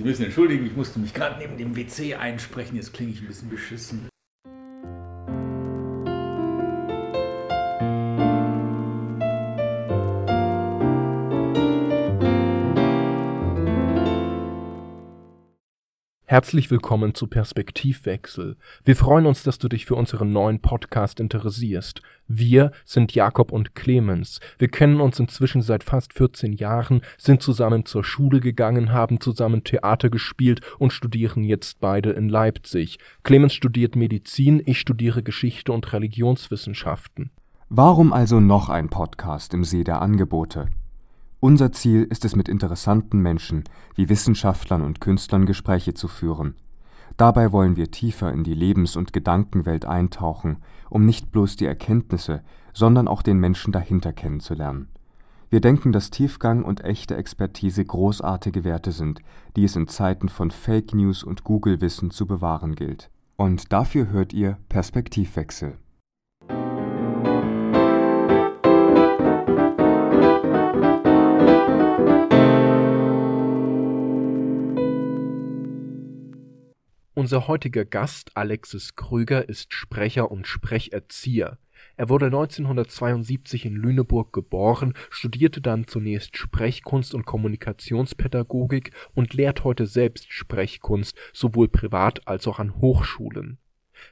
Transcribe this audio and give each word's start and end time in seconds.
Sie 0.00 0.06
müssen 0.06 0.24
entschuldigen, 0.24 0.64
ich 0.64 0.74
musste 0.74 0.98
mich 0.98 1.12
gerade 1.12 1.38
neben 1.38 1.58
dem 1.58 1.76
WC 1.76 2.14
einsprechen, 2.14 2.74
jetzt 2.74 2.94
klinge 2.94 3.12
ich 3.12 3.20
ein 3.20 3.26
bisschen 3.26 3.50
beschissen. 3.50 4.09
Herzlich 16.30 16.70
willkommen 16.70 17.12
zu 17.16 17.26
Perspektivwechsel. 17.26 18.56
Wir 18.84 18.94
freuen 18.94 19.26
uns, 19.26 19.42
dass 19.42 19.58
du 19.58 19.66
dich 19.66 19.84
für 19.84 19.96
unseren 19.96 20.30
neuen 20.30 20.60
Podcast 20.60 21.18
interessierst. 21.18 22.02
Wir 22.28 22.70
sind 22.84 23.16
Jakob 23.16 23.50
und 23.50 23.74
Clemens. 23.74 24.38
Wir 24.56 24.68
kennen 24.68 25.00
uns 25.00 25.18
inzwischen 25.18 25.60
seit 25.60 25.82
fast 25.82 26.12
14 26.12 26.52
Jahren, 26.52 27.00
sind 27.18 27.42
zusammen 27.42 27.84
zur 27.84 28.04
Schule 28.04 28.38
gegangen, 28.38 28.92
haben 28.92 29.20
zusammen 29.20 29.64
Theater 29.64 30.08
gespielt 30.08 30.60
und 30.78 30.92
studieren 30.92 31.42
jetzt 31.42 31.80
beide 31.80 32.10
in 32.10 32.28
Leipzig. 32.28 33.00
Clemens 33.24 33.52
studiert 33.52 33.96
Medizin, 33.96 34.62
ich 34.64 34.78
studiere 34.78 35.24
Geschichte 35.24 35.72
und 35.72 35.92
Religionswissenschaften. 35.92 37.32
Warum 37.70 38.12
also 38.12 38.38
noch 38.38 38.68
ein 38.68 38.88
Podcast 38.88 39.52
im 39.52 39.64
See 39.64 39.82
der 39.82 40.00
Angebote? 40.00 40.68
Unser 41.42 41.72
Ziel 41.72 42.02
ist 42.02 42.26
es, 42.26 42.36
mit 42.36 42.50
interessanten 42.50 43.18
Menschen 43.18 43.64
wie 43.94 44.10
Wissenschaftlern 44.10 44.82
und 44.82 45.00
Künstlern 45.00 45.46
Gespräche 45.46 45.94
zu 45.94 46.06
führen. 46.06 46.54
Dabei 47.16 47.50
wollen 47.50 47.76
wir 47.76 47.90
tiefer 47.90 48.30
in 48.30 48.44
die 48.44 48.54
Lebens 48.54 48.94
und 48.94 49.14
Gedankenwelt 49.14 49.86
eintauchen, 49.86 50.58
um 50.90 51.06
nicht 51.06 51.32
bloß 51.32 51.56
die 51.56 51.64
Erkenntnisse, 51.64 52.42
sondern 52.74 53.08
auch 53.08 53.22
den 53.22 53.38
Menschen 53.38 53.72
dahinter 53.72 54.12
kennenzulernen. 54.12 54.88
Wir 55.48 55.62
denken, 55.62 55.92
dass 55.92 56.10
Tiefgang 56.10 56.62
und 56.62 56.84
echte 56.84 57.16
Expertise 57.16 57.84
großartige 57.86 58.62
Werte 58.62 58.92
sind, 58.92 59.20
die 59.56 59.64
es 59.64 59.76
in 59.76 59.88
Zeiten 59.88 60.28
von 60.28 60.50
Fake 60.50 60.94
News 60.94 61.24
und 61.24 61.42
Google-Wissen 61.42 62.10
zu 62.10 62.26
bewahren 62.26 62.74
gilt. 62.74 63.10
Und 63.36 63.72
dafür 63.72 64.10
hört 64.10 64.34
ihr 64.34 64.58
Perspektivwechsel 64.68 65.78
Unser 77.20 77.48
heutiger 77.48 77.84
Gast 77.84 78.34
Alexis 78.34 78.96
Krüger 78.96 79.46
ist 79.46 79.74
Sprecher 79.74 80.30
und 80.30 80.46
Sprecherzieher. 80.46 81.58
Er 81.98 82.08
wurde 82.08 82.24
1972 82.24 83.66
in 83.66 83.76
Lüneburg 83.76 84.32
geboren, 84.32 84.94
studierte 85.10 85.60
dann 85.60 85.86
zunächst 85.86 86.38
Sprechkunst 86.38 87.12
und 87.12 87.26
Kommunikationspädagogik 87.26 88.92
und 89.12 89.34
lehrt 89.34 89.64
heute 89.64 89.84
selbst 89.84 90.32
Sprechkunst, 90.32 91.14
sowohl 91.34 91.68
privat 91.68 92.26
als 92.26 92.46
auch 92.48 92.58
an 92.58 92.76
Hochschulen. 92.76 93.58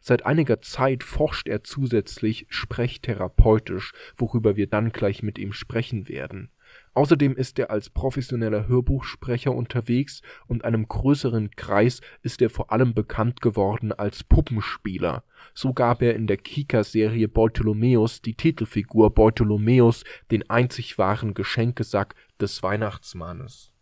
Seit 0.02 0.26
einiger 0.26 0.60
Zeit 0.60 1.02
forscht 1.02 1.48
er 1.48 1.64
zusätzlich 1.64 2.44
sprechtherapeutisch, 2.50 3.94
worüber 4.18 4.56
wir 4.56 4.66
dann 4.66 4.92
gleich 4.92 5.22
mit 5.22 5.38
ihm 5.38 5.54
sprechen 5.54 6.10
werden 6.10 6.50
Außerdem 6.94 7.36
ist 7.36 7.58
er 7.58 7.70
als 7.70 7.90
professioneller 7.90 8.68
Hörbuchsprecher 8.68 9.54
unterwegs 9.54 10.22
und 10.46 10.64
einem 10.64 10.88
größeren 10.88 11.50
Kreis 11.52 12.00
ist 12.22 12.42
er 12.42 12.50
vor 12.50 12.72
allem 12.72 12.94
bekannt 12.94 13.40
geworden 13.40 13.92
als 13.92 14.24
Puppenspieler. 14.24 15.24
So 15.54 15.72
gab 15.72 16.02
er 16.02 16.14
in 16.14 16.26
der 16.26 16.36
Kika-Serie 16.36 17.28
Beutolomäus 17.28 18.22
die 18.22 18.34
Titelfigur 18.34 19.14
Beutolomäus, 19.14 20.04
den 20.30 20.48
einzig 20.50 20.98
wahren 20.98 21.34
Geschenkesack 21.34 22.14
des 22.40 22.62
Weihnachtsmannes. 22.62 23.72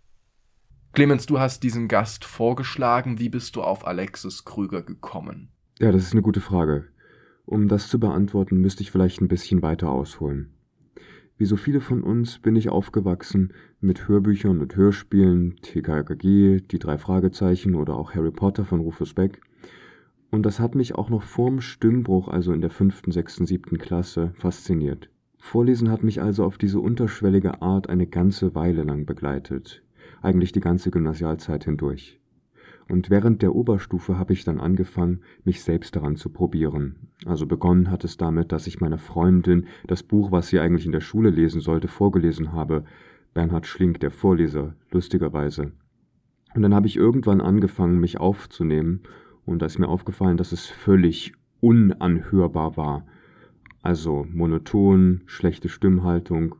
Clemens, 0.93 1.27
du 1.27 1.39
hast 1.39 1.63
diesen 1.63 1.89
Gast 1.89 2.25
vorgeschlagen. 2.25 3.19
Wie 3.19 3.29
bist 3.29 3.57
du 3.57 3.63
auf 3.63 3.87
Alexis 3.87 4.47
Krüger 4.47 4.83
gekommen? 4.83 5.51
Ja, 5.79 5.93
das 5.93 6.05
ist 6.05 6.13
eine 6.13 6.23
gute 6.23 6.41
Frage. 6.41 6.87
Um 7.45 7.69
das 7.69 7.89
zu 7.89 8.01
beantworten, 8.01 8.57
müsste 8.57 8.83
ich 8.83 8.91
vielleicht 8.91 9.21
ein 9.21 9.29
bisschen 9.29 9.61
weiter 9.61 9.91
ausholen. 9.91 10.56
Wie 11.39 11.45
so 11.45 11.57
viele 11.57 11.83
von 11.83 12.03
uns 12.03 12.39
bin 12.39 12.57
ich 12.57 12.71
aufgewachsen 12.71 13.53
mit 13.81 14.09
Hörbüchern 14.09 14.59
und 14.59 14.75
Hörspielen, 14.75 15.57
TKKG, 15.61 16.61
die 16.61 16.79
drei 16.79 16.97
Fragezeichen 16.97 17.75
oder 17.75 17.95
auch 17.95 18.15
Harry 18.15 18.31
Potter 18.31 18.65
von 18.65 18.81
Rufus 18.81 19.13
Beck. 19.13 19.43
Und 20.31 20.47
das 20.47 20.61
hat 20.61 20.75
mich 20.75 20.95
auch 20.95 21.11
noch 21.11 21.23
vorm 21.23 21.61
Stimmbruch, 21.61 22.29
also 22.29 22.55
in 22.55 22.63
der 22.63 22.71
fünften, 22.71 23.13
sechsten, 23.13 23.45
siebten 23.45 23.77
Klasse, 23.77 24.33
fasziniert. 24.35 25.11
Vorlesen 25.37 25.91
hat 25.91 26.03
mich 26.03 26.23
also 26.23 26.43
auf 26.43 26.57
diese 26.57 26.81
unterschwellige 26.81 27.61
Art 27.61 27.91
eine 27.91 28.07
ganze 28.07 28.55
Weile 28.55 28.83
lang 28.83 29.05
begleitet, 29.05 29.83
eigentlich 30.23 30.53
die 30.53 30.61
ganze 30.61 30.91
Gymnasialzeit 30.91 31.65
hindurch. 31.65 32.19
Und 32.89 33.11
während 33.11 33.43
der 33.43 33.55
Oberstufe 33.55 34.17
habe 34.17 34.33
ich 34.33 34.45
dann 34.45 34.61
angefangen, 34.61 35.21
mich 35.45 35.63
selbst 35.63 35.97
daran 35.97 36.17
zu 36.17 36.31
probieren. 36.31 36.97
Also 37.25 37.47
begonnen 37.47 37.91
hat 37.91 38.05
es 38.05 38.17
damit, 38.17 38.53
dass 38.53 38.67
ich 38.69 38.81
meiner 38.81 38.99
Freundin 38.99 39.67
das 39.87 40.05
Buch, 40.05 40.31
was 40.31 40.49
sie 40.49 40.61
eigentlich 40.61 40.87
in 40.87 40.93
der 40.93 41.01
Schule 41.01 41.31
lesen 41.31 41.61
sollte, 41.61 41.89
vorgelesen 41.89 42.53
habe. 42.53 42.85
Bernhard 43.35 43.67
Schlink, 43.67 44.01
der 44.01 44.13
Vorleser, 44.13 44.75
lustigerweise. 44.91 45.73
Und 46.55 46.63
dann 46.63 46.75
habe 46.75 46.87
ich 46.87 46.97
irgendwann 46.97 47.41
angefangen, 47.41 47.99
mich 47.99 48.19
aufzunehmen, 48.19 49.03
und 49.45 49.61
da 49.63 49.67
ist 49.67 49.79
mir 49.79 49.89
aufgefallen, 49.89 50.37
dass 50.37 50.53
es 50.53 50.67
völlig 50.67 51.33
unanhörbar 51.61 52.77
war. 52.77 53.07
Also 53.83 54.27
monoton, 54.33 55.23
schlechte 55.27 55.69
Stimmhaltung. 55.69 56.57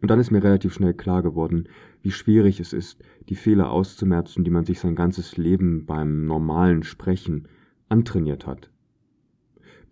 Und 0.00 0.10
dann 0.10 0.20
ist 0.20 0.30
mir 0.30 0.42
relativ 0.42 0.74
schnell 0.74 0.94
klar 0.94 1.22
geworden, 1.22 1.68
wie 2.02 2.10
schwierig 2.10 2.60
es 2.60 2.72
ist, 2.72 3.02
die 3.28 3.34
Fehler 3.34 3.70
auszumerzen, 3.70 4.44
die 4.44 4.50
man 4.50 4.64
sich 4.64 4.78
sein 4.80 4.94
ganzes 4.94 5.36
Leben 5.36 5.86
beim 5.86 6.26
normalen 6.26 6.82
Sprechen 6.82 7.48
antrainiert 7.88 8.46
hat. 8.46 8.70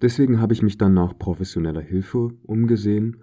Deswegen 0.02 0.40
habe 0.40 0.52
ich 0.52 0.62
mich 0.62 0.76
dann 0.76 0.94
nach 0.94 1.18
professioneller 1.18 1.80
Hilfe 1.80 2.30
umgesehen 2.42 3.18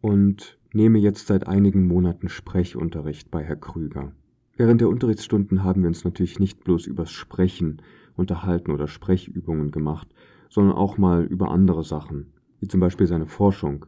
und 0.00 0.58
nehme 0.72 0.98
jetzt 0.98 1.26
seit 1.26 1.46
einigen 1.46 1.86
Monaten 1.86 2.28
Sprechunterricht 2.28 3.30
bei 3.30 3.42
Herr 3.42 3.56
Krüger. 3.56 4.12
Während 4.56 4.80
der 4.80 4.88
Unterrichtsstunden 4.88 5.62
haben 5.62 5.82
wir 5.82 5.88
uns 5.88 6.04
natürlich 6.04 6.38
nicht 6.38 6.64
bloß 6.64 6.86
übers 6.86 7.10
Sprechen 7.10 7.80
unterhalten 8.16 8.72
oder 8.72 8.88
Sprechübungen 8.88 9.70
gemacht, 9.70 10.08
sondern 10.50 10.74
auch 10.76 10.98
mal 10.98 11.24
über 11.24 11.50
andere 11.50 11.84
Sachen, 11.84 12.32
wie 12.60 12.68
zum 12.68 12.80
Beispiel 12.80 13.06
seine 13.06 13.26
Forschung. 13.26 13.86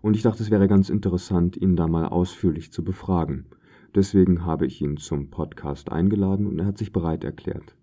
Und 0.00 0.14
ich 0.14 0.22
dachte, 0.22 0.42
es 0.42 0.50
wäre 0.50 0.68
ganz 0.68 0.90
interessant, 0.90 1.56
ihn 1.56 1.76
da 1.76 1.88
mal 1.88 2.06
ausführlich 2.06 2.72
zu 2.72 2.84
befragen. 2.84 3.46
Deswegen 3.94 4.44
habe 4.44 4.66
ich 4.66 4.80
ihn 4.80 4.96
zum 4.96 5.30
Podcast 5.30 5.90
eingeladen 5.90 6.46
und 6.46 6.58
er 6.58 6.66
hat 6.66 6.78
sich 6.78 6.92
bereit 6.92 7.24
erklärt. 7.24 7.76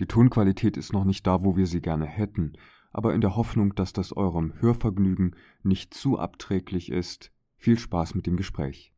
Die 0.00 0.06
Tonqualität 0.06 0.76
ist 0.76 0.92
noch 0.92 1.04
nicht 1.04 1.26
da, 1.26 1.42
wo 1.44 1.56
wir 1.56 1.66
sie 1.66 1.80
gerne 1.80 2.06
hätten, 2.06 2.52
aber 2.92 3.14
in 3.14 3.20
der 3.20 3.36
Hoffnung, 3.36 3.74
dass 3.74 3.92
das 3.92 4.16
eurem 4.16 4.54
Hörvergnügen 4.60 5.34
nicht 5.62 5.92
zu 5.92 6.18
abträglich 6.18 6.90
ist, 6.90 7.32
viel 7.56 7.78
Spaß 7.78 8.14
mit 8.14 8.26
dem 8.26 8.36
Gespräch. 8.36 8.92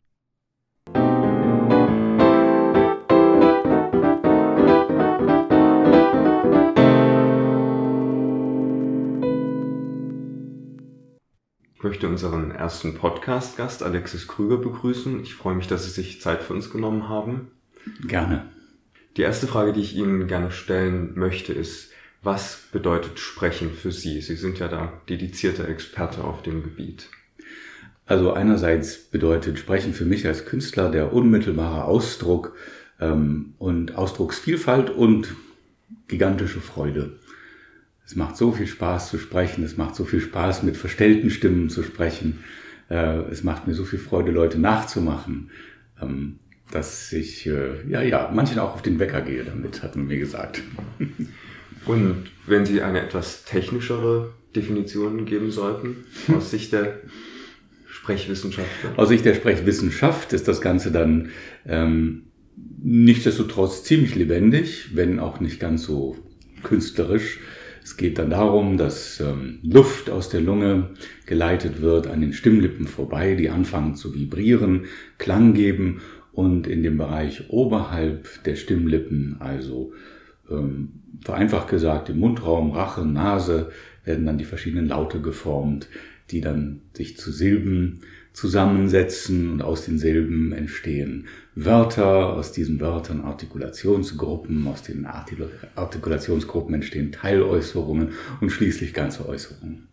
Möchte 11.83 12.09
unseren 12.09 12.51
ersten 12.51 12.95
Podcast-Gast 12.95 13.83
Alexis 13.83 14.29
Krüger 14.29 14.59
begrüßen. 14.59 15.21
Ich 15.23 15.35
freue 15.35 15.55
mich, 15.55 15.67
dass 15.67 15.85
Sie 15.85 15.91
sich 15.91 16.21
Zeit 16.21 16.43
für 16.43 16.55
uns 16.55 16.71
genommen 16.71 17.09
haben. 17.09 17.51
Gerne. 18.07 18.47
Die 19.17 19.23
erste 19.23 19.47
Frage, 19.47 19.73
die 19.73 19.81
ich 19.81 19.97
Ihnen 19.97 20.27
gerne 20.29 20.51
stellen 20.51 21.13
möchte, 21.15 21.53
ist, 21.53 21.91
was 22.23 22.65
bedeutet 22.71 23.19
Sprechen 23.19 23.73
für 23.73 23.93
Sie? 23.93 24.21
Sie 24.21 24.37
sind 24.37 24.59
ja 24.59 24.69
da 24.69 24.93
dedizierter 25.09 25.69
Experte 25.69 26.23
auf 26.23 26.43
dem 26.43 26.63
Gebiet. 26.63 27.09
Also 28.07 28.33
einerseits 28.33 28.99
bedeutet 28.99 29.59
Sprechen 29.59 29.95
für 29.95 30.05
mich 30.05 30.27
als 30.27 30.45
Künstler 30.45 30.91
der 30.91 31.13
unmittelbare 31.13 31.85
Ausdruck 31.85 32.55
ähm, 33.01 33.55
und 33.59 33.97
Ausdrucksvielfalt 33.97 34.91
und 34.91 35.35
gigantische 36.09 36.61
Freude. 36.61 37.19
Es 38.11 38.17
macht 38.17 38.37
so 38.37 38.51
viel 38.51 38.67
Spaß 38.67 39.09
zu 39.09 39.19
sprechen, 39.19 39.63
es 39.63 39.77
macht 39.77 39.95
so 39.95 40.05
viel 40.05 40.21
Spaß, 40.21 40.65
mit 40.65 40.77
verstellten 40.77 41.31
Stimmen 41.31 41.71
zu 41.71 41.85
sprechen. 41.85 42.41
Äh, 42.89 43.21
es 43.31 43.45
macht 43.45 43.69
mir 43.69 43.75
so 43.75 43.85
viel 43.85 44.01
Freude, 44.01 44.33
Leute 44.33 44.59
nachzumachen, 44.59 45.53
ähm, 46.03 46.41
dass 46.73 47.13
ich, 47.13 47.47
äh, 47.47 47.89
ja, 47.89 48.03
ja, 48.03 48.29
manchen 48.35 48.59
auch 48.59 48.75
auf 48.75 48.83
den 48.83 48.99
Wecker 48.99 49.21
gehe 49.21 49.45
damit, 49.45 49.85
hat 49.85 49.95
man 49.95 50.09
mir 50.09 50.19
gesagt. 50.19 50.61
Und 51.87 52.25
wenn 52.49 52.67
Sie 52.67 52.83
eine 52.83 53.01
etwas 53.01 53.45
technischere 53.45 54.35
Definition 54.57 55.25
geben 55.25 55.53
sollten, 55.53 55.99
aus 56.37 56.51
Sicht 56.51 56.73
der 56.73 56.99
Sprechwissenschaft? 57.87 58.69
Aus 58.97 59.09
Sicht 59.09 59.25
der 59.25 59.37
Sprechwissenschaft 59.37 60.33
ist 60.33 60.49
das 60.49 60.61
Ganze 60.61 60.91
dann 60.91 61.31
ähm, 61.65 62.25
nichtsdestotrotz 62.83 63.85
ziemlich 63.85 64.17
lebendig, 64.17 64.97
wenn 64.97 65.21
auch 65.21 65.39
nicht 65.39 65.61
ganz 65.61 65.85
so 65.85 66.19
künstlerisch. 66.65 67.39
Es 67.91 67.97
geht 67.97 68.19
dann 68.19 68.31
darum, 68.31 68.77
dass 68.77 69.19
ähm, 69.19 69.59
Luft 69.65 70.11
aus 70.11 70.29
der 70.29 70.41
Lunge 70.41 70.91
geleitet 71.27 71.83
wird 71.83 72.07
an 72.07 72.21
den 72.21 72.33
Stimmlippen 72.33 72.87
vorbei, 72.87 73.35
die 73.35 73.51
anfangen 73.51 73.97
zu 73.97 74.15
vibrieren, 74.15 74.85
Klang 75.19 75.55
geben 75.55 76.01
Und 76.31 76.69
in 76.69 76.85
dem 76.85 76.99
Bereich 76.99 77.51
oberhalb 77.51 78.45
der 78.45 78.55
Stimmlippen, 78.55 79.39
also 79.41 79.93
ähm, 80.49 80.93
vereinfacht 81.25 81.67
gesagt 81.67 82.09
im 82.11 82.21
Mundraum, 82.21 82.71
Rache, 82.71 83.05
Nase, 83.05 83.73
werden 84.05 84.25
dann 84.25 84.39
die 84.39 84.45
verschiedenen 84.45 84.87
Laute 84.87 85.21
geformt, 85.21 85.89
die 86.31 86.41
dann 86.41 86.83
sich 86.93 87.17
zu 87.17 87.33
Silben 87.33 88.03
zusammensetzen 88.33 89.51
und 89.51 89.63
aus 89.63 89.85
den 89.85 89.99
Silben 89.99 90.53
entstehen 90.53 91.27
Wörter, 91.55 92.35
aus 92.35 92.53
diesen 92.53 92.81
Wörtern 92.81 93.23
Artikulationsgruppen, 93.23 94.67
aus 94.69 94.83
den 94.83 95.07
Artikulationsgruppen 95.07 96.75
entstehen 96.75 97.13
Teiläußerungen 97.13 98.13
und 98.41 98.51
schließlich 98.51 98.95
ganze 98.95 99.29
Äußerungen. 99.29 99.89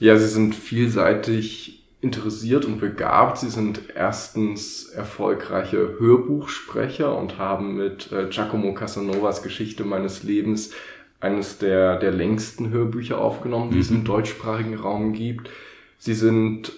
Ja, 0.00 0.16
Sie 0.16 0.26
sind 0.26 0.54
vielseitig 0.54 1.84
interessiert 2.00 2.66
und 2.66 2.80
begabt. 2.80 3.38
Sie 3.38 3.48
sind 3.48 3.80
erstens 3.94 4.86
erfolgreiche 4.90 5.98
Hörbuchsprecher 5.98 7.16
und 7.16 7.38
haben 7.38 7.76
mit 7.76 8.12
äh, 8.12 8.28
Giacomo 8.28 8.74
Casanovas 8.74 9.42
Geschichte 9.42 9.84
meines 9.84 10.22
Lebens 10.22 10.70
eines 11.20 11.56
der, 11.56 11.98
der 11.98 12.12
längsten 12.12 12.70
Hörbücher 12.70 13.18
aufgenommen, 13.18 13.70
die 13.70 13.76
mhm. 13.76 13.80
es 13.80 13.90
im 13.90 14.04
deutschsprachigen 14.04 14.74
Raum 14.74 15.14
gibt. 15.14 15.48
Sie 15.96 16.12
sind 16.12 16.72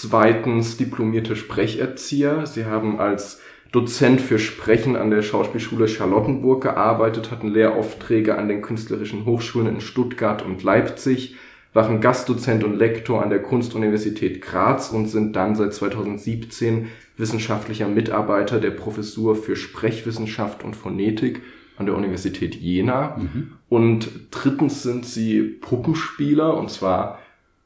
zweitens 0.00 0.76
diplomierte 0.76 1.36
Sprecherzieher. 1.36 2.46
Sie 2.46 2.64
haben 2.64 2.98
als 2.98 3.40
Dozent 3.72 4.20
für 4.20 4.38
Sprechen 4.38 4.96
an 4.96 5.10
der 5.10 5.22
Schauspielschule 5.22 5.88
Charlottenburg 5.88 6.62
gearbeitet, 6.62 7.30
hatten 7.30 7.48
Lehraufträge 7.48 8.36
an 8.36 8.48
den 8.48 8.60
künstlerischen 8.60 9.24
Hochschulen 9.24 9.76
in 9.76 9.80
Stuttgart 9.80 10.42
und 10.42 10.62
Leipzig, 10.62 11.36
waren 11.72 12.02
Gastdozent 12.02 12.64
und 12.64 12.76
Lektor 12.76 13.22
an 13.22 13.30
der 13.30 13.40
Kunstuniversität 13.40 14.42
Graz 14.42 14.90
und 14.90 15.06
sind 15.06 15.36
dann 15.36 15.56
seit 15.56 15.72
2017 15.72 16.88
wissenschaftlicher 17.16 17.88
Mitarbeiter 17.88 18.60
der 18.60 18.72
Professur 18.72 19.36
für 19.36 19.56
Sprechwissenschaft 19.56 20.64
und 20.64 20.76
Phonetik 20.76 21.40
an 21.78 21.86
der 21.86 21.96
Universität 21.96 22.54
Jena. 22.54 23.16
Mhm. 23.16 23.52
Und 23.70 24.10
drittens 24.30 24.82
sind 24.82 25.06
sie 25.06 25.40
Puppenspieler 25.42 26.58
und 26.58 26.70
zwar 26.70 27.21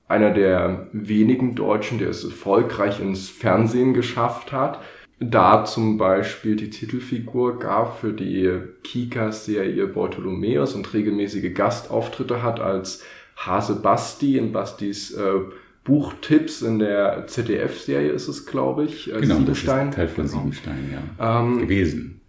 einer 0.08 0.30
der 0.30 0.88
wenigen 0.92 1.54
Deutschen, 1.54 1.98
der 1.98 2.10
es 2.10 2.24
erfolgreich 2.24 3.00
ins 3.00 3.28
Fernsehen 3.28 3.94
geschafft 3.94 4.52
hat. 4.52 4.80
Da 5.18 5.64
zum 5.64 5.96
Beispiel 5.96 6.56
die 6.56 6.70
Titelfigur 6.70 7.58
gab 7.58 8.00
für 8.00 8.12
die 8.12 8.52
Kika-Serie 8.84 9.86
Bartholomäus 9.86 10.74
und 10.74 10.92
regelmäßige 10.92 11.54
Gastauftritte 11.54 12.42
hat 12.42 12.60
als 12.60 13.02
Hase 13.36 13.76
Basti 13.76 14.36
in 14.36 14.52
Bastis 14.52 15.12
äh, 15.12 15.40
Buchtipps 15.84 16.62
in 16.62 16.80
der 16.80 17.26
ZDF-Serie 17.28 18.10
ist 18.10 18.28
es, 18.28 18.44
glaube 18.44 18.84
ich. 18.84 19.12
Äh, 19.12 19.20
genau, 19.20 19.36
Siebenstein. 19.36 19.90
Teil 19.92 20.08
von 20.08 20.26
genau. 20.26 20.38
Siebenstein, 20.38 20.90
ja. 21.18 21.40
Ähm, 21.40 21.60
gewesen. 21.60 22.20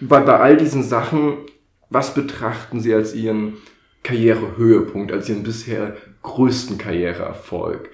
Bei, 0.00 0.20
bei 0.20 0.38
all 0.38 0.56
diesen 0.56 0.82
Sachen, 0.82 1.34
was 1.90 2.14
betrachten 2.14 2.80
Sie 2.80 2.94
als 2.94 3.14
Ihren 3.14 3.54
Karrierehöhepunkt, 4.02 5.12
als 5.12 5.28
Ihren 5.28 5.42
bisher 5.42 5.96
größten 6.22 6.78
Karriereerfolg? 6.78 7.90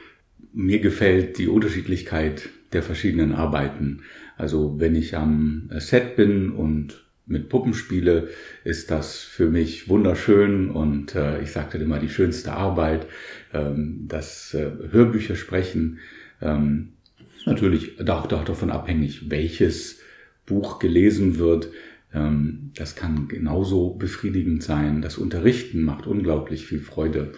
Mir 0.52 0.80
gefällt 0.80 1.38
die 1.38 1.48
Unterschiedlichkeit 1.48 2.48
der 2.72 2.82
verschiedenen 2.82 3.32
Arbeiten. 3.32 4.02
Also 4.36 4.80
wenn 4.80 4.94
ich 4.94 5.16
am 5.16 5.70
Set 5.78 6.16
bin 6.16 6.50
und 6.50 7.04
mit 7.26 7.48
Puppen 7.48 7.74
spiele, 7.74 8.28
ist 8.64 8.90
das 8.90 9.18
für 9.18 9.48
mich 9.48 9.88
wunderschön 9.88 10.70
und 10.70 11.14
äh, 11.14 11.40
ich 11.42 11.52
sagte 11.52 11.78
immer 11.78 11.98
die 11.98 12.08
schönste 12.08 12.52
Arbeit. 12.52 13.06
Ähm, 13.54 14.04
das 14.08 14.54
äh, 14.54 14.70
Hörbücher 14.90 15.36
sprechen 15.36 16.00
ähm, 16.40 16.94
ist 17.36 17.46
natürlich 17.46 18.08
auch 18.08 18.26
davon 18.26 18.70
abhängig, 18.70 19.30
welches 19.30 20.00
Buch 20.46 20.78
gelesen 20.78 21.38
wird. 21.38 21.70
Ähm, 22.12 22.72
das 22.74 22.96
kann 22.96 23.28
genauso 23.28 23.90
befriedigend 23.94 24.62
sein. 24.62 25.02
Das 25.02 25.18
Unterrichten 25.18 25.82
macht 25.82 26.06
unglaublich 26.06 26.66
viel 26.66 26.80
Freude. 26.80 27.32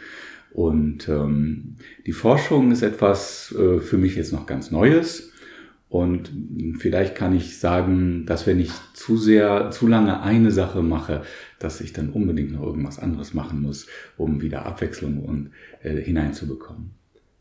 Und 0.55 1.09
ähm, 1.09 1.77
die 2.07 2.13
Forschung 2.13 2.71
ist 2.71 2.83
etwas 2.83 3.53
äh, 3.59 3.81
für 3.81 3.99
mich 3.99 4.15
jetzt 4.15 4.33
noch 4.33 4.47
ganz 4.47 4.71
Neues. 4.71 5.33
Und 5.89 6.33
vielleicht 6.79 7.17
kann 7.17 7.37
ich 7.37 7.59
sagen, 7.59 8.25
dass 8.25 8.47
wenn 8.47 8.61
ich 8.61 8.71
zu 8.95 9.17
sehr, 9.17 9.71
zu 9.71 9.87
lange 9.87 10.23
eine 10.23 10.53
Sache 10.53 10.83
mache, 10.83 11.23
dass 11.59 11.81
ich 11.81 11.93
dann 11.93 12.11
unbedingt 12.11 12.53
noch 12.53 12.63
irgendwas 12.63 12.99
anderes 12.99 13.35
machen 13.35 13.63
muss, 13.63 13.89
um 14.17 14.43
wieder 14.43 14.65
Abwechslung 14.65 15.25
und, 15.25 15.51
äh, 15.83 16.01
hineinzubekommen. 16.01 16.91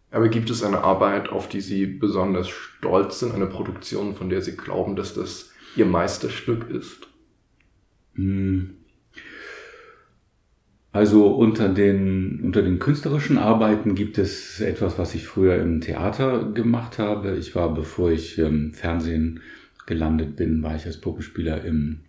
Aber 0.10 0.28
gibt 0.30 0.50
es 0.50 0.64
eine 0.64 0.84
Arbeit, 0.84 1.30
auf 1.30 1.50
die 1.50 1.62
Sie 1.62 1.86
besonders 1.86 2.50
stolz 2.50 3.20
sind, 3.20 3.34
eine 3.34 3.48
Produktion, 3.48 4.16
von 4.16 4.30
der 4.30 4.42
Sie 4.42 4.56
glauben, 4.56 4.96
dass 4.96 5.14
das 5.14 5.52
Ihr 5.76 5.86
Meisterstück 5.86 6.70
ist? 6.70 7.08
Hm. 8.16 8.78
Also 10.94 11.28
unter 11.28 11.70
den, 11.70 12.42
unter 12.44 12.62
den 12.62 12.78
künstlerischen 12.78 13.40
Arbeiten 13.40 13.96
gibt 13.96 14.20
es 14.20 14.62
etwas, 14.62 15.00
was 15.00 15.16
ich 15.16 15.26
früher 15.26 15.56
im 15.58 15.82
Theater 15.82 16.52
gemacht 16.54 17.00
habe. 17.00 17.36
Ich 17.36 17.56
war, 17.56 17.74
bevor 17.74 18.12
ich 18.12 18.38
im 18.38 18.46
ähm, 18.46 18.74
Fernsehen 18.74 19.40
gelandet 19.88 20.36
bin, 20.36 20.62
war 20.62 20.76
ich 20.76 20.86
als 20.86 21.02
Puppenspieler 21.02 21.66
im 21.66 22.02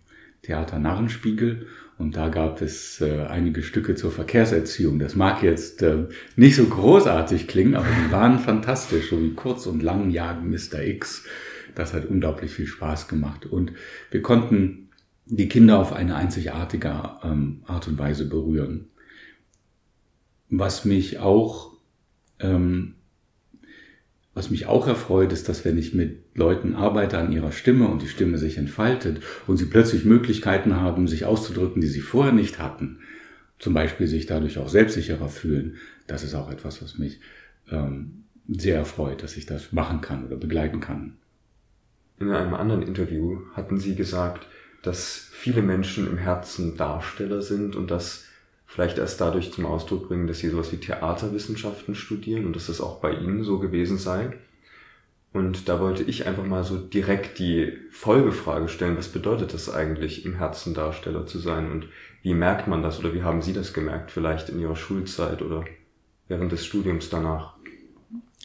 Theater 0.43 0.77
Narrenspiegel 0.77 1.65
und 1.97 2.15
da 2.15 2.29
gab 2.29 2.61
es 2.61 3.01
äh, 3.01 3.25
einige 3.27 3.63
Stücke 3.63 3.95
zur 3.95 4.11
Verkehrserziehung. 4.11 4.99
Das 4.99 5.15
mag 5.15 5.41
jetzt 5.41 5.81
äh, 5.81 6.03
nicht 6.35 6.55
so 6.55 6.65
großartig 6.65 7.47
klingen, 7.47 7.73
aber 7.73 7.87
die 7.87 8.11
waren 8.11 8.37
fantastisch, 8.37 9.09
so 9.09 9.19
wie 9.19 9.33
Kurz 9.33 9.65
und 9.65 9.81
Lang 9.81 10.11
jagen 10.11 10.51
Mr. 10.51 10.83
X. 10.83 11.25
Das 11.73 11.95
hat 11.95 12.05
unglaublich 12.05 12.51
viel 12.51 12.67
Spaß 12.67 13.07
gemacht 13.07 13.47
und 13.47 13.71
wir 14.11 14.21
konnten 14.21 14.84
die 15.25 15.49
Kinder 15.49 15.79
auf 15.79 15.93
eine 15.93 16.15
einzigartige 16.15 17.11
ähm, 17.23 17.63
Art 17.65 17.87
und 17.87 17.97
Weise 17.97 18.27
berühren. 18.27 18.87
Was 20.49 20.85
mich 20.85 21.19
auch, 21.19 21.73
ähm, 22.39 22.95
was 24.33 24.51
mich 24.51 24.67
auch 24.67 24.87
erfreut, 24.87 25.33
ist, 25.33 25.49
dass 25.49 25.65
wenn 25.65 25.77
ich 25.77 25.93
mit 25.93 26.23
Leuten 26.35 26.75
arbeite 26.75 27.17
an 27.17 27.31
ihrer 27.31 27.51
Stimme 27.51 27.87
und 27.87 28.01
die 28.01 28.07
Stimme 28.07 28.37
sich 28.37 28.57
entfaltet 28.57 29.21
und 29.47 29.57
sie 29.57 29.65
plötzlich 29.65 30.05
Möglichkeiten 30.05 30.75
haben, 30.75 31.07
sich 31.07 31.25
auszudrücken, 31.25 31.81
die 31.81 31.87
sie 31.87 32.01
vorher 32.01 32.33
nicht 32.33 32.59
hatten, 32.59 32.99
zum 33.57 33.73
Beispiel 33.73 34.07
sich 34.07 34.25
dadurch 34.25 34.59
auch 34.59 34.69
selbstsicherer 34.69 35.29
fühlen, 35.29 35.77
das 36.07 36.23
ist 36.23 36.35
auch 36.35 36.51
etwas, 36.51 36.83
was 36.83 36.97
mich 36.97 37.19
ähm, 37.71 38.25
sehr 38.47 38.75
erfreut, 38.75 39.23
dass 39.23 39.37
ich 39.37 39.45
das 39.45 39.71
machen 39.71 40.01
kann 40.01 40.25
oder 40.25 40.35
begleiten 40.35 40.81
kann. 40.81 41.17
In 42.19 42.29
einem 42.31 42.53
anderen 42.53 42.83
Interview 42.83 43.41
hatten 43.53 43.77
Sie 43.77 43.95
gesagt, 43.95 44.47
dass 44.85 45.29
viele 45.31 45.61
Menschen 45.61 46.07
im 46.07 46.17
Herzen 46.17 46.77
Darsteller 46.77 47.41
sind 47.41 47.75
und 47.75 47.91
das 47.91 48.25
vielleicht 48.65 48.97
erst 48.97 49.21
dadurch 49.21 49.53
zum 49.53 49.65
Ausdruck 49.65 50.07
bringen, 50.07 50.27
dass 50.27 50.39
sie 50.39 50.49
sowas 50.49 50.71
wie 50.71 50.77
Theaterwissenschaften 50.77 51.95
studieren 51.95 52.45
und 52.45 52.55
dass 52.55 52.67
das 52.67 52.81
auch 52.81 52.99
bei 52.99 53.13
ihnen 53.13 53.43
so 53.43 53.59
gewesen 53.59 53.97
sei. 53.97 54.33
Und 55.33 55.67
da 55.67 55.79
wollte 55.79 56.03
ich 56.03 56.27
einfach 56.27 56.45
mal 56.45 56.63
so 56.63 56.77
direkt 56.77 57.39
die 57.39 57.73
Folgefrage 57.91 58.69
stellen, 58.69 58.97
was 58.97 59.09
bedeutet 59.09 59.53
das 59.53 59.69
eigentlich, 59.69 60.25
im 60.25 60.35
Herzen 60.35 60.73
Darsteller 60.73 61.25
zu 61.25 61.39
sein 61.39 61.71
und 61.71 61.87
wie 62.21 62.33
merkt 62.33 62.67
man 62.67 62.81
das 62.81 62.99
oder 62.99 63.13
wie 63.13 63.23
haben 63.23 63.41
Sie 63.41 63.53
das 63.53 63.73
gemerkt, 63.73 64.11
vielleicht 64.11 64.49
in 64.49 64.59
Ihrer 64.59 64.75
Schulzeit 64.75 65.41
oder 65.41 65.65
während 66.27 66.51
des 66.51 66.65
Studiums 66.65 67.09
danach? 67.09 67.55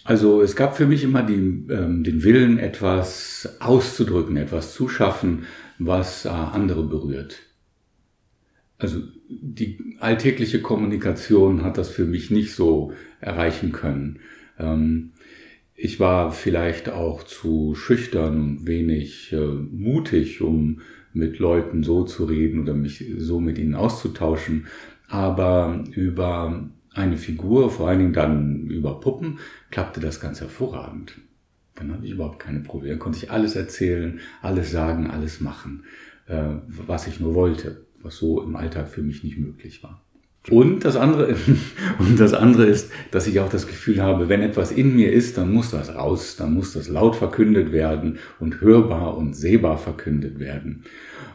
Also 0.05 0.43
es 0.43 0.57
gab 0.57 0.77
für 0.77 0.87
mich 0.87 1.05
immer 1.05 1.23
die, 1.23 1.35
ähm, 1.71 2.03
den 2.05 2.25
Willen, 2.25 2.59
etwas 2.59 3.57
auszudrücken, 3.61 4.37
etwas 4.37 4.75
zu 4.75 4.89
schaffen, 4.89 5.47
was 5.81 6.27
äh, 6.27 6.29
andere 6.29 6.85
berührt. 6.85 7.41
Also 8.79 9.01
die 9.29 9.97
alltägliche 9.99 10.63
Kommunikation 10.63 11.65
hat 11.65 11.79
das 11.79 11.89
für 11.89 12.05
mich 12.05 12.31
nicht 12.31 12.55
so 12.55 12.93
erreichen 13.21 13.73
können. 13.73 14.21
Ähm, 14.59 15.13
ich 15.75 15.99
war 15.99 16.33
vielleicht 16.33 16.91
auch 16.91 17.23
zu 17.23 17.75
schüchtern 17.75 18.41
und 18.41 18.67
wenig 18.67 19.33
äh, 19.33 19.39
mutig, 19.39 20.43
um 20.43 20.83
mit 21.13 21.39
Leuten 21.39 21.83
so 21.83 22.05
zu 22.05 22.27
reden 22.27 22.61
oder 22.61 22.75
mich 22.75 23.05
so 23.19 23.41
mit 23.41 23.59
ihnen 23.59 23.75
auszutauschen. 23.75 24.67
Aber 25.09 25.85
über 25.93 26.71
eine 26.93 27.17
Figur, 27.17 27.71
vor 27.71 27.89
allen 27.89 27.99
Dingen 27.99 28.13
dann 28.13 28.67
über 28.67 29.01
Puppen, 29.01 29.39
klappte 29.71 30.01
das 30.01 30.21
ganz 30.21 30.41
hervorragend. 30.41 31.17
Dann 31.75 31.93
hatte 31.93 32.05
ich 32.05 32.13
überhaupt 32.13 32.39
keine 32.39 32.61
Probleme. 32.61 32.95
Dann 32.95 32.99
konnte 32.99 33.19
ich 33.19 33.31
alles 33.31 33.57
erzählen, 33.57 34.21
alles 34.43 34.71
sagen, 34.71 35.11
alles 35.11 35.41
machen, 35.41 35.85
äh, 36.27 36.55
was 36.67 37.07
ich 37.07 37.21
nur 37.21 37.35
wollte, 37.35 37.85
was 38.03 38.17
so 38.17 38.43
im 38.43 38.57
Alltag 38.57 38.89
für 38.89 39.03
mich 39.03 39.25
nicht 39.25 39.39
möglich 39.39 39.83
war. 39.83 40.03
Und 40.49 40.85
das 40.87 40.97
andere, 40.97 41.37
und 41.99 42.19
das 42.19 42.33
andere 42.33 42.67
ist, 42.67 42.91
dass 43.11 43.27
ich 43.27 43.41
auch 43.41 43.51
das 43.51 43.67
Gefühl 43.67 44.03
habe, 44.03 44.29
wenn 44.29 44.41
etwas 44.41 44.73
in 44.73 44.95
mir 44.95 45.13
ist, 45.13 45.37
dann 45.37 45.53
muss 45.53 45.71
das 45.71 45.95
raus, 45.95 46.37
dann 46.37 46.55
muss 46.55 46.73
das 46.73 46.89
laut 46.89 47.17
verkündet 47.17 47.73
werden 47.73 48.19
und 48.39 48.61
hörbar 48.61 49.17
und 49.17 49.37
sehbar 49.37 49.77
verkündet 49.77 50.39
werden. 50.39 50.85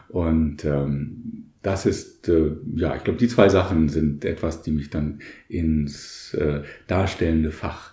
Und 0.08 0.64
ähm, 0.64 1.46
das 1.62 1.86
ist, 1.86 2.28
äh, 2.28 2.52
ja, 2.74 2.96
ich 2.96 3.04
glaube, 3.04 3.18
die 3.18 3.28
zwei 3.28 3.48
Sachen 3.48 3.88
sind 3.88 4.24
etwas, 4.24 4.62
die 4.62 4.72
mich 4.72 4.90
dann 4.90 5.20
ins 5.48 6.34
äh, 6.34 6.62
darstellende 6.86 7.52
Fach 7.52 7.92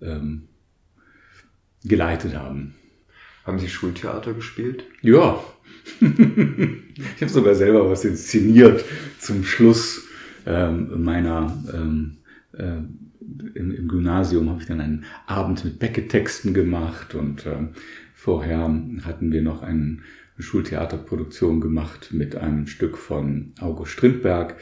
ähm, 0.00 0.48
geleitet 1.84 2.36
haben. 2.36 2.74
Haben 3.44 3.58
Sie 3.58 3.68
Schultheater 3.68 4.34
gespielt? 4.34 4.84
Ja. 5.00 5.42
ich 6.00 7.22
habe 7.22 7.30
sogar 7.30 7.54
selber 7.54 7.88
was 7.88 8.04
inszeniert 8.04 8.84
zum 9.18 9.44
Schluss 9.44 10.06
ähm, 10.46 11.02
meiner 11.02 11.56
ähm, 11.72 12.18
äh, 12.52 12.82
im, 13.54 13.74
im, 13.74 13.88
Gymnasium 13.88 14.48
habe 14.48 14.60
ich 14.60 14.66
dann 14.66 14.80
einen 14.80 15.04
Abend 15.26 15.64
mit 15.64 15.78
Beckett-Texten 15.78 16.54
gemacht 16.54 17.14
und 17.14 17.46
äh, 17.46 17.68
vorher 18.14 18.58
hatten 19.04 19.32
wir 19.32 19.42
noch 19.42 19.62
einen, 19.62 20.02
eine 20.36 20.42
Schultheaterproduktion 20.42 21.60
gemacht 21.60 22.12
mit 22.12 22.36
einem 22.36 22.66
Stück 22.66 22.96
von 22.96 23.52
August 23.60 23.92
Strindberg. 23.92 24.56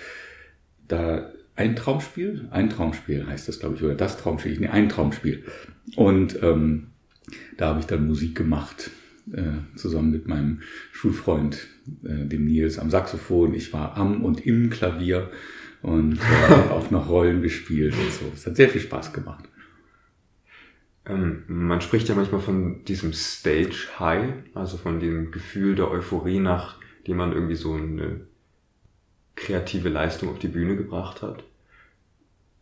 Da 0.88 1.30
ein 1.54 1.76
Traumspiel, 1.76 2.48
ein 2.50 2.68
Traumspiel 2.70 3.26
heißt 3.26 3.48
das, 3.48 3.60
glaube 3.60 3.76
ich, 3.76 3.82
oder 3.82 3.94
das 3.94 4.18
Traumspiel, 4.18 4.58
nee, 4.58 4.68
ein 4.68 4.88
Traumspiel. 4.88 5.44
Und 5.94 6.42
ähm, 6.42 6.88
da 7.56 7.68
habe 7.68 7.80
ich 7.80 7.86
dann 7.86 8.06
Musik 8.06 8.36
gemacht, 8.36 8.90
äh, 9.32 9.76
zusammen 9.76 10.10
mit 10.10 10.28
meinem 10.28 10.60
Schulfreund, 10.92 11.66
äh, 12.04 12.26
dem 12.26 12.44
Nils, 12.44 12.78
am 12.78 12.90
Saxophon. 12.90 13.54
Ich 13.54 13.72
war 13.72 13.96
am 13.96 14.24
und 14.24 14.46
im 14.46 14.70
Klavier 14.70 15.30
und 15.82 16.18
äh, 16.48 16.70
auch 16.70 16.90
noch 16.90 17.08
Rollen 17.08 17.42
gespielt 17.42 17.94
und 17.94 18.12
so. 18.12 18.30
Es 18.34 18.46
hat 18.46 18.56
sehr 18.56 18.68
viel 18.68 18.80
Spaß 18.80 19.12
gemacht. 19.12 19.44
Ähm, 21.06 21.44
man 21.46 21.80
spricht 21.80 22.08
ja 22.08 22.14
manchmal 22.14 22.40
von 22.40 22.84
diesem 22.84 23.12
Stage 23.12 23.88
High, 23.98 24.34
also 24.54 24.76
von 24.76 25.00
dem 25.00 25.30
Gefühl 25.30 25.74
der 25.74 25.90
Euphorie, 25.90 26.40
nachdem 26.40 27.16
man 27.16 27.32
irgendwie 27.32 27.54
so 27.54 27.74
eine 27.74 28.26
kreative 29.36 29.88
Leistung 29.88 30.30
auf 30.30 30.38
die 30.38 30.48
Bühne 30.48 30.76
gebracht 30.76 31.22
hat. 31.22 31.44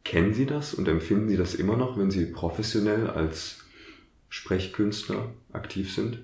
Kennen 0.03 0.35
Sie 0.35 0.45
das 0.45 0.75
und 0.75 0.87
empfinden 0.89 1.29
Sie 1.29 1.37
das 1.37 1.55
immer 1.55 1.77
noch, 1.77 1.97
wenn 1.99 2.11
Sie 2.11 2.27
professionell 2.27 3.09
als 3.09 3.64
Sprechkünstler 4.29 5.33
aktiv 5.53 5.93
sind? 5.93 6.19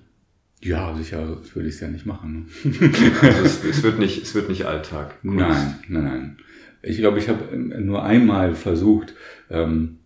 Ja, 0.63 0.95
sicher, 0.95 1.37
das 1.41 1.55
würde 1.55 1.69
ich 1.69 1.75
es 1.75 1.81
ja 1.81 1.87
nicht 1.87 2.05
machen. 2.05 2.47
Ne? 2.63 2.91
also 3.21 3.43
es, 3.43 3.63
es, 3.63 3.83
wird 3.83 3.97
nicht, 3.97 4.21
es 4.21 4.35
wird 4.35 4.49
nicht 4.49 4.65
Alltag. 4.65 5.19
Kunst. 5.21 5.37
Nein, 5.39 5.75
nein, 5.87 6.03
nein. 6.03 6.37
Ich 6.83 6.97
glaube, 6.97 7.19
ich 7.19 7.29
habe 7.29 7.45
ähm, 7.53 7.73
nur 7.85 8.03
einmal 8.03 8.55
versucht, 8.55 9.15
ähm, 9.49 9.97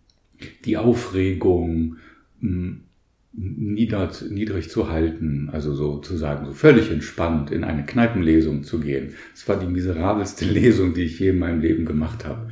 die 0.64 0.76
Aufregung 0.76 1.96
hm, 2.40 2.82
niedrig, 3.36 4.30
niedrig 4.30 4.70
zu 4.70 4.90
halten, 4.90 5.50
also 5.52 5.74
sozusagen 5.74 6.46
so 6.46 6.52
völlig 6.52 6.90
entspannt 6.90 7.50
in 7.50 7.64
eine 7.64 7.84
Kneipenlesung 7.84 8.62
zu 8.62 8.80
gehen. 8.80 9.14
Es 9.34 9.46
war 9.48 9.58
die 9.58 9.66
miserabelste 9.66 10.44
Lesung, 10.50 10.94
die 10.94 11.02
ich 11.02 11.18
je 11.18 11.30
in 11.30 11.38
meinem 11.38 11.60
Leben 11.60 11.84
gemacht 11.84 12.24
habe, 12.24 12.50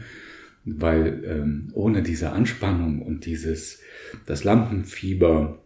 weil 0.65 1.23
ähm, 1.27 1.69
ohne 1.73 2.03
diese 2.03 2.33
Anspannung 2.33 3.03
und 3.03 3.27
dieses 3.27 3.81
das 4.27 4.45
Lampenfieber 4.45 5.63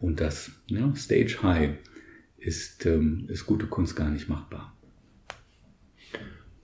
und 0.00 0.20
das 0.20 0.50
ja, 0.66 0.94
Stage 0.96 1.38
High 1.42 1.70
ist, 2.38 2.86
ähm, 2.86 3.26
ist 3.28 3.46
gute 3.46 3.66
Kunst 3.66 3.96
gar 3.96 4.10
nicht 4.10 4.28
machbar. 4.28 4.76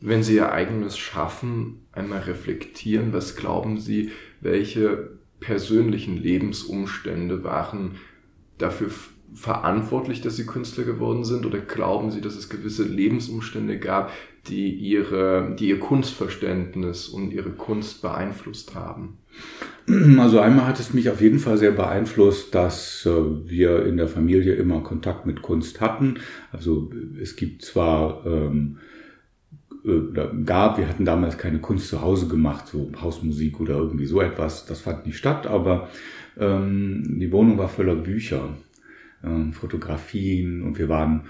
Wenn 0.00 0.22
Sie 0.22 0.34
Ihr 0.34 0.52
eigenes 0.52 0.98
Schaffen 0.98 1.86
einmal 1.92 2.20
reflektieren, 2.20 3.12
was 3.12 3.36
glauben 3.36 3.78
Sie, 3.78 4.10
welche 4.40 5.18
persönlichen 5.40 6.16
Lebensumstände 6.16 7.44
waren 7.44 7.96
dafür 8.58 8.90
verantwortlich, 9.34 10.20
dass 10.20 10.36
Sie 10.36 10.46
Künstler 10.46 10.84
geworden 10.84 11.24
sind? 11.24 11.46
Oder 11.46 11.58
glauben 11.58 12.10
Sie, 12.10 12.20
dass 12.20 12.36
es 12.36 12.48
gewisse 12.48 12.84
Lebensumstände 12.84 13.78
gab, 13.78 14.12
die, 14.46 14.70
ihre, 14.70 15.56
die 15.58 15.68
Ihr 15.68 15.80
Kunstverständnis 15.80 17.08
und 17.08 17.32
Ihre 17.32 17.50
Kunst 17.50 18.02
beeinflusst 18.02 18.74
haben? 18.74 19.18
Also 20.18 20.40
einmal 20.40 20.66
hat 20.66 20.80
es 20.80 20.92
mich 20.94 21.10
auf 21.10 21.20
jeden 21.20 21.38
Fall 21.38 21.58
sehr 21.58 21.70
beeinflusst, 21.70 22.54
dass 22.54 23.06
äh, 23.06 23.10
wir 23.48 23.86
in 23.86 23.96
der 23.96 24.08
Familie 24.08 24.54
immer 24.54 24.80
Kontakt 24.80 25.26
mit 25.26 25.42
Kunst 25.42 25.80
hatten. 25.80 26.18
Also 26.50 26.90
es 27.20 27.36
gibt 27.36 27.62
zwar 27.62 28.26
ähm, 28.26 28.78
oder 29.86 30.32
gab. 30.44 30.78
Wir 30.78 30.88
hatten 30.88 31.04
damals 31.04 31.38
keine 31.38 31.60
Kunst 31.60 31.88
zu 31.88 32.02
Hause 32.02 32.26
gemacht, 32.26 32.66
so 32.66 32.90
Hausmusik 33.00 33.60
oder 33.60 33.76
irgendwie 33.76 34.06
so 34.06 34.20
etwas. 34.20 34.66
Das 34.66 34.80
fand 34.80 35.06
nicht 35.06 35.18
statt, 35.18 35.46
aber 35.46 35.88
ähm, 36.38 37.18
die 37.20 37.30
Wohnung 37.32 37.58
war 37.58 37.68
voller 37.68 37.94
Bücher, 37.94 38.48
ähm, 39.24 39.52
Fotografien 39.52 40.62
und 40.62 40.78
wir 40.78 40.88
waren 40.88 41.22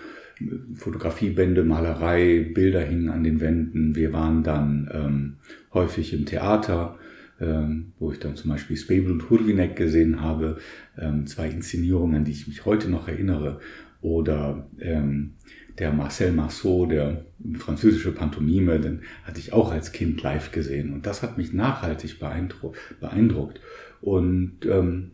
Fotografiebände, 0.74 1.64
Malerei, 1.64 2.50
Bilder 2.54 2.80
hingen 2.80 3.10
an 3.10 3.24
den 3.24 3.40
Wänden. 3.40 3.94
Wir 3.94 4.12
waren 4.12 4.42
dann 4.42 4.90
ähm, 4.92 5.36
häufig 5.72 6.12
im 6.12 6.26
Theater, 6.26 6.98
ähm, 7.40 7.92
wo 7.98 8.12
ich 8.12 8.18
dann 8.18 8.36
zum 8.36 8.50
Beispiel 8.50 8.76
Spebel 8.76 9.12
und 9.12 9.28
Hurwinek 9.28 9.76
gesehen 9.76 10.20
habe, 10.20 10.58
ähm, 10.98 11.26
zwei 11.26 11.48
Inszenierungen, 11.48 12.16
an 12.16 12.24
die 12.24 12.32
ich 12.32 12.48
mich 12.48 12.64
heute 12.64 12.88
noch 12.88 13.08
erinnere. 13.08 13.60
Oder 14.00 14.68
ähm, 14.80 15.34
der 15.78 15.92
Marcel 15.92 16.32
Marceau, 16.32 16.86
der 16.86 17.24
französische 17.58 18.12
Pantomime, 18.12 18.80
den 18.80 19.02
hatte 19.24 19.40
ich 19.40 19.52
auch 19.52 19.72
als 19.72 19.92
Kind 19.92 20.22
live 20.22 20.52
gesehen. 20.52 20.92
Und 20.92 21.06
das 21.06 21.22
hat 21.22 21.36
mich 21.36 21.52
nachhaltig 21.52 22.18
beeindruckt. 22.18 23.60
Und 24.00 24.58
ähm, 24.64 25.12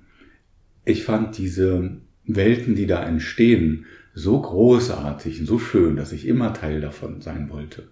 ich 0.84 1.04
fand 1.04 1.38
diese 1.38 1.96
Welten, 2.26 2.74
die 2.74 2.86
da 2.86 3.04
entstehen, 3.04 3.86
so 4.14 4.40
großartig 4.40 5.40
und 5.40 5.46
so 5.46 5.58
schön, 5.58 5.96
dass 5.96 6.12
ich 6.12 6.26
immer 6.26 6.52
Teil 6.52 6.80
davon 6.80 7.20
sein 7.20 7.48
wollte. 7.50 7.88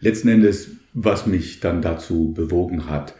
Letzten 0.00 0.28
Endes, 0.28 0.72
was 0.94 1.26
mich 1.26 1.60
dann 1.60 1.80
dazu 1.80 2.32
bewogen 2.32 2.86
hat, 2.88 3.14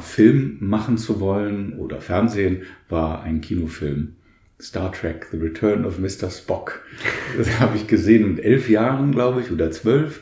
Film 0.00 0.58
machen 0.60 0.98
zu 0.98 1.20
wollen 1.20 1.78
oder 1.78 2.00
Fernsehen, 2.00 2.62
war 2.88 3.22
ein 3.22 3.40
Kinofilm 3.40 4.16
Star 4.60 4.90
Trek, 4.90 5.26
The 5.30 5.36
Return 5.36 5.84
of 5.84 5.98
Mr. 5.98 6.30
Spock. 6.30 6.82
Das 7.36 7.60
habe 7.60 7.76
ich 7.76 7.86
gesehen 7.86 8.34
mit 8.34 8.44
elf 8.44 8.68
Jahren, 8.68 9.12
glaube 9.12 9.40
ich, 9.42 9.50
oder 9.50 9.70
zwölf. 9.70 10.20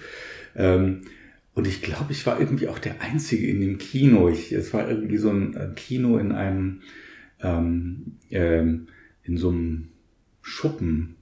Ähm, 0.57 1.03
und 1.55 1.69
ich 1.69 1.83
glaube, 1.83 2.11
ich 2.11 2.27
war 2.27 2.41
irgendwie 2.41 2.69
auch 2.69 2.81
der 2.81 3.01
Einzige 3.01 3.47
in 3.47 3.61
dem 3.61 3.79
Kino. 3.79 4.29
Ich, 4.29 4.51
es 4.53 4.75
war 4.75 4.89
irgendwie 4.89 5.19
so 5.19 5.31
ein 5.31 5.75
Kino 5.77 6.19
in 6.19 6.33
einem, 6.33 6.81
ähm, 7.41 8.17
ähm, 8.31 8.89
in 9.23 9.37
so 9.37 9.51
einem 9.51 9.91
Schuppen, 10.43 11.15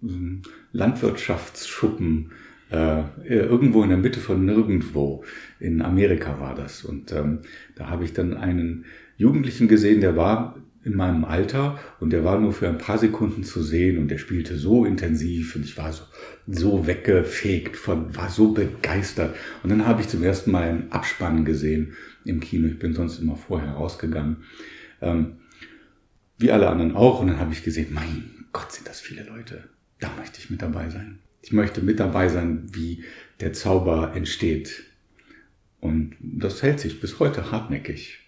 so 0.00 0.14
einem 0.14 0.42
Landwirtschaftsschuppen, 0.72 2.30
äh, 2.70 3.02
irgendwo 3.24 3.82
in 3.82 3.90
der 3.90 3.98
Mitte 3.98 4.20
von 4.20 4.44
nirgendwo. 4.44 5.24
In 5.60 5.82
Amerika 5.82 6.40
war 6.40 6.54
das. 6.54 6.84
Und 6.84 7.12
ähm, 7.12 7.40
da 7.74 7.88
habe 7.88 8.04
ich 8.04 8.12
dann 8.12 8.34
einen 8.34 8.84
Jugendlichen 9.16 9.68
gesehen, 9.68 10.00
der 10.00 10.16
war 10.16 10.56
in 10.84 10.94
meinem 10.94 11.24
Alter 11.24 11.80
und 11.98 12.10
der 12.10 12.22
war 12.22 12.38
nur 12.38 12.52
für 12.52 12.68
ein 12.68 12.78
paar 12.78 12.96
Sekunden 12.96 13.42
zu 13.42 13.60
sehen 13.60 13.98
und 13.98 14.08
der 14.08 14.18
spielte 14.18 14.56
so 14.56 14.84
intensiv 14.84 15.56
und 15.56 15.64
ich 15.64 15.76
war 15.76 15.92
so, 15.92 16.04
so 16.46 16.86
weggefegt 16.86 17.76
von, 17.76 18.14
war 18.14 18.30
so 18.30 18.52
begeistert. 18.52 19.34
Und 19.64 19.70
dann 19.70 19.84
habe 19.84 20.00
ich 20.00 20.08
zum 20.08 20.22
ersten 20.22 20.52
Mal 20.52 20.68
einen 20.68 20.92
Abspann 20.92 21.44
gesehen 21.44 21.94
im 22.24 22.38
Kino. 22.38 22.68
Ich 22.68 22.78
bin 22.78 22.94
sonst 22.94 23.18
immer 23.18 23.36
vorher 23.36 23.72
rausgegangen. 23.72 24.44
Ähm, 25.00 25.38
wie 26.38 26.52
alle 26.52 26.68
anderen 26.68 26.94
auch. 26.94 27.20
Und 27.20 27.28
dann 27.28 27.40
habe 27.40 27.52
ich 27.52 27.64
gesehen, 27.64 27.88
mein 27.92 28.44
Gott, 28.52 28.70
sind 28.70 28.86
das 28.86 29.00
viele 29.00 29.24
Leute. 29.24 29.64
Da 29.98 30.10
möchte 30.16 30.38
ich 30.38 30.50
mit 30.50 30.62
dabei 30.62 30.88
sein. 30.88 31.18
Ich 31.46 31.52
möchte 31.52 31.80
mit 31.80 32.00
dabei 32.00 32.28
sein, 32.28 32.66
wie 32.72 33.04
der 33.38 33.52
Zauber 33.52 34.16
entsteht. 34.16 34.82
Und 35.78 36.16
das 36.20 36.60
hält 36.60 36.80
sich 36.80 37.00
bis 37.00 37.20
heute 37.20 37.52
hartnäckig. 37.52 38.18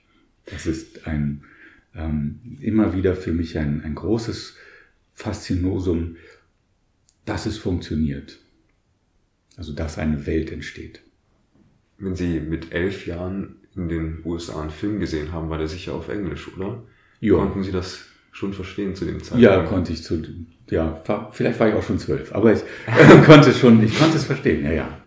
Das 0.46 0.66
ist 0.66 1.04
ein, 1.08 1.42
ähm, 1.96 2.38
immer 2.60 2.94
wieder 2.94 3.16
für 3.16 3.32
mich 3.32 3.58
ein, 3.58 3.82
ein 3.82 3.96
großes 3.96 4.54
Faszinosum, 5.10 6.14
dass 7.24 7.46
es 7.46 7.58
funktioniert. 7.58 8.38
Also 9.56 9.72
dass 9.72 9.98
eine 9.98 10.24
Welt 10.26 10.52
entsteht. 10.52 11.00
Wenn 11.98 12.14
Sie 12.14 12.38
mit 12.38 12.70
elf 12.70 13.04
Jahren 13.08 13.56
in 13.74 13.88
den 13.88 14.24
USA 14.24 14.62
einen 14.62 14.70
Film 14.70 15.00
gesehen 15.00 15.32
haben, 15.32 15.50
war 15.50 15.58
der 15.58 15.66
sicher 15.66 15.94
auf 15.94 16.08
Englisch, 16.08 16.56
oder? 16.56 16.84
Ja. 17.18 17.34
Konnten 17.34 17.64
Sie 17.64 17.72
das 17.72 18.06
schon 18.38 18.52
verstehen 18.52 18.94
zu 18.94 19.04
dem 19.04 19.20
Zeitpunkt? 19.20 19.42
Ja, 19.42 19.64
konnte 19.64 19.92
ich 19.92 20.04
zu, 20.04 20.22
ja, 20.70 21.02
vielleicht 21.32 21.58
war 21.58 21.68
ich 21.68 21.74
auch 21.74 21.82
schon 21.82 21.98
zwölf, 21.98 22.32
aber 22.32 22.52
ich 22.52 22.60
äh, 22.86 23.22
konnte 23.26 23.52
schon, 23.52 23.82
ich 23.82 23.98
konnte 23.98 24.16
es 24.16 24.24
verstehen, 24.24 24.64
ja, 24.64 24.72
ja. 24.72 25.00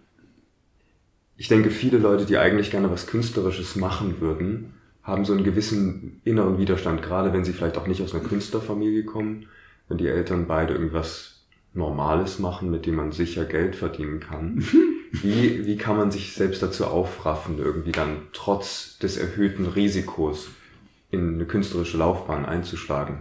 Ich 1.37 1.47
denke, 1.47 1.71
viele 1.71 1.97
Leute, 1.97 2.25
die 2.25 2.37
eigentlich 2.37 2.71
gerne 2.71 2.91
was 2.91 3.07
Künstlerisches 3.07 3.77
machen 3.77 4.19
würden, 4.19 4.73
haben 5.01 5.23
so 5.23 5.33
einen 5.33 5.45
gewissen 5.45 6.19
inneren 6.25 6.57
Widerstand, 6.57 7.01
gerade 7.01 7.31
wenn 7.31 7.45
sie 7.45 7.53
vielleicht 7.53 7.77
auch 7.77 7.87
nicht 7.87 8.03
aus 8.03 8.13
einer 8.13 8.23
Künstlerfamilie 8.23 9.05
kommen, 9.05 9.47
wenn 9.87 9.97
die 9.97 10.07
Eltern 10.07 10.45
beide 10.45 10.73
irgendwas 10.73 11.45
Normales 11.73 12.37
machen, 12.37 12.69
mit 12.69 12.85
dem 12.85 12.95
man 12.95 13.13
sicher 13.13 13.45
Geld 13.45 13.77
verdienen 13.77 14.19
kann. 14.19 14.63
Wie, 15.13 15.65
wie 15.65 15.75
kann 15.75 15.97
man 15.97 16.09
sich 16.09 16.35
selbst 16.35 16.63
dazu 16.63 16.85
aufraffen, 16.85 17.57
irgendwie 17.59 17.91
dann 17.91 18.27
trotz 18.31 18.97
des 18.97 19.17
erhöhten 19.17 19.65
Risikos 19.65 20.47
in 21.11 21.35
eine 21.35 21.45
künstlerische 21.45 21.97
Laufbahn 21.97 22.45
einzuschlagen? 22.45 23.19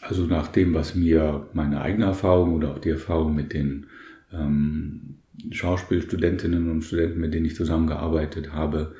Also 0.00 0.26
nach 0.26 0.48
dem, 0.48 0.74
was 0.74 0.94
mir 0.94 1.48
meine 1.52 1.80
eigene 1.80 2.06
Erfahrung 2.06 2.54
oder 2.54 2.72
auch 2.72 2.78
die 2.78 2.90
Erfahrung 2.90 3.34
mit 3.34 3.52
den 3.52 3.86
ähm, 4.32 5.16
Schauspielstudentinnen 5.50 6.70
und 6.70 6.82
Studenten, 6.82 7.20
mit 7.20 7.32
denen 7.32 7.46
ich 7.46 7.54
zusammengearbeitet 7.54 8.52
habe, 8.52 8.94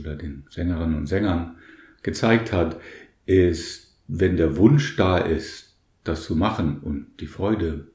oder 0.00 0.16
den 0.16 0.44
Sängerinnen 0.48 0.96
und 0.96 1.06
Sängern 1.06 1.56
gezeigt 2.02 2.52
hat, 2.52 2.80
ist, 3.26 3.98
wenn 4.08 4.36
der 4.36 4.56
Wunsch 4.56 4.96
da 4.96 5.18
ist, 5.18 5.76
das 6.04 6.24
zu 6.24 6.34
machen 6.34 6.80
und 6.80 7.06
die 7.20 7.26
Freude 7.26 7.88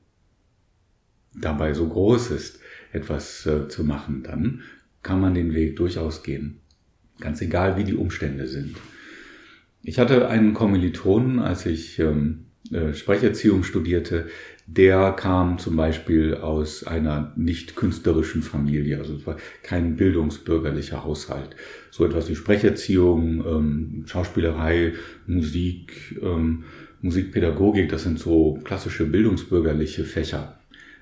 dabei 1.34 1.74
so 1.74 1.88
groß 1.88 2.32
ist, 2.32 2.60
etwas 2.92 3.46
äh, 3.46 3.68
zu 3.68 3.84
machen, 3.84 4.24
dann 4.24 4.62
kann 5.04 5.20
man 5.20 5.34
den 5.34 5.54
Weg 5.54 5.76
durchaus 5.76 6.24
gehen. 6.24 6.62
Ganz 7.20 7.42
egal, 7.42 7.78
wie 7.78 7.84
die 7.84 7.96
Umstände 7.96 8.48
sind. 8.48 8.78
Ich 9.88 10.00
hatte 10.00 10.28
einen 10.28 10.54
Kommilitonen, 10.54 11.40
als 11.40 11.66
ich 11.66 11.98
ähm, 11.98 12.48
äh, 12.74 12.94
Sprecherziehung 12.94 13.64
studierte, 13.64 14.28
der 14.66 15.14
kam 15.14 15.60
zum 15.60 15.78
Beispiel 15.78 16.36
aus 16.36 16.86
einer 16.86 17.32
nicht 17.38 17.78
künstlerischen 17.78 18.42
Familie, 18.42 18.98
also 18.98 19.16
es 19.16 19.26
war 19.26 19.38
kein 19.64 19.96
bildungsbürgerlicher 19.96 21.06
Haushalt. 21.06 21.56
So 21.90 22.04
etwas 22.04 22.30
wie 22.30 22.36
Sprecherziehung, 22.36 23.46
ähm, 23.48 24.04
Schauspielerei, 24.08 24.92
Musik, 25.26 26.20
ähm, 26.22 26.66
Musikpädagogik, 27.02 27.88
das 27.88 28.04
sind 28.04 28.20
so 28.20 28.60
klassische 28.66 29.06
bildungsbürgerliche 29.06 30.04
Fächer. 30.04 30.60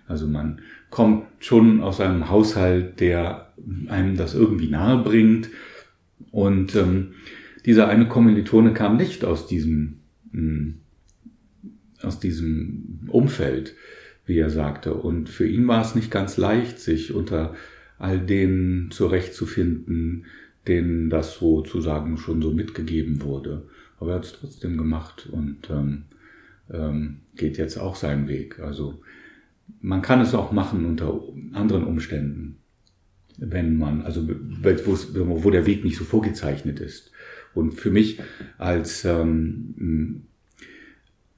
Also 0.08 0.28
man 0.28 0.62
kommt 0.92 1.26
schon 1.40 1.82
aus 1.82 2.02
einem 2.02 2.30
Haushalt, 2.30 3.00
der 3.00 3.52
einem 3.88 4.16
das 4.16 4.36
irgendwie 4.36 4.70
nahe 4.70 5.02
bringt. 5.02 5.50
Und 6.30 6.76
ähm, 6.76 7.16
dieser 7.66 7.88
eine 7.88 8.08
Kommilitone 8.08 8.74
kam 8.74 8.98
nicht 8.98 9.26
aus 9.26 9.48
diesem 9.48 10.00
hm, 10.32 10.76
aus 12.02 12.20
diesem 12.20 13.08
Umfeld, 13.08 13.76
wie 14.26 14.38
er 14.38 14.50
sagte. 14.50 14.94
Und 14.94 15.30
für 15.30 15.48
ihn 15.48 15.68
war 15.68 15.82
es 15.82 15.96
nicht 15.96 16.12
ganz 16.12 16.38
leicht, 16.38 16.80
sich 16.80 17.14
unter 17.14 17.56
all 17.98 18.20
denen 18.20 18.92
zurechtzufinden, 18.92 20.26
denen 20.68 21.10
das 21.10 21.36
sozusagen 21.40 22.18
schon 22.18 22.42
so 22.42 22.52
mitgegeben 22.52 23.22
wurde. 23.22 23.68
Aber 24.00 24.12
er 24.12 24.16
hat 24.18 24.26
es 24.26 24.34
trotzdem 24.34 24.78
gemacht 24.78 25.28
und 25.32 25.70
ähm, 25.70 26.04
ähm, 26.72 27.18
geht 27.36 27.58
jetzt 27.58 27.78
auch 27.78 27.96
seinen 27.96 28.28
Weg. 28.28 28.60
Also 28.60 29.02
man 29.82 30.02
kann 30.02 30.22
es 30.22 30.34
auch 30.34 30.52
machen 30.52 30.86
unter 30.86 31.22
anderen 31.54 31.86
Umständen, 31.86 32.58
wenn 33.38 33.78
man, 33.78 34.02
also 34.02 34.28
wo 34.28 35.50
der 35.50 35.66
Weg 35.66 35.84
nicht 35.84 35.98
so 35.98 36.04
vorgezeichnet 36.04 36.80
ist. 36.80 37.12
Und 37.56 37.74
für 37.74 37.90
mich 37.90 38.20
als 38.58 39.06
ähm, 39.06 40.24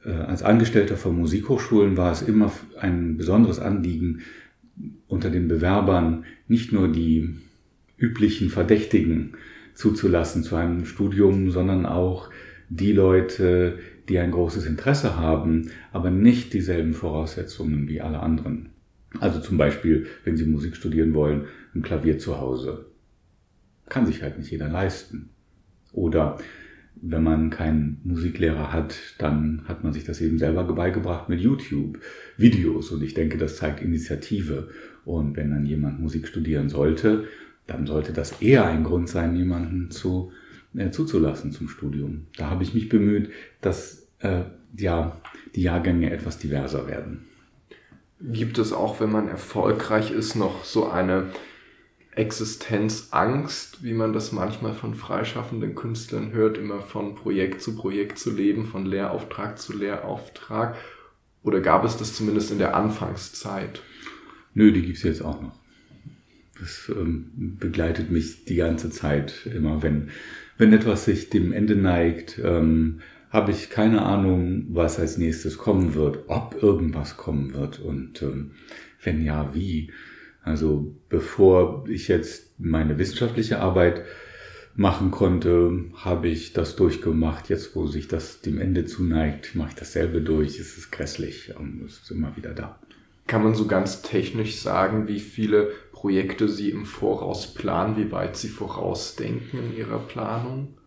äh, 0.04 0.12
als 0.12 0.44
Angestellter 0.44 0.98
von 0.98 1.18
Musikhochschulen 1.18 1.98
war 1.98 2.12
es 2.12 2.22
immer 2.22 2.52
ein 2.80 3.18
besonderes 3.18 3.60
Anliegen, 3.60 4.22
unter 5.08 5.30
den 5.30 5.48
Bewerbern 5.48 6.26
nicht 6.48 6.72
nur 6.72 6.88
die 6.92 7.36
üblichen 7.98 8.50
Verdächtigen 8.50 9.34
zuzulassen 9.74 10.44
zu 10.44 10.56
einem 10.56 10.86
Studium, 10.86 11.52
sondern 11.52 11.86
auch 11.86 12.30
die 12.70 12.92
Leute, 12.92 13.80
die 14.10 14.20
ein 14.20 14.32
großes 14.32 14.66
Interesse 14.66 15.18
haben, 15.18 15.72
aber 15.92 16.10
nicht 16.10 16.54
dieselben 16.54 16.94
Voraussetzungen 16.94 17.88
wie 17.88 18.02
alle 18.02 18.20
anderen. 18.20 18.70
Also 19.20 19.40
zum 19.40 19.58
Beispiel, 19.58 20.08
wenn 20.24 20.38
Sie 20.38 20.46
Musik 20.46 20.76
studieren 20.76 21.14
wollen, 21.14 21.46
ein 21.74 21.82
Klavier 21.82 22.20
zu 22.20 22.40
Hause. 22.40 22.86
Kann 23.90 24.06
sich 24.06 24.22
halt 24.22 24.38
nicht 24.38 24.52
jeder 24.52 24.68
leisten. 24.68 25.30
Oder 25.92 26.38
wenn 27.02 27.24
man 27.24 27.50
keinen 27.50 28.00
Musiklehrer 28.04 28.74
hat, 28.74 28.98
dann 29.18 29.64
hat 29.68 29.84
man 29.84 29.94
sich 29.94 30.04
das 30.04 30.22
eben 30.22 30.38
selber 30.38 30.64
beigebracht 30.64 31.30
mit 31.30 31.40
YouTube-Videos. 31.40 32.92
Und 32.92 33.04
ich 33.04 33.14
denke, 33.14 33.38
das 33.38 33.58
zeigt 33.58 33.82
Initiative. 33.82 34.70
Und 35.06 35.38
wenn 35.38 35.52
dann 35.52 35.66
jemand 35.66 36.00
Musik 36.00 36.28
studieren 36.28 36.70
sollte, 36.70 37.26
dann 37.68 37.86
sollte 37.86 38.14
das 38.14 38.42
eher 38.42 38.66
ein 38.66 38.84
Grund 38.84 39.10
sein, 39.10 39.36
jemanden 39.36 39.92
zu, 39.92 40.32
äh, 40.76 40.90
zuzulassen 40.90 41.52
zum 41.52 41.70
Studium. 41.70 42.28
Da 42.38 42.50
habe 42.50 42.64
ich 42.64 42.74
mich 42.74 42.90
bemüht, 42.90 43.30
dass 43.62 44.08
äh, 44.20 44.44
ja, 44.76 45.22
die 45.56 45.64
Jahrgänge 45.64 46.12
etwas 46.12 46.40
diverser 46.40 46.88
werden. 46.88 47.26
Gibt 48.20 48.58
es 48.58 48.74
auch, 48.74 49.00
wenn 49.00 49.12
man 49.12 49.28
erfolgreich 49.28 50.12
ist, 50.12 50.36
noch 50.36 50.64
so 50.64 50.90
eine 50.90 51.28
Existenzangst, 52.18 53.84
wie 53.84 53.94
man 53.94 54.12
das 54.12 54.32
manchmal 54.32 54.74
von 54.74 54.96
freischaffenden 54.96 55.76
Künstlern 55.76 56.32
hört, 56.32 56.58
immer 56.58 56.82
von 56.82 57.14
Projekt 57.14 57.62
zu 57.62 57.76
Projekt 57.76 58.18
zu 58.18 58.32
leben, 58.32 58.66
von 58.66 58.86
Lehrauftrag 58.86 59.60
zu 59.60 59.78
Lehrauftrag? 59.78 60.76
Oder 61.44 61.62
gab 61.62 61.86
es 61.86 61.96
das 61.96 62.16
zumindest 62.16 62.52
in 62.52 62.58
der 62.58 62.76
Anfangszeit? 62.76 63.84
Nö, 64.56 64.72
die 64.72 64.82
gibt 64.82 64.98
es 64.98 65.04
jetzt 65.04 65.22
auch 65.22 65.42
noch. 65.42 65.60
Das 66.60 66.90
ähm, 66.90 67.56
begleitet 67.60 68.10
mich 68.10 68.46
die 68.46 68.56
ganze 68.56 68.90
Zeit 68.90 69.46
immer, 69.46 69.84
wenn, 69.84 70.10
wenn 70.58 70.74
etwas 70.74 71.06
sich 71.06 71.30
dem 71.30 71.54
Ende 71.54 71.76
neigt, 71.76 72.42
ähm, 72.44 73.02
habe 73.30 73.52
ich 73.52 73.70
keine 73.70 74.02
Ahnung, 74.02 74.66
was 74.70 75.00
als 75.00 75.20
nächstes 75.20 75.60
kommen 75.60 75.94
wird, 75.94 76.22
ob 76.28 76.64
irgendwas 76.64 77.16
kommen 77.16 77.54
wird 77.54 77.80
und 77.80 78.24
ähm, 78.24 78.52
wenn 79.04 79.24
ja, 79.24 79.54
wie. 79.54 79.92
Also 80.48 80.96
bevor 81.10 81.86
ich 81.90 82.08
jetzt 82.08 82.58
meine 82.58 82.98
wissenschaftliche 82.98 83.60
Arbeit 83.60 84.04
machen 84.76 85.12
konnte, 85.12 85.86
habe 85.96 86.30
ich 86.30 86.54
das 86.54 86.78
durchgemacht. 86.78 87.50
Jetzt, 87.50 87.76
wo 87.76 87.86
sich 87.88 88.08
das 88.08 88.40
dem 88.42 88.60
Ende 88.60 88.86
zuneigt, 88.86 89.56
mache 89.56 89.70
ich 89.70 89.76
dasselbe 89.76 90.22
durch. 90.22 90.58
Es 90.58 90.78
ist 90.78 90.92
grässlich 90.92 91.54
und 91.58 91.84
es 91.86 92.00
ist 92.00 92.12
immer 92.12 92.38
wieder 92.38 92.54
da. 92.54 92.80
Kann 93.28 93.44
man 93.44 93.56
so 93.56 93.68
ganz 93.68 94.02
technisch 94.02 94.62
sagen, 94.62 95.10
wie 95.10 95.20
viele 95.20 95.72
Projekte 95.92 96.48
Sie 96.48 96.70
im 96.70 96.86
Voraus 96.86 97.54
planen, 97.54 97.98
wie 97.98 98.12
weit 98.12 98.38
Sie 98.38 98.48
vorausdenken 98.48 99.60
in 99.60 99.78
Ihrer 99.78 100.00
Planung? 100.00 100.78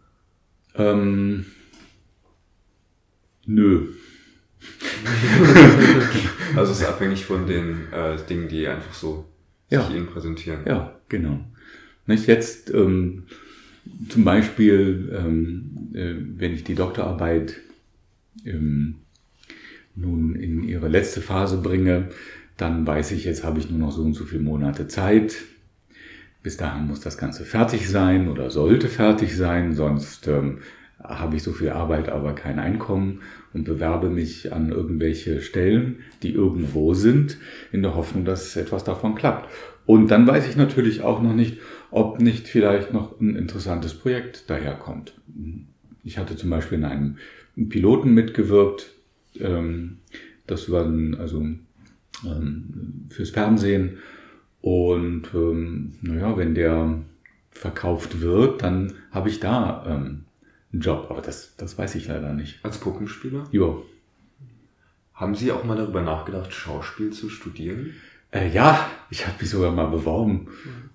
Ähm, 0.74 1.44
nö. 3.44 3.88
also 6.56 6.72
es 6.72 6.80
ist 6.80 6.86
abhängig 6.86 7.26
von 7.26 7.46
den 7.46 7.92
äh, 7.92 8.16
Dingen, 8.26 8.48
die 8.48 8.66
einfach 8.66 8.94
so 8.94 9.26
ja. 9.70 9.86
sich 9.86 9.96
Ihnen 9.96 10.06
präsentieren. 10.06 10.60
Ja, 10.66 11.00
genau. 11.08 11.40
Nicht 12.06 12.26
jetzt 12.26 12.72
ähm, 12.74 13.24
zum 14.08 14.24
Beispiel, 14.24 15.12
ähm, 15.16 15.90
äh, 15.94 16.14
wenn 16.38 16.52
ich 16.52 16.64
die 16.64 16.74
Doktorarbeit 16.74 17.56
ähm, 18.44 18.96
nun 19.94 20.34
in 20.34 20.62
ihre 20.62 20.88
letzte 20.88 21.20
Phase 21.20 21.58
bringe, 21.58 22.08
dann 22.56 22.86
weiß 22.86 23.12
ich, 23.12 23.24
jetzt 23.24 23.44
habe 23.44 23.58
ich 23.58 23.70
nur 23.70 23.78
noch 23.78 23.92
so 23.92 24.02
und 24.02 24.14
so 24.14 24.24
viele 24.24 24.42
Monate 24.42 24.88
Zeit. 24.88 25.36
Bis 26.42 26.56
dahin 26.56 26.86
muss 26.86 27.00
das 27.00 27.18
Ganze 27.18 27.44
fertig 27.44 27.88
sein 27.88 28.28
oder 28.28 28.50
sollte 28.50 28.88
fertig 28.88 29.36
sein, 29.36 29.74
sonst 29.74 30.26
ähm, 30.26 30.58
habe 31.02 31.36
ich 31.36 31.42
so 31.42 31.52
viel 31.52 31.70
Arbeit, 31.70 32.08
aber 32.08 32.34
kein 32.34 32.58
Einkommen 32.58 33.20
und 33.52 33.64
bewerbe 33.64 34.10
mich 34.10 34.52
an 34.52 34.70
irgendwelche 34.70 35.40
Stellen, 35.40 36.00
die 36.22 36.32
irgendwo 36.32 36.94
sind, 36.94 37.38
in 37.72 37.82
der 37.82 37.94
Hoffnung, 37.94 38.24
dass 38.24 38.56
etwas 38.56 38.84
davon 38.84 39.14
klappt. 39.14 39.48
Und 39.86 40.10
dann 40.10 40.26
weiß 40.26 40.48
ich 40.48 40.56
natürlich 40.56 41.02
auch 41.02 41.20
noch 41.20 41.34
nicht, 41.34 41.58
ob 41.90 42.20
nicht 42.20 42.46
vielleicht 42.46 42.92
noch 42.92 43.20
ein 43.20 43.34
interessantes 43.34 43.94
Projekt 43.94 44.48
daherkommt. 44.48 45.14
Ich 46.04 46.18
hatte 46.18 46.36
zum 46.36 46.50
Beispiel 46.50 46.78
in 46.78 46.84
einem 46.84 47.16
Piloten 47.68 48.14
mitgewirkt, 48.14 48.94
ähm, 49.38 49.98
das 50.46 50.70
war 50.70 50.84
also 51.18 51.46
ähm, 52.24 53.06
fürs 53.10 53.30
Fernsehen. 53.30 53.98
Und 54.60 55.28
ähm, 55.34 55.94
naja, 56.02 56.36
wenn 56.36 56.54
der 56.54 57.00
verkauft 57.50 58.20
wird, 58.20 58.62
dann 58.62 58.92
habe 59.10 59.28
ich 59.28 59.40
da 59.40 59.84
einen 60.72 60.82
Job. 60.82 61.06
Aber 61.10 61.20
das, 61.20 61.54
das 61.56 61.78
weiß 61.78 61.94
ich 61.96 62.08
leider 62.08 62.32
nicht. 62.32 62.64
Als 62.64 62.78
Puppenspieler? 62.78 63.44
Ja. 63.52 63.76
Haben 65.14 65.34
Sie 65.34 65.52
auch 65.52 65.64
mal 65.64 65.76
darüber 65.76 66.00
nachgedacht, 66.00 66.52
Schauspiel 66.52 67.10
zu 67.10 67.28
studieren? 67.28 67.94
Äh, 68.32 68.48
ja, 68.48 68.88
ich 69.10 69.26
habe 69.26 69.36
mich 69.40 69.50
sogar 69.50 69.72
mal 69.72 69.88
beworben. 69.88 70.48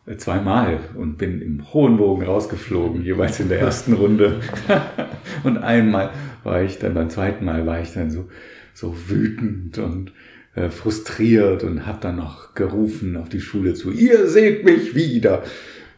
Äh, 0.05 0.17
zweimal 0.17 0.79
und 0.95 1.17
bin 1.17 1.41
im 1.41 1.73
hohen 1.73 1.97
Bogen 1.97 2.23
rausgeflogen, 2.23 3.03
jeweils 3.03 3.39
in 3.39 3.49
der 3.49 3.59
ersten 3.59 3.93
Runde. 3.93 4.39
und 5.43 5.57
einmal 5.57 6.11
war 6.43 6.61
ich 6.61 6.79
dann, 6.79 6.93
beim 6.93 7.09
zweiten 7.09 7.45
Mal 7.45 7.65
war 7.65 7.81
ich 7.81 7.93
dann 7.93 8.09
so, 8.09 8.29
so 8.73 8.95
wütend 9.09 9.77
und 9.77 10.13
äh, 10.55 10.69
frustriert 10.69 11.63
und 11.63 11.85
habe 11.85 11.99
dann 12.01 12.15
noch 12.15 12.53
gerufen 12.53 13.17
auf 13.17 13.29
die 13.29 13.41
Schule 13.41 13.73
zu, 13.73 13.91
ihr 13.91 14.27
seht 14.27 14.63
mich 14.63 14.95
wieder. 14.95 15.43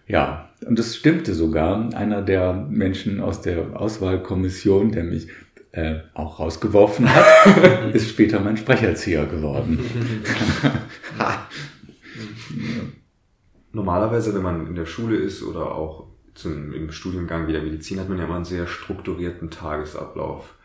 Ja, 0.07 0.46
und 0.65 0.79
das 0.79 0.95
stimmte 0.95 1.33
sogar. 1.33 1.93
Einer 1.93 2.21
der 2.21 2.53
Menschen 2.53 3.21
aus 3.21 3.41
der 3.41 3.79
Auswahlkommission, 3.79 4.91
der 4.91 5.03
mich 5.03 5.27
äh, 5.71 5.99
auch 6.13 6.39
rausgeworfen 6.39 7.07
hat, 7.13 7.25
ist 7.93 8.09
später 8.09 8.39
mein 8.39 8.57
Sprecherzieher 8.57 9.25
geworden. 9.25 9.79
Normalerweise, 13.71 14.33
wenn 14.33 14.41
man 14.41 14.65
in 14.67 14.75
der 14.75 14.87
Schule 14.87 15.17
ist 15.17 15.43
oder 15.43 15.75
auch 15.75 16.07
zum, 16.33 16.73
im 16.73 16.91
Studiengang 16.91 17.47
wie 17.47 17.51
der 17.51 17.61
Medizin, 17.61 17.99
hat 17.99 18.09
man 18.09 18.17
ja 18.17 18.25
immer 18.25 18.37
einen 18.37 18.45
sehr 18.45 18.65
strukturierten 18.65 19.51
Tagesablauf. 19.51 20.55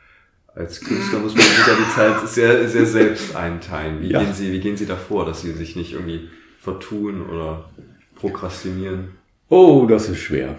Als 0.55 0.81
Künstler 0.81 1.19
muss 1.19 1.35
man 1.35 1.45
sich 1.45 1.67
ja 1.67 1.75
die 1.75 1.95
Zeit 1.95 2.29
sehr, 2.29 2.69
sehr 2.69 2.87
selbst 2.87 3.35
einteilen. 3.35 4.01
Wie, 4.01 4.11
ja. 4.11 4.21
gehen 4.21 4.33
Sie, 4.35 4.53
wie 4.53 4.61
gehen 4.61 4.77
Sie 4.77 4.87
davor, 4.87 5.25
dass 5.25 5.43
Sie 5.43 5.53
sich 5.53 5.77
nicht 5.77 5.93
irgendwie 5.95 6.29
vertun 6.61 7.29
oder 7.29 7.71
prokrastinieren? 8.17 9.22
Oh, 9.53 9.85
das 9.85 10.09
ist 10.09 10.21
schwer. 10.21 10.59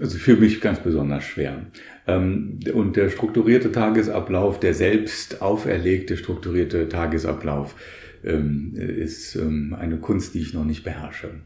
Also 0.00 0.16
für 0.16 0.34
mich 0.34 0.62
ganz 0.62 0.80
besonders 0.80 1.22
schwer. 1.22 1.66
Ähm, 2.06 2.58
und 2.72 2.96
der 2.96 3.10
strukturierte 3.10 3.72
Tagesablauf, 3.72 4.58
der 4.58 4.72
selbst 4.72 5.42
auferlegte 5.42 6.16
strukturierte 6.16 6.88
Tagesablauf, 6.88 7.74
ähm, 8.24 8.72
ist 8.74 9.36
ähm, 9.36 9.76
eine 9.78 9.98
Kunst, 9.98 10.32
die 10.32 10.40
ich 10.40 10.54
noch 10.54 10.64
nicht 10.64 10.82
beherrsche. 10.82 11.42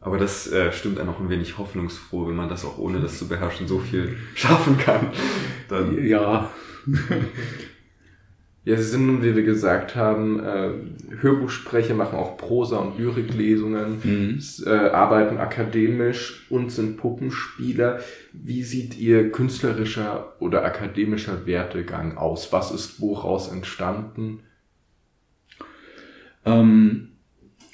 Aber 0.00 0.18
das 0.18 0.50
äh, 0.50 0.72
stimmt 0.72 0.98
einem 0.98 1.10
auch 1.10 1.20
ein 1.20 1.30
wenig 1.30 1.56
hoffnungsfroh, 1.56 2.26
wenn 2.26 2.34
man 2.34 2.48
das 2.48 2.64
auch 2.64 2.76
ohne 2.78 2.98
das 2.98 3.18
zu 3.18 3.28
beherrschen 3.28 3.68
so 3.68 3.78
viel 3.78 4.16
schaffen 4.34 4.78
kann. 4.78 5.12
Dann 5.68 6.04
ja. 6.04 6.50
Ja, 8.62 8.76
Sie 8.76 8.82
sind 8.82 9.06
nun, 9.06 9.22
wie 9.22 9.34
wir 9.34 9.42
gesagt 9.42 9.96
haben, 9.96 10.38
äh, 10.38 10.70
Hörbuchsprecher, 11.20 11.94
machen 11.94 12.18
auch 12.18 12.36
Prosa- 12.36 12.76
und 12.76 12.98
Lyriklesungen, 12.98 14.00
mhm. 14.04 14.40
äh, 14.66 14.70
arbeiten 14.70 15.38
akademisch 15.38 16.46
und 16.50 16.70
sind 16.70 16.98
Puppenspieler. 16.98 18.00
Wie 18.34 18.62
sieht 18.62 18.98
Ihr 18.98 19.32
künstlerischer 19.32 20.34
oder 20.40 20.62
akademischer 20.64 21.46
Wertegang 21.46 22.18
aus? 22.18 22.52
Was 22.52 22.70
ist 22.70 23.00
woraus 23.00 23.50
entstanden? 23.50 24.40
Ähm, 26.44 27.08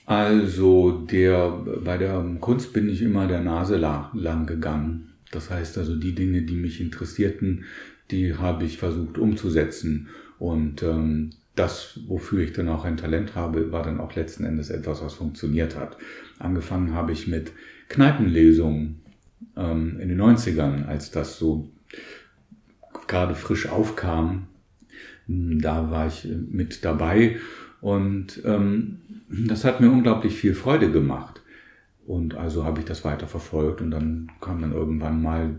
also 0.05 1.05
der, 1.11 1.51
bei 1.85 1.99
der 1.99 2.25
Kunst 2.41 2.73
bin 2.73 2.89
ich 2.89 3.03
immer 3.03 3.27
der 3.27 3.41
Nase 3.41 3.77
lang 3.77 4.47
gegangen. 4.47 5.15
Das 5.33 5.51
heißt 5.51 5.79
also, 5.79 5.97
die 5.97 6.15
Dinge, 6.15 6.43
die 6.43 6.55
mich 6.55 6.81
interessierten, 6.81 7.65
die 8.13 8.37
habe 8.37 8.65
ich 8.65 8.79
versucht 8.79 9.19
umzusetzen. 9.19 10.09
Und 10.39 10.83
ähm, 10.83 11.31
das, 11.55 12.01
wofür 12.07 12.43
ich 12.43 12.53
dann 12.53 12.69
auch 12.69 12.85
ein 12.85 12.97
Talent 12.97 13.35
habe, 13.35 13.73
war 13.73 13.83
dann 13.83 14.01
auch 14.01 14.15
letzten 14.15 14.45
Endes 14.45 14.71
etwas, 14.71 15.03
was 15.03 15.15
funktioniert 15.15 15.77
hat. 15.77 15.97
Angefangen 16.39 16.95
habe 16.95 17.13
ich 17.13 17.27
mit 17.27 17.53
Kneipenlesungen 17.89 19.01
ähm, 19.57 19.99
in 20.01 20.09
den 20.09 20.21
90ern, 20.21 20.87
als 20.87 21.11
das 21.11 21.39
so 21.39 21.71
gerade 23.07 23.35
frisch 23.35 23.69
aufkam. 23.69 24.49
Da 25.27 25.91
war 25.91 26.07
ich 26.07 26.29
mit 26.51 26.85
dabei 26.85 27.39
und 27.81 28.43
ähm, 28.45 28.99
das 29.29 29.65
hat 29.65 29.81
mir 29.81 29.91
unglaublich 29.91 30.37
viel 30.37 30.55
Freude 30.55 30.91
gemacht. 30.93 31.43
Und 32.07 32.37
also 32.37 32.65
habe 32.65 32.81
ich 32.81 32.87
das 32.87 33.05
weiter 33.05 33.27
verfolgt 33.27 33.81
und 33.81 33.91
dann 33.91 34.31
kam 34.41 34.61
dann 34.61 34.73
irgendwann 34.73 35.21
mal 35.21 35.59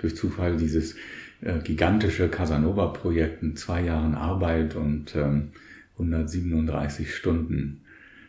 durch 0.00 0.16
Zufall 0.16 0.56
dieses 0.56 0.96
äh, 1.44 1.58
gigantische 1.62 2.28
Casanova-Projekt 2.28 3.58
zwei 3.58 3.84
Jahren 3.84 4.14
Arbeit 4.14 4.74
und 4.74 5.14
ähm, 5.14 5.50
137 5.98 7.14
Stunden 7.14 7.82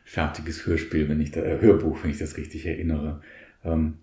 fertiges 0.04 0.66
Hörspiel, 0.68 1.10
wenn 1.10 1.22
ich 1.22 1.32
da, 1.32 1.42
äh, 1.42 1.60
Hörbuch, 1.62 2.04
wenn 2.04 2.12
ich 2.12 2.20
das 2.20 2.38
richtig 2.38 2.66
erinnere. 2.66 3.22
Ähm, 3.64 3.96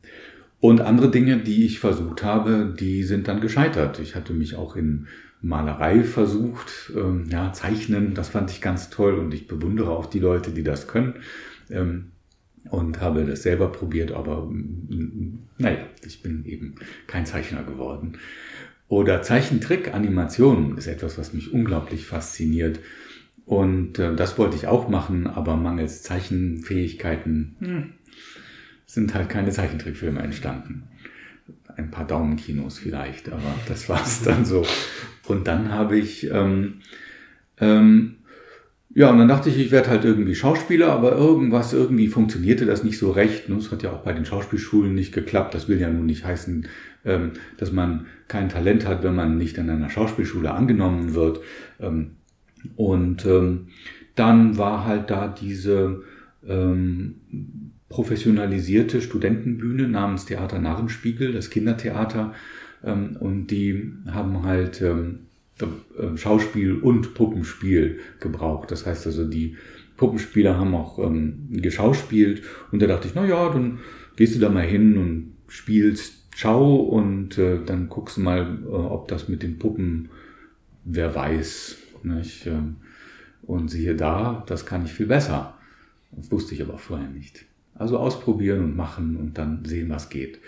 und 0.61 0.81
andere 0.81 1.11
Dinge, 1.11 1.39
die 1.39 1.65
ich 1.65 1.79
versucht 1.79 2.23
habe, 2.23 2.75
die 2.79 3.03
sind 3.03 3.29
dann 3.29 3.41
gescheitert. 3.41 3.99
Ich 3.99 4.15
hatte 4.15 4.33
mich 4.33 4.57
auch 4.57 4.77
in 4.77 5.09
Malerei 5.41 6.05
versucht, 6.05 6.93
ähm, 6.97 7.27
ja, 7.29 7.53
Zeichnen, 7.53 8.15
das 8.15 8.29
fand 8.29 8.51
ich 8.51 8.61
ganz 8.61 8.89
toll 8.91 9.19
und 9.19 9.35
ich 9.35 9.49
bewundere 9.49 9.91
auch 9.91 10.07
die 10.07 10.21
Leute, 10.21 10.53
die 10.53 10.63
das 10.63 10.87
können. 10.87 11.15
Ähm, 11.69 12.13
und 12.71 13.01
habe 13.01 13.25
das 13.25 13.43
selber 13.43 13.73
probiert, 13.73 14.13
aber 14.13 14.47
mm, 14.47 15.49
naja, 15.59 15.79
ich 16.07 16.23
bin 16.23 16.45
eben 16.45 16.77
kein 17.09 17.27
Zeichner 17.27 17.65
geworden. 17.65 18.19
Oder 18.93 19.23
Zeichentrick, 19.23 19.95
Animation 19.95 20.77
ist 20.77 20.87
etwas, 20.87 21.17
was 21.17 21.33
mich 21.33 21.51
unglaublich 21.51 22.05
fasziniert. 22.05 22.79
Und 23.47 23.99
äh, 23.99 24.15
das 24.15 24.37
wollte 24.37 24.55
ich 24.55 24.67
auch 24.67 24.91
machen, 24.91 25.27
aber 25.27 25.57
mangels 25.57 26.03
Zeichenfähigkeiten 26.03 27.57
hm, 27.59 27.93
sind 28.85 29.15
halt 29.15 29.31
keine 29.31 29.51
Zeichentrickfilme 29.51 30.21
entstanden. 30.21 30.89
Ein 31.75 31.91
paar 31.91 32.07
Daumenkinos 32.07 32.79
vielleicht, 32.79 33.33
aber 33.33 33.55
das 33.67 33.89
war's 33.89 34.25
dann 34.25 34.45
so. 34.45 34.63
Und 35.27 35.49
dann 35.49 35.73
habe 35.73 35.97
ich, 35.97 36.31
ähm, 36.31 36.83
ähm, 37.61 38.17
ja, 38.95 39.09
und 39.09 39.17
dann 39.17 39.29
dachte 39.29 39.49
ich, 39.49 39.59
ich 39.59 39.71
werde 39.71 39.89
halt 39.89 40.05
irgendwie 40.05 40.35
Schauspieler, 40.35 40.93
aber 40.93 41.13
irgendwas, 41.13 41.73
irgendwie 41.73 42.09
funktionierte 42.09 42.67
das 42.67 42.85
nicht 42.85 42.99
so 42.99 43.11
recht. 43.11 43.49
Und 43.49 43.57
es 43.57 43.71
hat 43.71 43.83
ja 43.83 43.91
auch 43.91 44.03
bei 44.03 44.13
den 44.13 44.27
Schauspielschulen 44.27 44.95
nicht 44.95 45.15
geklappt. 45.15 45.55
Das 45.55 45.67
will 45.67 45.81
ja 45.81 45.89
nun 45.89 46.05
nicht 46.05 46.27
heißen, 46.27 46.69
ähm, 47.07 47.31
dass 47.57 47.73
man 47.73 48.05
kein 48.33 48.49
Talent 48.49 48.87
hat, 48.87 49.03
wenn 49.03 49.15
man 49.15 49.37
nicht 49.37 49.59
an 49.59 49.69
einer 49.69 49.91
Schauspielschule 49.91 50.51
angenommen 50.51 51.15
wird. 51.15 51.41
Ähm, 51.79 52.13
und 52.77 53.27
ähm, 53.27 53.69
dann 54.15 54.57
war 54.57 54.87
halt 54.87 55.11
da 55.11 55.29
diese 55.29 56.03
ähm, 56.49 57.17
professionalisierte 57.91 59.03
Studentenbühne 59.03 59.87
namens 59.87 60.25
Theater 60.25 60.59
Narrenspiegel, 60.59 61.33
das 61.33 61.51
Kindertheater. 61.51 62.33
Und 62.83 63.47
die 63.49 63.93
haben 64.11 64.43
halt 64.43 64.81
äh, 64.81 66.17
Schauspiel 66.17 66.75
und 66.79 67.15
Puppenspiel 67.15 68.01
gebraucht. 68.19 68.73
Das 68.73 68.87
heißt 68.87 69.07
also, 69.07 69.25
die 69.25 69.57
Puppenspieler 69.97 70.59
haben 70.59 70.75
auch 70.75 70.99
geschauspielt. 71.51 72.43
Und 72.73 72.83
da 72.83 72.87
dachte 72.87 73.07
ich, 73.07 73.15
na 73.15 73.25
ja, 73.25 73.51
dann 73.51 73.79
gehst 74.17 74.35
du 74.35 74.41
da 74.41 74.49
mal 74.49 74.65
hin 74.65 74.97
und 74.97 75.35
spielst 75.47 76.22
Ciao 76.35 76.77
und 76.77 77.39
äh, 77.39 77.65
dann 77.65 77.89
guckst 77.89 78.17
du 78.17 78.23
mal, 78.23 78.59
äh, 78.65 78.69
ob 78.69 79.09
das 79.09 79.29
mit 79.29 79.43
den 79.43 79.59
Puppen, 79.59 80.11
wer 80.85 81.15
weiß. 81.15 81.79
Nicht? 82.05 82.47
Ähm, 82.47 82.77
und 83.43 83.71
siehe 83.71 83.95
da, 83.95 84.45
das 84.47 84.67
kann 84.67 84.85
ich 84.85 84.93
viel 84.93 85.07
besser. 85.07 85.59
Das 86.13 86.31
wusste 86.31 86.55
ich 86.55 86.63
aber 86.63 86.79
vorher 86.79 87.09
nicht. 87.09 87.45
Also 87.75 87.99
ausprobieren 87.99 88.63
und 88.63 88.77
machen 88.77 89.17
und 89.17 89.39
dann 89.39 89.65
sehen, 89.65 89.89
was 89.91 90.09
geht. 90.11 90.41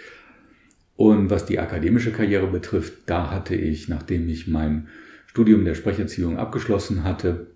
Und 0.96 1.30
was 1.30 1.46
die 1.46 1.58
akademische 1.58 2.12
Karriere 2.12 2.46
betrifft, 2.46 2.94
da 3.06 3.30
hatte 3.30 3.54
ich, 3.56 3.88
nachdem 3.88 4.28
ich 4.28 4.46
mein 4.46 4.88
Studium 5.26 5.64
der 5.64 5.74
Sprecherziehung 5.74 6.38
abgeschlossen 6.38 7.02
hatte, 7.02 7.48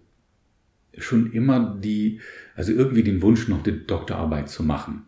schon 0.96 1.30
immer 1.32 1.76
die, 1.80 2.20
also 2.56 2.72
irgendwie 2.72 3.04
den 3.04 3.22
Wunsch, 3.22 3.46
noch 3.46 3.62
die 3.62 3.86
Doktorarbeit 3.86 4.48
zu 4.48 4.64
machen. 4.64 5.06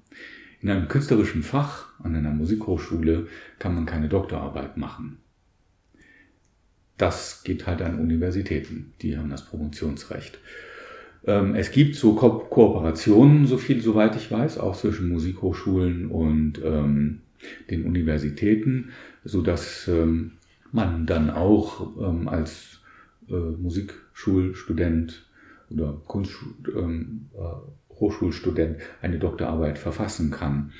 In 0.61 0.69
einem 0.69 0.89
künstlerischen 0.89 1.43
Fach 1.43 1.87
an 2.03 2.15
einer 2.15 2.31
Musikhochschule 2.31 3.29
kann 3.59 3.75
man 3.75 3.87
keine 3.87 4.09
Doktorarbeit 4.09 4.77
machen. 4.77 5.19
Das 6.99 7.43
geht 7.45 7.67
halt 7.67 7.81
an 7.81 7.99
Universitäten, 7.99 8.93
die 9.01 9.17
haben 9.17 9.31
das 9.31 9.47
Promotionsrecht. 9.47 10.39
Ähm, 11.25 11.55
es 11.55 11.71
gibt 11.71 11.97
so 11.97 12.15
Ko 12.15 12.41
Kooperationen, 12.41 13.47
so 13.47 13.57
viel, 13.57 13.81
soweit 13.81 14.17
ich 14.17 14.31
weiß, 14.31 14.59
auch 14.59 14.77
zwischen 14.77 15.09
Musikhochschulen 15.09 16.09
und 16.09 16.61
ähm, 16.63 17.23
den 17.71 17.85
Universitäten, 17.85 18.91
so 19.25 19.41
dass 19.41 19.89
ähm, 19.89 20.33
man 20.73 21.07
dann 21.07 21.31
auch 21.31 21.97
ähm, 21.99 22.29
als 22.29 22.81
äh, 23.29 23.35
Musikschulstudent 23.35 25.27
oder 25.71 26.01
Kunst, 26.07 26.35
ähm, 26.75 27.27
äh, 27.35 27.90
Hochschulstudent 28.01 28.79
eine 29.03 29.19
Doktorarbeit 29.19 29.79
verfassen 29.79 30.31
kann. 30.31 30.73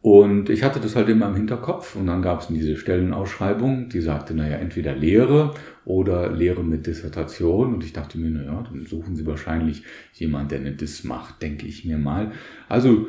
Und 0.00 0.48
ich 0.48 0.62
hatte 0.62 0.78
das 0.78 0.94
halt 0.94 1.08
immer 1.08 1.26
im 1.26 1.34
Hinterkopf 1.34 1.96
und 1.96 2.06
dann 2.06 2.22
gab 2.22 2.40
es 2.40 2.46
diese 2.46 2.76
Stellenausschreibung, 2.76 3.88
die 3.88 4.00
sagte, 4.00 4.32
naja, 4.32 4.56
entweder 4.56 4.94
Lehre 4.94 5.54
oder 5.84 6.30
Lehre 6.32 6.62
mit 6.62 6.86
Dissertation. 6.86 7.74
Und 7.74 7.84
ich 7.84 7.92
dachte 7.92 8.16
mir, 8.16 8.30
naja, 8.30 8.64
dann 8.70 8.86
suchen 8.86 9.16
Sie 9.16 9.26
wahrscheinlich 9.26 9.82
jemanden, 10.14 10.50
der 10.50 10.60
eine 10.60 10.72
Diss 10.72 11.02
macht, 11.02 11.42
denke 11.42 11.66
ich 11.66 11.84
mir 11.84 11.98
mal. 11.98 12.30
Also, 12.68 13.08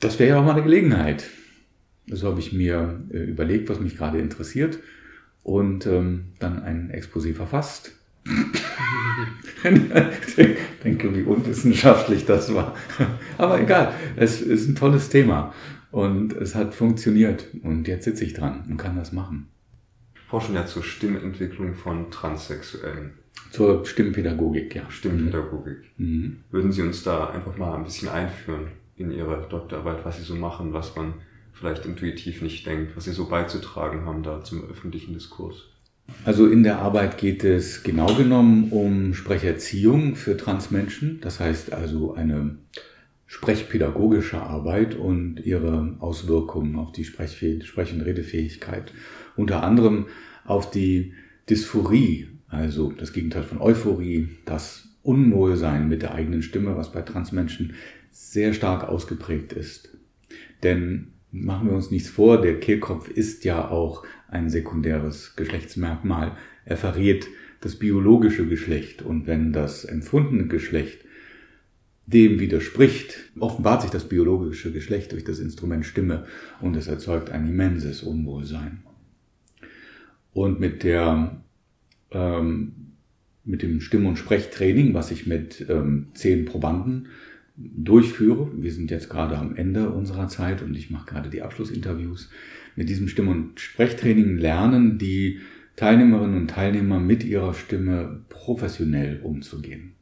das 0.00 0.18
wäre 0.18 0.30
ja 0.30 0.40
auch 0.40 0.44
mal 0.44 0.52
eine 0.52 0.62
Gelegenheit. 0.62 1.24
So 2.06 2.28
habe 2.28 2.40
ich 2.40 2.52
mir 2.52 3.04
äh, 3.12 3.18
überlegt, 3.18 3.68
was 3.68 3.78
mich 3.78 3.96
gerade 3.96 4.18
interessiert 4.18 4.78
und 5.42 5.86
ähm, 5.86 6.32
dann 6.38 6.62
ein 6.62 6.90
Exposé 6.90 7.34
verfasst. 7.34 7.92
Ich 10.36 10.56
denke, 10.84 11.14
wie 11.14 11.22
unwissenschaftlich 11.22 12.24
das 12.24 12.54
war. 12.54 12.74
Aber 13.38 13.60
egal, 13.60 13.94
es 14.16 14.40
ist 14.40 14.68
ein 14.68 14.76
tolles 14.76 15.08
Thema 15.08 15.54
und 15.90 16.32
es 16.34 16.54
hat 16.54 16.74
funktioniert 16.74 17.46
und 17.62 17.88
jetzt 17.88 18.04
sitze 18.04 18.24
ich 18.24 18.34
dran 18.34 18.64
und 18.68 18.76
kann 18.76 18.96
das 18.96 19.12
machen. 19.12 19.48
Forschen 20.28 20.54
ja 20.54 20.66
zur 20.66 20.82
Stimmentwicklung 20.82 21.74
von 21.74 22.10
Transsexuellen. 22.10 23.12
Zur 23.50 23.86
Stimmpädagogik, 23.86 24.74
ja. 24.74 24.90
Stimmpädagogik. 24.90 25.78
Mhm. 25.98 26.38
Würden 26.50 26.72
Sie 26.72 26.82
uns 26.82 27.04
da 27.04 27.30
einfach 27.30 27.56
mal 27.56 27.74
ein 27.76 27.84
bisschen 27.84 28.08
einführen 28.08 28.68
in 28.96 29.12
Ihre 29.12 29.46
Doktorarbeit, 29.48 30.04
was 30.04 30.18
Sie 30.18 30.24
so 30.24 30.34
machen, 30.34 30.72
was 30.72 30.96
man 30.96 31.14
vielleicht 31.52 31.86
intuitiv 31.86 32.42
nicht 32.42 32.66
denkt, 32.66 32.96
was 32.96 33.04
Sie 33.04 33.12
so 33.12 33.28
beizutragen 33.28 34.04
haben 34.04 34.22
da 34.22 34.42
zum 34.42 34.68
öffentlichen 34.68 35.14
Diskurs? 35.14 35.68
Also 36.24 36.46
in 36.46 36.62
der 36.62 36.78
Arbeit 36.78 37.18
geht 37.18 37.44
es 37.44 37.82
genau 37.82 38.14
genommen 38.14 38.70
um 38.70 39.14
Sprecherziehung 39.14 40.16
für 40.16 40.36
Transmenschen. 40.36 41.20
Das 41.20 41.40
heißt 41.40 41.72
also 41.72 42.14
eine 42.14 42.58
sprechpädagogische 43.26 44.40
Arbeit 44.40 44.94
und 44.94 45.40
ihre 45.44 45.96
Auswirkungen 45.98 46.76
auf 46.76 46.92
die 46.92 47.04
Sprech- 47.04 47.42
und 47.92 48.00
Redefähigkeit. 48.00 48.92
Unter 49.36 49.62
anderem 49.62 50.06
auf 50.44 50.70
die 50.70 51.12
Dysphorie, 51.50 52.28
also 52.48 52.92
das 52.92 53.12
Gegenteil 53.12 53.42
von 53.42 53.60
Euphorie, 53.60 54.28
das 54.44 54.88
Unwohlsein 55.02 55.88
mit 55.88 56.02
der 56.02 56.14
eigenen 56.14 56.42
Stimme, 56.42 56.76
was 56.76 56.92
bei 56.92 57.02
Transmenschen 57.02 57.74
sehr 58.10 58.54
stark 58.54 58.88
ausgeprägt 58.88 59.52
ist. 59.52 59.96
Denn 60.62 61.12
machen 61.30 61.68
wir 61.68 61.76
uns 61.76 61.90
nichts 61.90 62.08
vor, 62.08 62.40
der 62.40 62.58
Kehlkopf 62.58 63.08
ist 63.08 63.44
ja 63.44 63.68
auch 63.68 64.04
ein 64.28 64.50
sekundäres 64.50 65.36
Geschlechtsmerkmal. 65.36 66.36
Er 66.64 66.76
verrät 66.76 67.26
das 67.60 67.76
biologische 67.76 68.46
Geschlecht 68.46 69.02
und 69.02 69.26
wenn 69.26 69.52
das 69.52 69.84
empfundene 69.84 70.46
Geschlecht 70.46 71.00
dem 72.06 72.38
widerspricht, 72.38 73.32
offenbart 73.38 73.82
sich 73.82 73.90
das 73.90 74.08
biologische 74.08 74.72
Geschlecht 74.72 75.12
durch 75.12 75.24
das 75.24 75.40
Instrument 75.40 75.84
Stimme 75.84 76.26
und 76.60 76.76
es 76.76 76.86
erzeugt 76.86 77.30
ein 77.30 77.48
immenses 77.48 78.02
Unwohlsein. 78.02 78.82
Und 80.32 80.60
mit 80.60 80.84
der 80.84 81.42
ähm, 82.12 82.86
mit 83.46 83.62
dem 83.62 83.80
Stimm- 83.80 84.06
und 84.06 84.18
Sprechtraining, 84.18 84.92
was 84.92 85.10
ich 85.10 85.26
mit 85.26 85.64
ähm, 85.68 86.08
zehn 86.14 86.44
Probanden 86.44 87.08
durchführe. 87.56 88.50
Wir 88.56 88.72
sind 88.72 88.90
jetzt 88.90 89.08
gerade 89.08 89.38
am 89.38 89.56
Ende 89.56 89.90
unserer 89.90 90.28
Zeit 90.28 90.62
und 90.62 90.76
ich 90.76 90.90
mache 90.90 91.06
gerade 91.06 91.30
die 91.30 91.42
Abschlussinterviews. 91.42 92.28
Mit 92.76 92.90
diesem 92.90 93.08
Stimm- 93.08 93.28
und 93.28 93.58
Sprechtraining 93.58 94.36
lernen 94.36 94.98
die 94.98 95.40
Teilnehmerinnen 95.76 96.36
und 96.36 96.50
Teilnehmer 96.50 97.00
mit 97.00 97.24
ihrer 97.24 97.54
Stimme 97.54 98.20
professionell 98.28 99.20
umzugehen. 99.22 99.92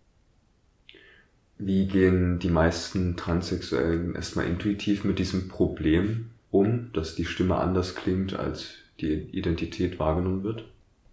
Wie 1.59 1.87
gehen 1.87 2.41
die 2.41 2.51
meisten 2.51 3.17
Transsexuellen 3.17 4.15
erstmal 4.17 4.47
intuitiv 4.47 5.05
mit 5.05 5.19
diesem 5.19 5.49
Problem 5.49 6.27
um, 6.51 6.91
dass 6.93 7.15
die 7.15 7.25
Stimme 7.25 7.57
anders 7.57 7.95
klingt, 7.95 8.35
als 8.35 8.75
die 9.01 9.15
Identität 9.33 9.99
wahrgenommen 9.99 10.43
wird? 10.43 10.65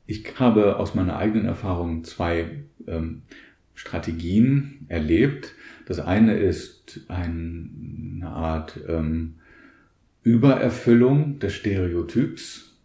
Ich 0.07 0.39
habe 0.39 0.77
aus 0.77 0.95
meiner 0.95 1.15
eigenen 1.15 1.45
Erfahrung 1.45 2.03
zwei 2.03 2.63
ähm, 2.87 3.21
Strategien 3.75 4.85
erlebt. 4.87 5.53
Das 5.85 5.99
eine 5.99 6.37
ist 6.37 7.01
eine 7.07 8.27
Art 8.27 8.79
ähm, 8.87 9.35
Übererfüllung 10.23 11.39
des 11.39 11.53
Stereotyps. 11.53 12.77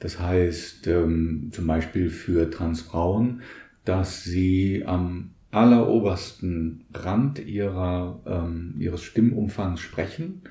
Das 0.00 0.20
heißt 0.20 0.86
ähm, 0.86 1.48
zum 1.52 1.66
Beispiel 1.66 2.10
für 2.10 2.50
Transfrauen, 2.50 3.42
dass 3.84 4.24
sie 4.24 4.84
am 4.86 5.30
allerobersten 5.50 6.84
Rand 6.92 7.38
ihrer, 7.38 8.20
ähm, 8.26 8.74
ihres 8.78 9.02
Stimmumfangs 9.02 9.80
sprechen 9.80 10.42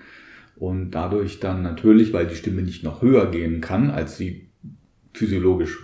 und 0.56 0.92
dadurch 0.92 1.40
dann 1.40 1.62
natürlich, 1.62 2.14
weil 2.14 2.28
die 2.28 2.36
Stimme 2.36 2.62
nicht 2.62 2.84
noch 2.84 3.02
höher 3.02 3.30
gehen 3.30 3.62
kann, 3.62 3.92
als 3.92 4.18
sie 4.18 4.50
physiologisch 5.14 5.78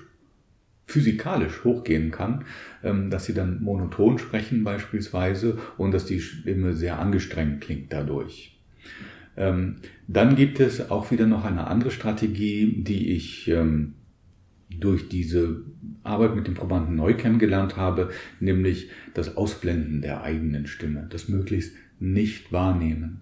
physikalisch 0.86 1.64
hochgehen 1.64 2.12
kann, 2.12 2.46
ähm, 2.84 3.10
dass 3.10 3.26
sie 3.26 3.34
dann 3.34 3.64
monoton 3.64 4.20
sprechen 4.20 4.64
beispielsweise 4.64 5.58
und 5.78 5.92
dass 5.92 6.06
die 6.06 6.20
Stimme 6.20 6.74
sehr 6.74 7.00
angestrengt 7.00 7.62
klingt 7.62 7.92
dadurch. 7.94 8.53
Ähm, 9.36 9.78
dann 10.08 10.36
gibt 10.36 10.60
es 10.60 10.92
auch 10.92 11.12
wieder 11.12 11.26
noch 11.26 11.46
eine 11.46 11.68
andere 11.68 11.92
Strategie, 11.92 12.84
die 12.84 13.12
ich 13.12 13.48
ähm, 13.48 13.96
durch 14.70 15.10
diese 15.10 15.64
Arbeit 16.04 16.36
mit 16.36 16.48
den 16.48 16.54
Probanden 16.54 16.96
neu 16.96 17.14
kennengelernt 17.14 17.78
habe, 17.78 18.10
nämlich 18.40 18.90
das 19.14 19.38
Ausblenden 19.38 20.02
der 20.02 20.24
eigenen 20.24 20.68
Stimme, 20.68 21.08
das 21.10 21.30
möglichst 21.30 21.74
nicht 22.00 22.52
wahrnehmen. 22.52 23.22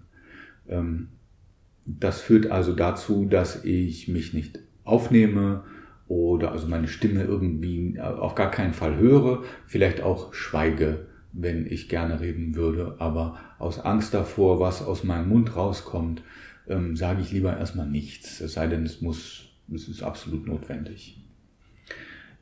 Das 1.84 2.20
führt 2.22 2.50
also 2.50 2.72
dazu, 2.72 3.26
dass 3.26 3.64
ich 3.64 4.08
mich 4.08 4.32
nicht 4.32 4.60
aufnehme, 4.84 5.64
oder 6.08 6.52
also 6.52 6.68
meine 6.68 6.88
Stimme 6.88 7.24
irgendwie 7.24 7.98
auf 8.00 8.34
gar 8.34 8.50
keinen 8.50 8.74
Fall 8.74 8.96
höre, 8.96 9.44
vielleicht 9.66 10.02
auch 10.02 10.34
schweige, 10.34 11.06
wenn 11.32 11.66
ich 11.66 11.88
gerne 11.88 12.20
reden 12.20 12.54
würde, 12.54 12.96
aber 12.98 13.38
aus 13.58 13.78
Angst 13.78 14.14
davor, 14.14 14.60
was 14.60 14.82
aus 14.82 15.04
meinem 15.04 15.28
Mund 15.28 15.56
rauskommt, 15.56 16.22
ähm, 16.68 16.96
sage 16.96 17.22
ich 17.22 17.32
lieber 17.32 17.56
erstmal 17.56 17.88
nichts, 17.88 18.40
es 18.40 18.54
sei 18.54 18.66
denn, 18.66 18.84
es 18.84 19.00
muss, 19.00 19.48
es 19.72 19.88
ist 19.88 20.02
absolut 20.02 20.46
notwendig. 20.46 21.18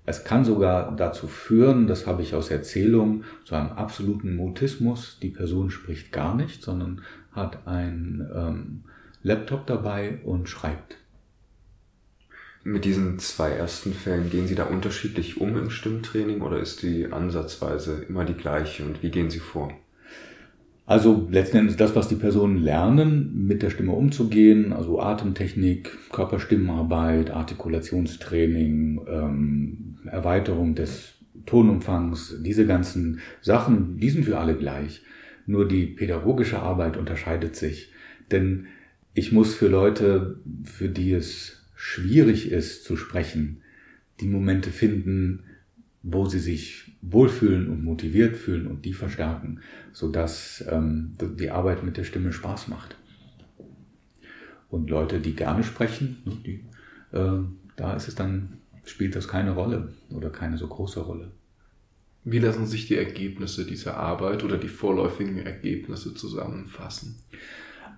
Es 0.07 0.25
kann 0.25 0.45
sogar 0.45 0.97
dazu 0.97 1.29
führen, 1.29 1.87
das 1.87 2.07
habe 2.07 2.23
ich 2.23 2.35
aus 2.35 2.51
Erzählung, 2.51 3.25
zu 3.45 3.55
einem 3.55 3.71
absoluten 3.71 4.35
Mutismus. 4.35 5.19
Die 5.23 5.29
Person 5.29 5.71
spricht 5.71 6.11
gar 6.11 6.35
nicht, 6.35 6.63
sondern 6.63 7.03
hat 7.33 7.67
ein 7.67 8.29
ähm, 8.35 8.85
Laptop 9.23 9.67
dabei 9.67 10.19
und 10.25 10.49
schreibt. 10.49 10.97
Mit 12.63 12.85
diesen 12.85 13.19
zwei 13.19 13.51
ersten 13.51 13.95
Fällen, 13.95 14.29
gehen 14.29 14.47
Sie 14.47 14.55
da 14.55 14.65
unterschiedlich 14.65 15.41
um 15.41 15.57
im 15.57 15.71
Stimmtraining 15.71 16.43
oder 16.43 16.61
ist 16.61 16.83
die 16.83 17.11
Ansatzweise 17.11 18.05
immer 18.07 18.27
die 18.27 18.35
gleiche 18.35 18.85
und 18.85 19.03
wie 19.03 19.11
gehen 19.11 19.31
Sie 19.31 19.39
vor? 19.39 19.73
Also 20.85 21.27
letzten 21.31 21.59
Endes 21.59 21.77
das, 21.77 21.95
was 21.95 22.09
die 22.09 22.17
Personen 22.17 22.59
lernen, 22.59 23.47
mit 23.47 23.63
der 23.63 23.71
Stimme 23.71 23.93
umzugehen, 23.93 24.73
also 24.73 25.01
Atemtechnik, 25.01 25.97
Körperstimmenarbeit, 26.11 27.31
Artikulationstraining, 27.31 29.01
ähm, 29.09 29.99
Erweiterung 30.05 30.75
des 30.75 31.15
Tonumfangs, 31.47 32.43
diese 32.43 32.67
ganzen 32.67 33.21
Sachen, 33.41 33.99
die 33.99 34.11
sind 34.11 34.25
für 34.25 34.39
alle 34.39 34.57
gleich. 34.57 35.03
Nur 35.47 35.67
die 35.67 35.87
pädagogische 35.87 36.59
Arbeit 36.59 36.97
unterscheidet 36.97 37.57
sich. 37.57 37.93
Denn 38.31 38.67
ich 39.15 39.33
muss 39.33 39.55
für 39.55 39.69
Leute, 39.69 40.41
für 40.65 40.89
die 40.89 41.13
es 41.13 41.60
schwierig 41.83 42.53
ist 42.53 42.85
zu 42.85 42.95
sprechen, 42.95 43.63
die 44.21 44.29
Momente 44.29 44.71
finden, 44.71 45.45
wo 46.03 46.27
sie 46.27 46.39
sich 46.39 46.93
wohlfühlen 47.01 47.71
und 47.71 47.83
motiviert 47.83 48.37
fühlen 48.37 48.67
und 48.67 48.85
die 48.85 48.93
verstärken, 48.93 49.61
sodass 49.95 50.63
ähm, 50.69 51.15
die 51.39 51.51
Arbeit 51.51 51.83
mit 51.83 51.97
der 51.97 52.05
Stimme 52.05 52.35
Spaß 52.35 52.69
macht. 52.69 52.99
Und 54.69 54.91
Leute, 54.91 55.21
die 55.21 55.35
gerne 55.35 55.65
sprechen, 55.65 56.19
ne, 56.27 56.37
die, 56.45 57.17
äh, 57.17 57.39
da 57.77 57.95
ist 57.97 58.09
es 58.09 58.15
dann, 58.15 58.59
spielt 58.85 59.17
das 59.17 59.27
keine 59.27 59.53
Rolle 59.53 59.95
oder 60.11 60.29
keine 60.29 60.59
so 60.59 60.69
große 60.69 61.01
Rolle. 61.01 61.33
Wie 62.25 62.41
lassen 62.41 62.67
sich 62.67 62.89
die 62.89 62.97
Ergebnisse 62.97 63.65
dieser 63.65 63.97
Arbeit 63.97 64.45
oder 64.45 64.59
die 64.59 64.69
vorläufigen 64.69 65.39
Ergebnisse 65.39 66.13
zusammenfassen? 66.13 67.17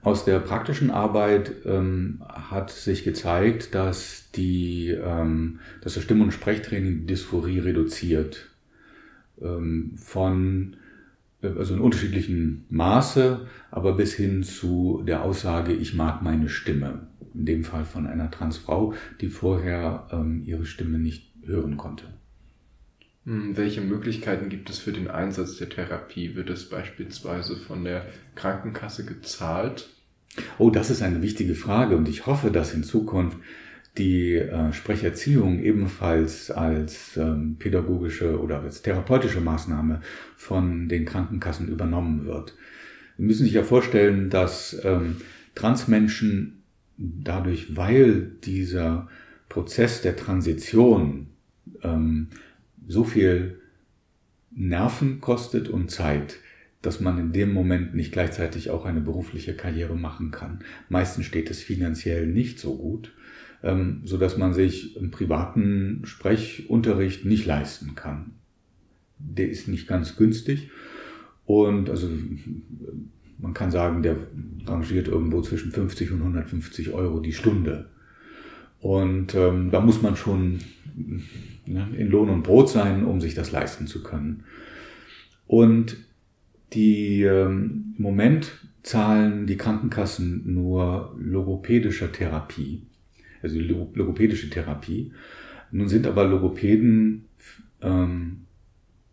Aus 0.03 0.25
der 0.25 0.41
praktischen 0.41 0.91
Arbeit 0.91 1.53
ähm, 1.65 2.23
hat 2.29 2.71
sich 2.71 3.05
gezeigt, 3.05 3.73
dass, 3.73 4.31
die, 4.35 4.89
ähm, 4.89 5.61
dass 5.81 5.95
das 5.95 6.03
Stimm- 6.03 6.23
und 6.23 6.33
Sprechtraining 6.33 7.01
die 7.01 7.07
Dysphorie 7.07 7.61
reduziert. 7.61 8.51
Ähm, 9.41 9.93
von, 9.97 10.77
äh, 11.41 11.49
also 11.57 11.75
in 11.75 11.81
unterschiedlichen 11.81 12.65
Maße, 12.69 13.47
aber 13.71 13.93
bis 13.93 14.15
hin 14.15 14.43
zu 14.43 15.05
der 15.07 15.23
Aussage, 15.23 15.73
ich 15.73 15.95
mag 15.95 16.21
meine 16.21 16.49
Stimme. 16.49 17.07
In 17.33 17.47
dem 17.47 17.63
Fall 17.63 17.85
von 17.85 18.09
einer 18.09 18.31
Transfrau, 18.31 18.95
die 19.21 19.29
vorher 19.29 20.09
ähm, 20.11 20.43
ihre 20.45 20.67
Stimme 20.67 20.99
nicht 20.99 21.33
hören 21.45 21.77
konnte. 21.77 22.07
Hm, 23.25 23.57
welche 23.57 23.81
Möglichkeiten 23.81 24.49
gibt 24.49 24.69
es 24.71 24.79
für 24.79 24.93
den 24.93 25.09
Einsatz 25.09 25.57
der 25.57 25.69
Therapie? 25.69 26.35
Wird 26.35 26.51
es 26.51 26.69
beispielsweise 26.69 27.57
von 27.57 27.85
der 27.85 28.07
Krankenkasse 28.35 29.05
gezahlt? 29.05 29.89
Oh, 30.59 30.71
das 30.71 30.91
ist 30.91 31.03
eine 31.03 31.23
wichtige 31.23 31.55
Frage 31.55 31.97
und 31.97 32.09
ich 32.09 32.27
hoffe, 32.27 32.51
dass 32.51 32.75
in 32.75 32.83
Zukunft 32.83 33.37
die 33.99 34.37
äh, 34.37 34.73
Sprecherziehung 34.73 35.61
ebenfalls 35.61 36.51
als 36.51 37.17
ähm, 37.19 37.57
pädagogische 37.59 38.41
oder 38.41 38.61
als 38.61 38.81
therapeutische 38.81 39.43
Maßnahme 39.43 40.01
von 40.37 40.89
den 40.89 41.05
Krankenkassen 41.05 41.69
übernommen 41.69 42.25
wird. 42.25 42.55
Wir 43.19 43.27
müssen 43.27 43.45
sich 43.45 43.53
ja 43.53 43.63
vorstellen, 43.63 44.31
dass 44.31 44.81
ähm, 44.85 45.17
Transmenschen 45.55 46.63
dadurch, 46.97 47.77
weil 47.77 48.33
dieser 48.45 49.09
Prozess 49.51 50.01
der 50.01 50.17
Transition 50.17 51.27
ähm, 51.83 52.29
so 52.93 53.05
viel 53.05 53.59
Nerven 54.51 55.21
kostet 55.21 55.69
und 55.69 55.91
Zeit, 55.91 56.37
dass 56.83 57.01
man 57.01 57.19
in 57.19 57.33
dem 57.33 57.53
Moment 57.53 57.95
nicht 57.95 58.13
gleichzeitig 58.13 58.71
auch 58.71 58.85
eine 58.85 59.01
berufliche 59.01 59.55
Karriere 59.55 59.97
machen 59.97 60.31
kann. 60.31 60.61
Meistens 60.89 61.25
steht 61.27 61.51
es 61.51 61.63
finanziell 61.63 62.27
nicht 62.27 62.59
so 62.59 62.77
gut, 62.77 63.13
ähm, 63.63 64.03
so 64.05 64.19
dass 64.19 64.37
man 64.37 64.53
sich 64.53 64.97
im 64.97 65.11
privaten 65.11 66.03
Sprechunterricht 66.05 67.25
nicht 67.25 67.47
leisten 67.47 67.95
kann. 67.95 68.33
Der 69.19 69.49
ist 69.49 69.69
nicht 69.69 69.87
ganz 69.87 70.17
günstig 70.17 70.71
und 71.47 71.89
also 71.89 72.09
man 73.39 73.55
kann 73.55 73.71
sagen, 73.71 74.03
der 74.03 74.17
rangiert 74.67 75.09
irgendwo 75.09 75.41
zwischen 75.41 75.73
50 75.73 76.13
und 76.13 76.21
150 76.21 76.93
Euro 76.93 77.21
die 77.21 77.33
Stunde. 77.33 77.89
Und 78.81 79.35
ähm, 79.35 79.71
da 79.71 79.81
muss 79.81 80.03
man 80.03 80.17
schon 80.17 80.59
ne, 81.67 81.89
in 81.97 82.09
Lohn 82.09 82.29
und 82.29 82.43
Brot 82.43 82.69
sein, 82.69 83.05
um 83.05 83.21
sich 83.21 83.35
das 83.35 83.53
leisten 83.53 83.87
zu 83.87 84.03
können. 84.03 84.45
Und 85.47 85.97
die 86.73 87.23
ähm, 87.23 87.95
im 87.97 88.03
Moment 88.03 88.53
zahlen 88.83 89.47
die 89.47 89.57
Krankenkassen 89.57 90.53
nur 90.53 91.15
logopädischer 91.19 92.11
Therapie, 92.11 92.83
also 93.43 93.59
logopädische 93.61 94.51
Therapie. 94.51 95.13
Nun 95.71 95.89
sind 95.89 96.07
aber 96.07 96.25
Logopäden 96.25 97.27
ähm, 97.81 98.47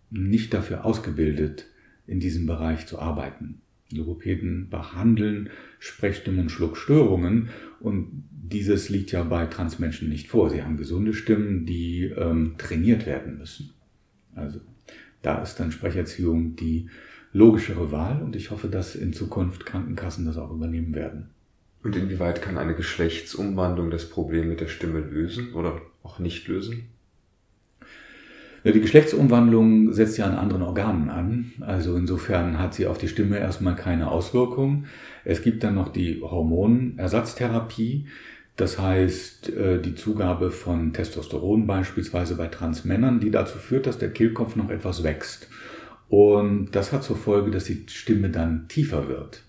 nicht 0.10 0.54
dafür 0.54 0.86
ausgebildet, 0.86 1.68
in 2.08 2.20
diesem 2.20 2.48
Bereich 2.48 2.88
zu 2.88 3.00
arbeiten. 3.00 3.62
Logopäden 3.92 4.70
behandeln 4.70 5.50
Sprechstimmen 5.80 6.42
und 6.42 6.50
Schluckstörungen 6.50 7.50
und 7.80 8.24
dieses 8.32 8.90
liegt 8.90 9.12
ja 9.12 9.24
bei 9.24 9.46
Transmenschen 9.46 10.10
nicht 10.10 10.28
vor. 10.28 10.50
Sie 10.50 10.64
haben 10.64 10.78
gesunde 10.78 11.14
Stimmen, 11.14 11.66
die 11.66 12.06
ähm, 12.06 12.56
trainiert 12.58 13.06
werden 13.06 13.38
müssen. 13.38 13.72
Also 14.36 14.60
da 15.22 15.42
ist 15.42 15.56
dann 15.56 15.72
Sprecherziehung 15.72 16.56
die 16.56 16.90
logischere 17.32 17.92
Wahl 17.92 18.22
und 18.22 18.36
ich 18.36 18.52
hoffe, 18.52 18.68
dass 18.68 18.96
in 18.96 19.14
Zukunft 19.14 19.66
Krankenkassen 19.66 20.26
das 20.26 20.38
auch 20.38 20.52
übernehmen 20.52 20.96
werden. 20.96 21.30
Und 21.84 21.96
inwieweit 21.96 22.42
kann 22.42 22.58
eine 22.58 22.76
Geschlechtsumwandlung 22.76 23.90
das 23.90 24.10
Problem 24.10 24.50
mit 24.50 24.60
der 24.60 24.68
Stimme 24.68 25.00
lösen 25.00 25.54
oder 25.54 25.82
auch 26.04 26.20
nicht 26.20 26.48
lösen? 26.48 26.90
Die 28.66 28.82
Geschlechtsumwandlung 28.82 29.94
setzt 29.94 30.18
ja 30.18 30.26
an 30.26 30.36
anderen 30.36 30.64
Organen 30.64 31.10
an. 31.10 31.54
Also 31.62 31.96
insofern 31.96 32.60
hat 32.60 32.74
sie 32.74 32.88
auf 32.88 32.98
die 32.98 33.08
Stimme 33.08 33.40
erstmal 33.40 33.76
keine 33.76 34.12
Auswirkung. 34.12 34.86
Es 35.24 35.42
gibt 35.42 35.64
dann 35.64 35.76
noch 35.76 35.90
die 35.90 36.22
Hormonersatztherapie. 36.22 38.08
Das 38.58 38.78
heißt, 38.78 39.50
äh, 39.56 39.82
die 39.82 39.96
Zugabe 39.96 40.52
von 40.52 40.92
Testosteron 40.92 41.66
beispielsweise 41.66 42.36
bei 42.36 42.48
Transmännern, 42.48 43.22
die 43.22 43.32
dazu 43.32 43.58
führt, 43.58 43.88
dass 43.88 43.98
der 43.98 44.12
Kehlkopf 44.12 44.58
noch 44.58 44.70
etwas 44.70 45.04
wächst. 45.04 45.48
Und 46.10 46.72
das 46.72 46.92
hat 46.92 47.04
zur 47.04 47.16
Folge, 47.16 47.52
dass 47.52 47.66
die 47.66 47.86
Stimme 47.88 48.30
dann 48.30 48.68
tiefer 48.68 49.08
wird. 49.08 49.44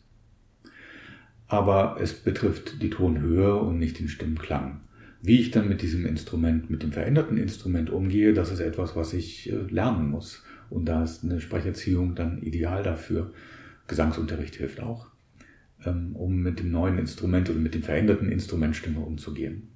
Aber 1.48 1.96
es 2.00 2.12
betrifft 2.12 2.80
die 2.80 2.90
Tonhöhe 2.90 3.56
und 3.56 3.80
nicht 3.80 3.98
den 3.98 4.08
Stimmklang. 4.08 4.82
Wie 5.22 5.40
ich 5.40 5.50
dann 5.50 5.68
mit 5.68 5.82
diesem 5.82 6.06
Instrument, 6.06 6.70
mit 6.70 6.82
dem 6.82 6.92
veränderten 6.92 7.36
Instrument 7.36 7.90
umgehe, 7.90 8.32
das 8.32 8.50
ist 8.50 8.60
etwas, 8.60 8.96
was 8.96 9.12
ich 9.12 9.52
äh, 9.52 9.56
lernen 9.68 10.10
muss. 10.10 10.42
Und 10.70 10.86
da 10.86 11.02
ist 11.02 11.24
eine 11.24 11.40
Sprecherziehung 11.40 12.14
dann 12.14 12.42
ideal 12.42 12.82
dafür. 12.82 13.32
Gesangsunterricht 13.86 14.54
hilft 14.54 14.80
auch, 14.80 15.08
ähm, 15.84 16.14
um 16.14 16.36
mit 16.36 16.60
dem 16.60 16.70
neuen 16.70 16.98
Instrument 16.98 17.50
oder 17.50 17.58
mit 17.58 17.74
dem 17.74 17.82
veränderten 17.82 18.30
Instrument 18.30 18.76
Stimme 18.76 19.00
umzugehen. 19.00 19.68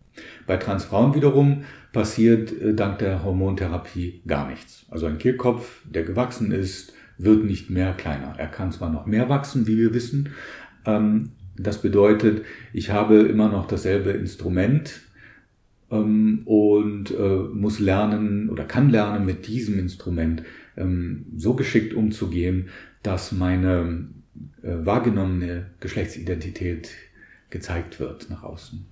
Bei 0.46 0.57
Transfrauen 0.57 1.14
wiederum 1.14 1.64
passiert 1.92 2.52
äh, 2.61 2.74
dank 2.74 2.98
der 2.98 3.24
Hormontherapie 3.24 4.22
gar 4.26 4.48
nichts. 4.48 4.87
Also 4.88 5.07
ein 5.07 5.18
Kehlkopf, 5.18 5.83
der 5.85 6.04
gewachsen 6.04 6.52
ist, 6.52 6.94
wird 7.18 7.44
nicht 7.44 7.70
mehr 7.70 7.92
kleiner. 7.92 8.35
Er 8.38 8.46
kann 8.46 8.72
zwar 8.72 8.90
noch 8.90 9.07
mehr 9.07 9.28
wachsen, 9.28 9.66
wie 9.66 9.76
wir 9.76 9.92
wissen. 9.92 10.30
Ähm, 10.87 11.33
das 11.57 11.83
bedeutet, 11.83 12.44
ich 12.72 12.90
habe 12.90 13.18
immer 13.18 13.48
noch 13.48 13.66
dasselbe 13.66 14.11
Instrument, 14.11 15.02
und 15.88 17.11
äh, 17.11 17.38
muss 17.53 17.79
lernen 17.79 18.49
oder 18.51 18.64
kann 18.64 18.90
lernen, 18.90 19.27
mit 19.27 19.47
diesem 19.47 19.79
Instrument 19.79 20.42
ähm, 20.77 21.27
so 21.37 21.55
geschickt 21.55 21.94
umzugehen, 21.94 22.68
dass 23.03 23.33
meine 23.33 24.09
äh, 24.62 24.85
wahrgenommene 24.85 25.70
Geschlechtsidentität 25.81 26.90
gezeigt 27.51 28.01
wird 28.01 28.31
nach 28.31 28.42
außen. 28.42 28.87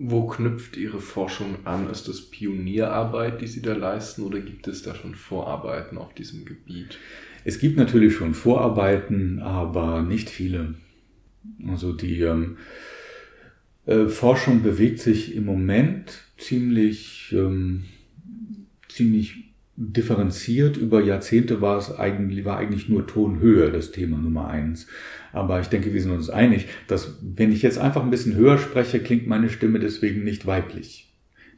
Wo 0.00 0.26
knüpft 0.26 0.76
Ihre 0.76 1.00
Forschung 1.00 1.56
an? 1.64 1.90
Ist 1.90 2.08
das 2.08 2.22
Pionierarbeit, 2.22 3.40
die 3.40 3.48
Sie 3.48 3.62
da 3.62 3.74
leisten, 3.74 4.22
oder 4.22 4.40
gibt 4.40 4.68
es 4.68 4.82
da 4.82 4.94
schon 4.94 5.16
Vorarbeiten 5.16 5.98
auf 5.98 6.14
diesem 6.14 6.44
Gebiet? 6.44 6.98
Es 7.44 7.58
gibt 7.58 7.76
natürlich 7.76 8.14
schon 8.14 8.34
Vorarbeiten, 8.34 9.40
aber 9.40 10.02
nicht 10.02 10.30
viele. 10.30 10.74
Also 11.66 11.92
die 11.92 12.20
ähm, 12.20 12.58
äh, 13.88 14.06
Forschung 14.08 14.62
bewegt 14.62 15.00
sich 15.00 15.34
im 15.34 15.46
Moment 15.46 16.22
ziemlich, 16.36 17.34
ähm, 17.36 17.84
ziemlich 18.88 19.54
differenziert. 19.76 20.76
Über 20.76 21.02
Jahrzehnte 21.02 21.62
war 21.62 21.78
es 21.78 21.96
eigentlich, 21.98 22.44
war 22.44 22.58
eigentlich 22.58 22.90
nur 22.90 23.06
Tonhöhe 23.06 23.72
das 23.72 23.90
Thema 23.90 24.18
Nummer 24.18 24.48
eins. 24.48 24.88
Aber 25.32 25.60
ich 25.60 25.68
denke, 25.68 25.94
wir 25.94 26.02
sind 26.02 26.10
uns 26.10 26.28
einig, 26.28 26.66
dass 26.86 27.18
wenn 27.22 27.50
ich 27.50 27.62
jetzt 27.62 27.78
einfach 27.78 28.02
ein 28.02 28.10
bisschen 28.10 28.34
höher 28.34 28.58
spreche, 28.58 29.00
klingt 29.00 29.26
meine 29.26 29.48
Stimme 29.48 29.78
deswegen 29.78 30.22
nicht 30.22 30.46
weiblich. 30.46 31.10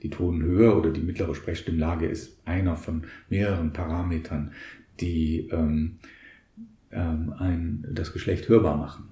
Die 0.04 0.10
Tonhöhe 0.10 0.76
oder 0.76 0.90
die 0.90 1.00
mittlere 1.00 1.34
Sprechstimmlage 1.34 2.06
ist 2.06 2.38
einer 2.44 2.76
von 2.76 3.02
mehreren 3.28 3.72
Parametern, 3.72 4.52
die 5.00 5.48
ähm, 5.50 5.96
ähm, 6.92 7.34
ein, 7.38 7.86
das 7.90 8.12
Geschlecht 8.12 8.48
hörbar 8.48 8.76
machen. 8.76 9.04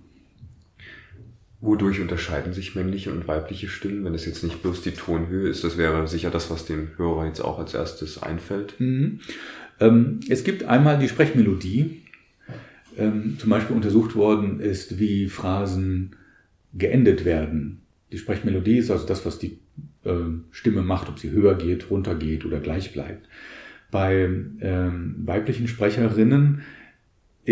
Wodurch 1.61 2.01
unterscheiden 2.01 2.53
sich 2.53 2.77
männliche 2.77 3.11
und 3.11 3.27
weibliche 3.27 3.68
Stimmen, 3.68 4.05
wenn 4.05 4.14
es 4.14 4.27
jetzt 4.27 4.44
nicht 4.44 4.62
bloß 4.62 4.83
die 4.83 4.92
Tonhöhe 4.92 5.49
ist? 5.49 5.64
Das 5.64 5.77
wäre 5.77 6.07
sicher 6.07 6.31
das, 6.31 6.51
was 6.51 6.66
dem 6.66 6.90
Hörer 6.97 7.27
jetzt 7.27 7.40
auch 7.40 7.59
als 7.59 7.75
erstes 7.75 8.23
einfällt. 8.23 8.75
Mhm. 8.79 9.21
Ähm, 9.81 10.21
es 10.29 10.44
gibt 10.44 10.64
einmal 10.64 10.99
die 10.99 11.09
Sprechmelodie. 11.09 12.03
Ähm, 12.97 13.37
zum 13.38 13.51
Beispiel 13.51 13.75
untersucht 13.75 14.14
worden 14.14 14.61
ist, 14.61 14.99
wie 14.99 15.29
Phrasen 15.29 16.16
geendet 16.75 17.25
werden. 17.25 17.83
Die 18.12 18.18
Sprechmelodie 18.18 18.79
ist 18.79 18.90
also 18.90 19.07
das, 19.07 19.27
was 19.27 19.38
die 19.38 19.59
äh, 20.05 20.14
Stimme 20.51 20.83
macht, 20.83 21.09
ob 21.09 21.18
sie 21.18 21.31
höher 21.31 21.57
geht, 21.57 21.90
runter 21.90 22.14
geht 22.14 22.44
oder 22.44 22.61
gleich 22.61 22.92
bleibt. 22.92 23.29
Bei 23.90 24.29
ähm, 24.61 25.14
weiblichen 25.25 25.66
Sprecherinnen 25.66 26.62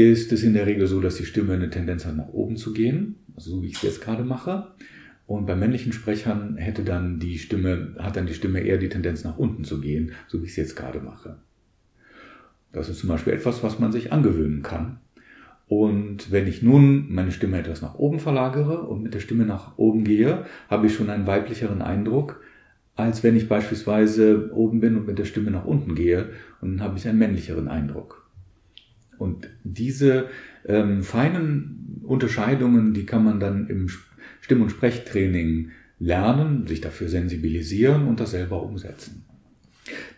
ist 0.04 0.32
es 0.32 0.42
in 0.42 0.54
der 0.54 0.66
Regel 0.66 0.86
so, 0.86 1.00
dass 1.00 1.16
die 1.16 1.24
Stimme 1.24 1.54
eine 1.54 1.70
Tendenz 1.70 2.04
hat, 2.04 2.16
nach 2.16 2.28
oben 2.28 2.56
zu 2.56 2.72
gehen 2.72 3.16
so 3.36 3.62
wie 3.62 3.68
ich 3.68 3.74
es 3.74 3.82
jetzt 3.82 4.00
gerade 4.00 4.24
mache. 4.24 4.68
Und 5.26 5.46
bei 5.46 5.56
männlichen 5.56 5.92
Sprechern 5.92 6.56
hätte 6.56 6.84
dann 6.84 7.18
die 7.18 7.38
Stimme, 7.38 7.94
hat 7.98 8.16
dann 8.16 8.26
die 8.26 8.34
Stimme 8.34 8.60
eher 8.60 8.78
die 8.78 8.88
Tendenz 8.88 9.24
nach 9.24 9.38
unten 9.38 9.64
zu 9.64 9.80
gehen, 9.80 10.12
so 10.28 10.40
wie 10.40 10.44
ich 10.44 10.52
es 10.52 10.56
jetzt 10.56 10.76
gerade 10.76 11.00
mache. 11.00 11.38
Das 12.72 12.88
ist 12.88 13.00
zum 13.00 13.08
Beispiel 13.08 13.32
etwas, 13.32 13.62
was 13.62 13.78
man 13.78 13.90
sich 13.90 14.12
angewöhnen 14.12 14.62
kann. 14.62 14.98
Und 15.66 16.30
wenn 16.30 16.46
ich 16.46 16.62
nun 16.62 17.12
meine 17.12 17.32
Stimme 17.32 17.58
etwas 17.58 17.82
nach 17.82 17.96
oben 17.96 18.20
verlagere 18.20 18.82
und 18.82 19.02
mit 19.02 19.14
der 19.14 19.20
Stimme 19.20 19.44
nach 19.44 19.76
oben 19.78 20.04
gehe, 20.04 20.44
habe 20.68 20.86
ich 20.86 20.94
schon 20.94 21.10
einen 21.10 21.26
weiblicheren 21.26 21.82
Eindruck, 21.82 22.40
als 22.94 23.24
wenn 23.24 23.36
ich 23.36 23.48
beispielsweise 23.48 24.50
oben 24.54 24.78
bin 24.78 24.96
und 24.96 25.08
mit 25.08 25.18
der 25.18 25.24
Stimme 25.24 25.50
nach 25.50 25.64
unten 25.64 25.96
gehe 25.96 26.30
und 26.60 26.76
dann 26.76 26.82
habe 26.82 26.98
ich 26.98 27.08
einen 27.08 27.18
männlicheren 27.18 27.66
Eindruck. 27.66 28.25
Und 29.18 29.48
diese 29.64 30.28
ähm, 30.66 31.02
feinen 31.02 32.02
Unterscheidungen, 32.02 32.94
die 32.94 33.06
kann 33.06 33.24
man 33.24 33.40
dann 33.40 33.68
im 33.68 33.88
Stimm- 34.40 34.62
und 34.62 34.70
Sprechtraining 34.70 35.70
lernen, 35.98 36.66
sich 36.66 36.80
dafür 36.80 37.08
sensibilisieren 37.08 38.06
und 38.06 38.20
das 38.20 38.32
selber 38.32 38.62
umsetzen. 38.62 39.24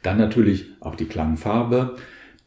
Dann 0.02 0.18
natürlich 0.18 0.70
auch 0.80 0.94
die 0.94 1.06
Klangfarbe. 1.06 1.96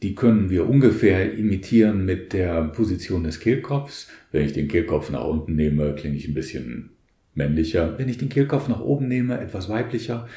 Die 0.02 0.16
können 0.16 0.50
wir 0.50 0.68
ungefähr 0.68 1.34
imitieren 1.34 2.06
mit 2.06 2.34
der 2.34 2.64
Position 2.66 3.24
des 3.24 3.40
Kehlkopfs. 3.40 4.10
Wenn 4.32 4.46
ich 4.46 4.54
den 4.54 4.68
Kehlkopf 4.68 5.12
nach 5.12 5.24
unten 5.24 5.56
nehme, 5.56 5.94
klinge 5.94 6.18
ich 6.18 6.28
ein 6.28 6.34
bisschen 6.34 6.90
männlicher. 7.36 7.98
Wenn 7.98 8.10
ich 8.10 8.18
den 8.18 8.30
Kehlkopf 8.30 8.68
nach 8.68 8.82
oben 8.82 9.08
nehme, 9.08 9.40
etwas 9.40 9.70
weiblicher. 9.70 10.28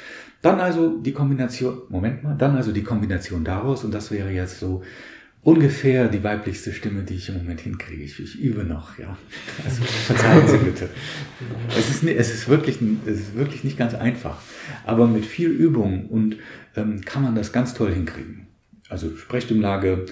Dann 0.42 0.60
also 0.60 0.98
die 0.98 1.12
Kombination, 1.12 1.78
Moment 1.88 2.22
mal, 2.22 2.36
dann 2.36 2.56
also 2.56 2.72
die 2.72 2.82
Kombination 2.82 3.44
daraus 3.44 3.84
und 3.84 3.94
das 3.94 4.10
wäre 4.10 4.30
jetzt 4.30 4.60
so 4.60 4.82
ungefähr 5.44 6.08
die 6.08 6.24
weiblichste 6.24 6.72
Stimme, 6.72 7.02
die 7.02 7.14
ich 7.14 7.28
im 7.28 7.36
Moment 7.36 7.60
hinkriege. 7.60 8.02
Ich, 8.02 8.18
ich 8.18 8.40
übe 8.40 8.64
noch, 8.64 8.98
ja. 8.98 9.16
Also 9.64 9.82
verzeihen 9.82 10.48
Sie 10.48 10.56
bitte. 10.56 10.88
Es 11.68 11.90
ist, 11.90 12.02
es, 12.02 12.34
ist 12.34 12.48
wirklich, 12.48 12.78
es 13.04 13.20
ist 13.20 13.36
wirklich 13.36 13.62
nicht 13.62 13.76
ganz 13.76 13.94
einfach. 13.94 14.38
Aber 14.84 15.06
mit 15.06 15.26
viel 15.26 15.50
Übung 15.50 16.06
und 16.06 16.38
ähm, 16.76 17.02
kann 17.02 17.22
man 17.22 17.34
das 17.34 17.52
ganz 17.52 17.74
toll 17.74 17.92
hinkriegen. 17.92 18.46
Also 18.88 19.14
Sprechstimmlage, 19.16 20.06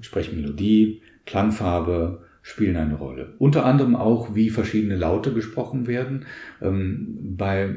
Sprechmelodie, 0.00 1.02
Klangfarbe 1.26 2.24
spielen 2.42 2.76
eine 2.76 2.94
Rolle. 2.94 3.34
Unter 3.38 3.66
anderem 3.66 3.94
auch, 3.94 4.34
wie 4.34 4.48
verschiedene 4.48 4.96
Laute 4.96 5.34
gesprochen 5.34 5.86
werden. 5.86 6.24
Ähm, 6.62 7.36
bei 7.36 7.74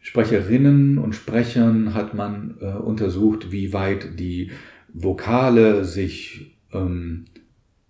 Sprecherinnen 0.00 0.98
und 0.98 1.14
Sprechern 1.14 1.94
hat 1.94 2.14
man 2.14 2.56
äh, 2.60 2.66
untersucht, 2.66 3.52
wie 3.52 3.72
weit 3.72 4.18
die 4.18 4.50
Vokale 4.92 5.84
sich 5.84 6.56
ähm, 6.72 7.26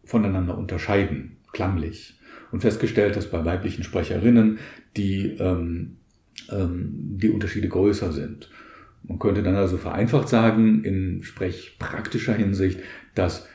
voneinander 0.04 0.56
unterscheiden, 0.56 1.36
klanglich. 1.52 2.18
Und 2.50 2.60
festgestellt, 2.60 3.16
dass 3.16 3.30
bei 3.30 3.44
weiblichen 3.44 3.84
Sprecherinnen 3.84 4.58
die, 4.96 5.36
ähm, 5.38 5.98
ähm, 6.50 7.18
die 7.18 7.28
Unterschiede 7.28 7.68
größer 7.68 8.12
sind. 8.12 8.48
Man 9.02 9.18
könnte 9.18 9.42
dann 9.42 9.54
also 9.54 9.76
vereinfacht 9.76 10.28
sagen, 10.28 10.82
in 10.82 11.22
sprechpraktischer 11.22 12.34
Hinsicht, 12.34 12.80
dass 13.14 13.46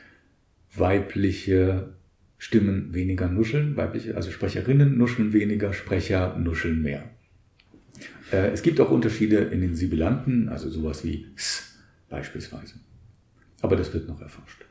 weibliche 0.76 1.94
Stimmen 2.38 2.94
weniger 2.94 3.28
nuscheln, 3.28 3.76
weibliche, 3.76 4.16
also 4.16 4.30
Sprecherinnen 4.30 4.96
nuscheln 4.96 5.32
weniger, 5.32 5.72
Sprecher 5.72 6.36
nuscheln 6.38 6.82
mehr. 6.82 7.10
Äh, 8.32 8.50
es 8.52 8.62
gibt 8.62 8.80
auch 8.80 8.90
Unterschiede 8.90 9.38
in 9.38 9.60
den 9.60 9.74
Sibilanten, 9.74 10.48
also 10.48 10.68
sowas 10.68 11.04
wie 11.04 11.26
S 11.36 11.80
beispielsweise. 12.08 12.74
Aber 13.64 13.76
das 13.76 13.94
wird 13.94 14.08
noch 14.08 14.20
erforscht. 14.20 14.66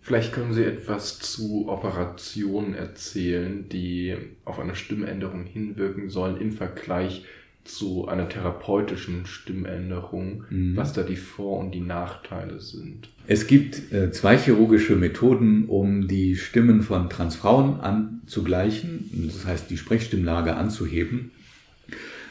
Vielleicht 0.00 0.32
können 0.32 0.52
Sie 0.52 0.62
etwas 0.62 1.18
zu 1.18 1.68
Operationen 1.68 2.74
erzählen, 2.74 3.68
die 3.68 4.14
auf 4.44 4.60
eine 4.60 4.76
Stimmänderung 4.76 5.44
hinwirken 5.44 6.10
sollen 6.10 6.40
im 6.40 6.52
Vergleich 6.52 7.24
zu 7.64 8.06
einer 8.06 8.28
therapeutischen 8.28 9.26
Stimmänderung, 9.26 10.44
mhm. 10.48 10.76
was 10.76 10.92
da 10.92 11.02
die 11.02 11.16
Vor- 11.16 11.58
und 11.58 11.72
die 11.72 11.80
Nachteile 11.80 12.60
sind. 12.60 13.08
Es 13.26 13.48
gibt 13.48 13.92
äh, 13.92 14.12
zwei 14.12 14.38
chirurgische 14.38 14.94
Methoden, 14.94 15.64
um 15.64 16.06
die 16.06 16.36
Stimmen 16.36 16.82
von 16.82 17.10
Transfrauen 17.10 17.80
anzugleichen, 17.80 19.10
das 19.26 19.44
heißt 19.44 19.70
die 19.70 19.76
Sprechstimmlage 19.76 20.54
anzuheben. 20.54 21.32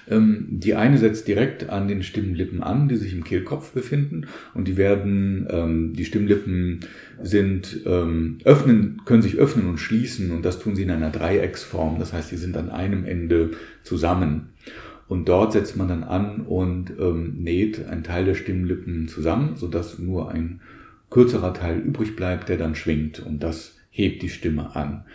Ähm, 0.09 0.47
die 0.49 0.75
eine 0.75 0.97
setzt 0.97 1.27
direkt 1.27 1.69
an 1.69 1.87
den 1.87 2.03
Stimmlippen 2.03 2.61
an, 2.61 2.87
die 2.87 2.97
sich 2.97 3.13
im 3.13 3.23
Kehlkopf 3.23 3.71
befinden 3.71 4.27
und 4.53 4.67
die 4.67 4.77
werden, 4.77 5.47
ähm, 5.49 5.93
die 5.93 6.05
Stimmlippen 6.05 6.81
sind, 7.21 7.81
ähm, 7.85 8.39
öffnen, 8.43 9.01
können 9.05 9.21
sich 9.21 9.37
öffnen 9.37 9.67
und 9.67 9.79
schließen 9.79 10.31
und 10.31 10.43
das 10.43 10.59
tun 10.59 10.75
sie 10.75 10.83
in 10.83 10.91
einer 10.91 11.09
Dreiecksform. 11.09 11.99
Das 11.99 12.13
heißt, 12.13 12.29
sie 12.29 12.37
sind 12.37 12.57
an 12.57 12.69
einem 12.69 13.05
Ende 13.05 13.51
zusammen. 13.83 14.49
Und 15.07 15.29
dort 15.29 15.53
setzt 15.53 15.77
man 15.77 15.89
dann 15.89 16.03
an 16.03 16.41
und 16.41 16.91
ähm, 16.99 17.35
näht 17.37 17.85
einen 17.87 18.03
Teil 18.03 18.25
der 18.25 18.35
Stimmlippen 18.35 19.07
zusammen, 19.07 19.55
sodass 19.55 19.99
nur 19.99 20.31
ein 20.31 20.61
kürzerer 21.09 21.53
Teil 21.53 21.79
übrig 21.79 22.15
bleibt, 22.15 22.49
der 22.49 22.57
dann 22.57 22.75
schwingt 22.75 23.19
und 23.19 23.43
das 23.43 23.75
hebt 23.91 24.23
die 24.23 24.29
Stimme 24.29 24.75
an. 24.75 25.05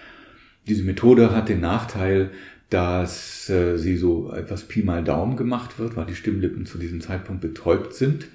Diese 0.68 0.84
Methode 0.84 1.34
hat 1.34 1.48
den 1.48 1.60
Nachteil, 1.60 2.30
dass 2.70 3.48
äh, 3.48 3.78
sie 3.78 3.96
so 3.96 4.32
etwas 4.32 4.64
Pi 4.64 4.82
mal 4.82 5.02
Daumen 5.02 5.36
gemacht 5.36 5.78
wird, 5.78 5.96
weil 5.96 6.06
die 6.06 6.14
Stimmlippen 6.14 6.66
zu 6.66 6.78
diesem 6.78 7.00
Zeitpunkt 7.00 7.40
betäubt 7.40 7.94
sind 7.94 8.28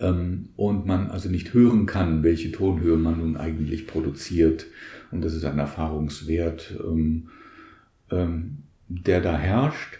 ähm, 0.00 0.48
und 0.56 0.86
man 0.86 1.10
also 1.10 1.28
nicht 1.28 1.52
hören 1.52 1.86
kann, 1.86 2.22
welche 2.22 2.50
Tonhöhe 2.50 2.96
man 2.96 3.18
nun 3.18 3.36
eigentlich 3.36 3.86
produziert. 3.86 4.66
Und 5.10 5.24
das 5.24 5.34
ist 5.34 5.44
ein 5.44 5.58
Erfahrungswert, 5.58 6.80
ähm, 6.82 7.28
ähm, 8.10 8.58
der 8.88 9.20
da 9.20 9.36
herrscht. 9.36 9.98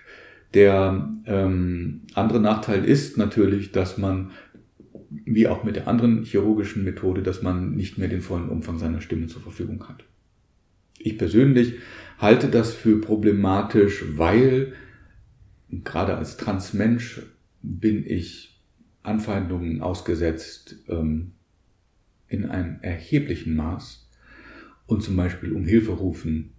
Der 0.55 1.09
ähm, 1.27 2.03
andere 2.15 2.41
Nachteil 2.41 2.85
ist 2.85 3.19
natürlich, 3.19 3.73
dass 3.73 3.99
man, 3.99 4.31
wie 5.11 5.49
auch 5.49 5.65
mit 5.65 5.77
der 5.77 5.89
anderen 5.89 6.25
chirurgischen 6.25 6.85
Methode, 6.85 7.23
dass 7.23 7.43
man 7.43 7.75
nicht 7.75 7.99
mehr 7.99 8.09
den 8.09 8.23
vollen 8.23 8.49
Umfang 8.49 8.79
seiner 8.79 9.03
Stimme 9.03 9.27
zur 9.27 9.43
Verfügung 9.43 9.87
hat. 9.89 10.05
Ich 10.99 11.19
persönlich 11.19 11.75
halte 12.19 12.49
das 12.49 12.75
für 12.75 13.01
problematisch, 13.01 14.05
weil 14.17 14.75
gerade 15.71 16.17
als 16.17 16.37
Transmensch 16.37 17.23
bin 17.63 18.05
ich 18.07 18.63
Anfeindungen 19.03 19.83
ausgesetzt 19.83 20.77
ähm, 20.89 21.33
in 22.29 22.47
einem 22.47 22.79
erheblichen 22.83 23.55
Maß. 23.57 24.09
Und 24.87 25.03
zum 25.03 25.17
Beispiel 25.17 25.53
um 25.53 25.65
Hilfe 25.65 25.93
rufen 25.93 26.53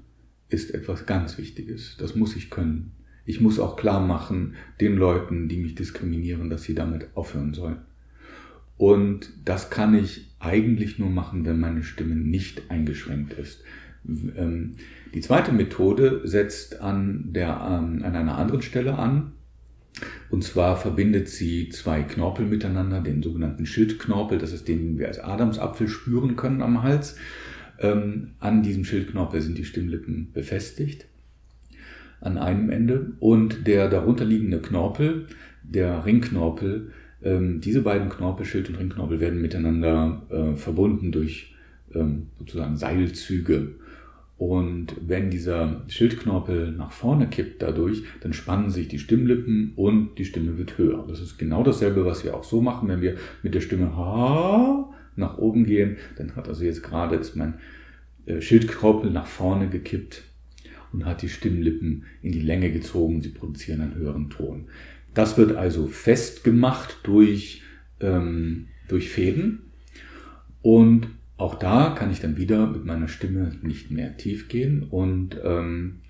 ist 0.49 0.73
etwas 0.73 1.05
ganz 1.05 1.37
Wichtiges. 1.37 1.97
Das 1.97 2.15
muss 2.15 2.35
ich 2.35 2.49
können. 2.49 2.93
Ich 3.25 3.41
muss 3.41 3.59
auch 3.59 3.75
klar 3.75 4.05
machen 4.05 4.55
den 4.79 4.95
Leuten, 4.95 5.49
die 5.49 5.57
mich 5.57 5.75
diskriminieren, 5.75 6.49
dass 6.49 6.63
sie 6.63 6.75
damit 6.75 7.09
aufhören 7.15 7.53
sollen. 7.53 7.81
Und 8.77 9.33
das 9.43 9.69
kann 9.69 9.95
ich 9.95 10.33
eigentlich 10.39 10.99
nur 10.99 11.09
machen, 11.09 11.45
wenn 11.45 11.59
meine 11.59 11.83
Stimme 11.83 12.15
nicht 12.15 12.69
eingeschränkt 12.69 13.33
ist. 13.33 13.63
Ähm, 14.07 14.75
die 15.13 15.21
zweite 15.21 15.51
Methode 15.51 16.21
setzt 16.23 16.81
an, 16.81 17.29
der, 17.33 17.49
ähm, 17.49 18.03
an 18.03 18.15
einer 18.15 18.37
anderen 18.37 18.61
Stelle 18.61 18.97
an. 18.97 19.33
Und 20.29 20.43
zwar 20.43 20.77
verbindet 20.77 21.27
sie 21.27 21.69
zwei 21.69 22.03
Knorpel 22.03 22.45
miteinander, 22.45 23.01
den 23.01 23.23
sogenannten 23.23 23.65
Schildknorpel, 23.65 24.37
das 24.37 24.53
ist 24.53 24.67
den 24.67 24.99
wir 24.99 25.07
als 25.07 25.19
Adamsapfel 25.19 25.87
spüren 25.87 26.35
können 26.35 26.61
am 26.61 26.83
Hals. 26.83 27.15
Ähm, 27.79 28.31
an 28.39 28.63
diesem 28.63 28.85
Schildknorpel 28.85 29.41
sind 29.41 29.57
die 29.57 29.65
Stimmlippen 29.65 30.31
befestigt 30.33 31.05
an 32.19 32.37
einem 32.37 32.71
Ende 32.71 33.13
und 33.19 33.67
der 33.67 33.89
darunterliegende 33.89 34.59
Knorpel, 34.59 35.27
der 35.61 36.03
Ringknorpel, 36.05 36.91
diese 37.19 37.81
beiden 37.81 38.09
Knorpel, 38.09 38.45
Schild- 38.45 38.69
und 38.69 38.75
Ringknorpel, 38.75 39.19
werden 39.19 39.41
miteinander 39.41 40.23
äh, 40.29 40.55
verbunden 40.55 41.11
durch 41.11 41.55
sozusagen 42.39 42.77
Seilzüge. 42.77 43.75
Und 44.37 44.95
wenn 45.01 45.31
dieser 45.31 45.83
Schildknorpel 45.87 46.71
nach 46.71 46.91
vorne 46.91 47.27
kippt 47.27 47.61
dadurch, 47.63 48.03
dann 48.21 48.33
spannen 48.33 48.69
sich 48.69 48.87
die 48.87 48.99
Stimmlippen 48.99 49.73
und 49.75 50.19
die 50.19 50.25
Stimme 50.25 50.59
wird 50.59 50.77
höher. 50.77 51.05
Das 51.07 51.21
ist 51.21 51.39
genau 51.39 51.63
dasselbe, 51.63 52.05
was 52.05 52.23
wir 52.23 52.35
auch 52.35 52.43
so 52.43 52.61
machen, 52.61 52.87
wenn 52.87 53.01
wir 53.01 53.15
mit 53.41 53.55
der 53.55 53.61
Stimme 53.61 53.95
ha 53.95 54.93
nach 55.15 55.39
oben 55.39 55.65
gehen. 55.65 55.97
Dann 56.17 56.35
hat 56.35 56.47
also 56.47 56.63
jetzt 56.63 56.83
gerade 56.83 57.15
ist 57.15 57.35
mein 57.35 57.55
äh, 58.27 58.39
Schildknorpel 58.39 59.09
nach 59.09 59.25
vorne 59.25 59.69
gekippt 59.69 60.21
und 60.93 61.05
hat 61.05 61.23
die 61.23 61.29
Stimmlippen 61.29 62.05
in 62.21 62.31
die 62.31 62.41
Länge 62.41 62.71
gezogen. 62.71 63.21
Sie 63.21 63.29
produzieren 63.29 63.81
einen 63.81 63.95
höheren 63.95 64.29
Ton. 64.29 64.65
Das 65.15 65.35
wird 65.39 65.55
also 65.55 65.87
festgemacht 65.87 66.99
durch, 67.03 67.63
ähm, 67.99 68.67
durch 68.87 69.09
Fäden 69.09 69.71
und 70.61 71.07
auch 71.37 71.55
da 71.55 71.91
kann 71.91 72.11
ich 72.11 72.19
dann 72.19 72.37
wieder 72.37 72.67
mit 72.67 72.85
meiner 72.85 73.07
Stimme 73.07 73.55
nicht 73.61 73.91
mehr 73.91 74.17
tief 74.17 74.49
gehen 74.49 74.83
und 74.83 75.39
ähm, 75.43 76.01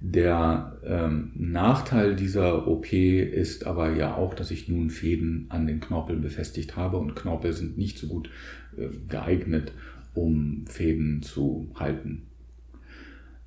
der 0.00 0.76
ähm, 0.84 1.32
Nachteil 1.34 2.14
dieser 2.14 2.66
OP 2.68 2.92
ist 2.92 3.66
aber 3.66 3.94
ja 3.94 4.14
auch, 4.16 4.34
dass 4.34 4.50
ich 4.50 4.68
nun 4.68 4.90
Fäden 4.90 5.46
an 5.48 5.66
den 5.66 5.80
Knorpeln 5.80 6.20
befestigt 6.20 6.76
habe 6.76 6.98
und 6.98 7.14
Knorpel 7.16 7.54
sind 7.54 7.78
nicht 7.78 7.98
so 7.98 8.08
gut 8.08 8.28
äh, 8.76 8.88
geeignet, 9.08 9.72
um 10.12 10.66
Fäden 10.66 11.22
zu 11.22 11.70
halten. 11.76 12.26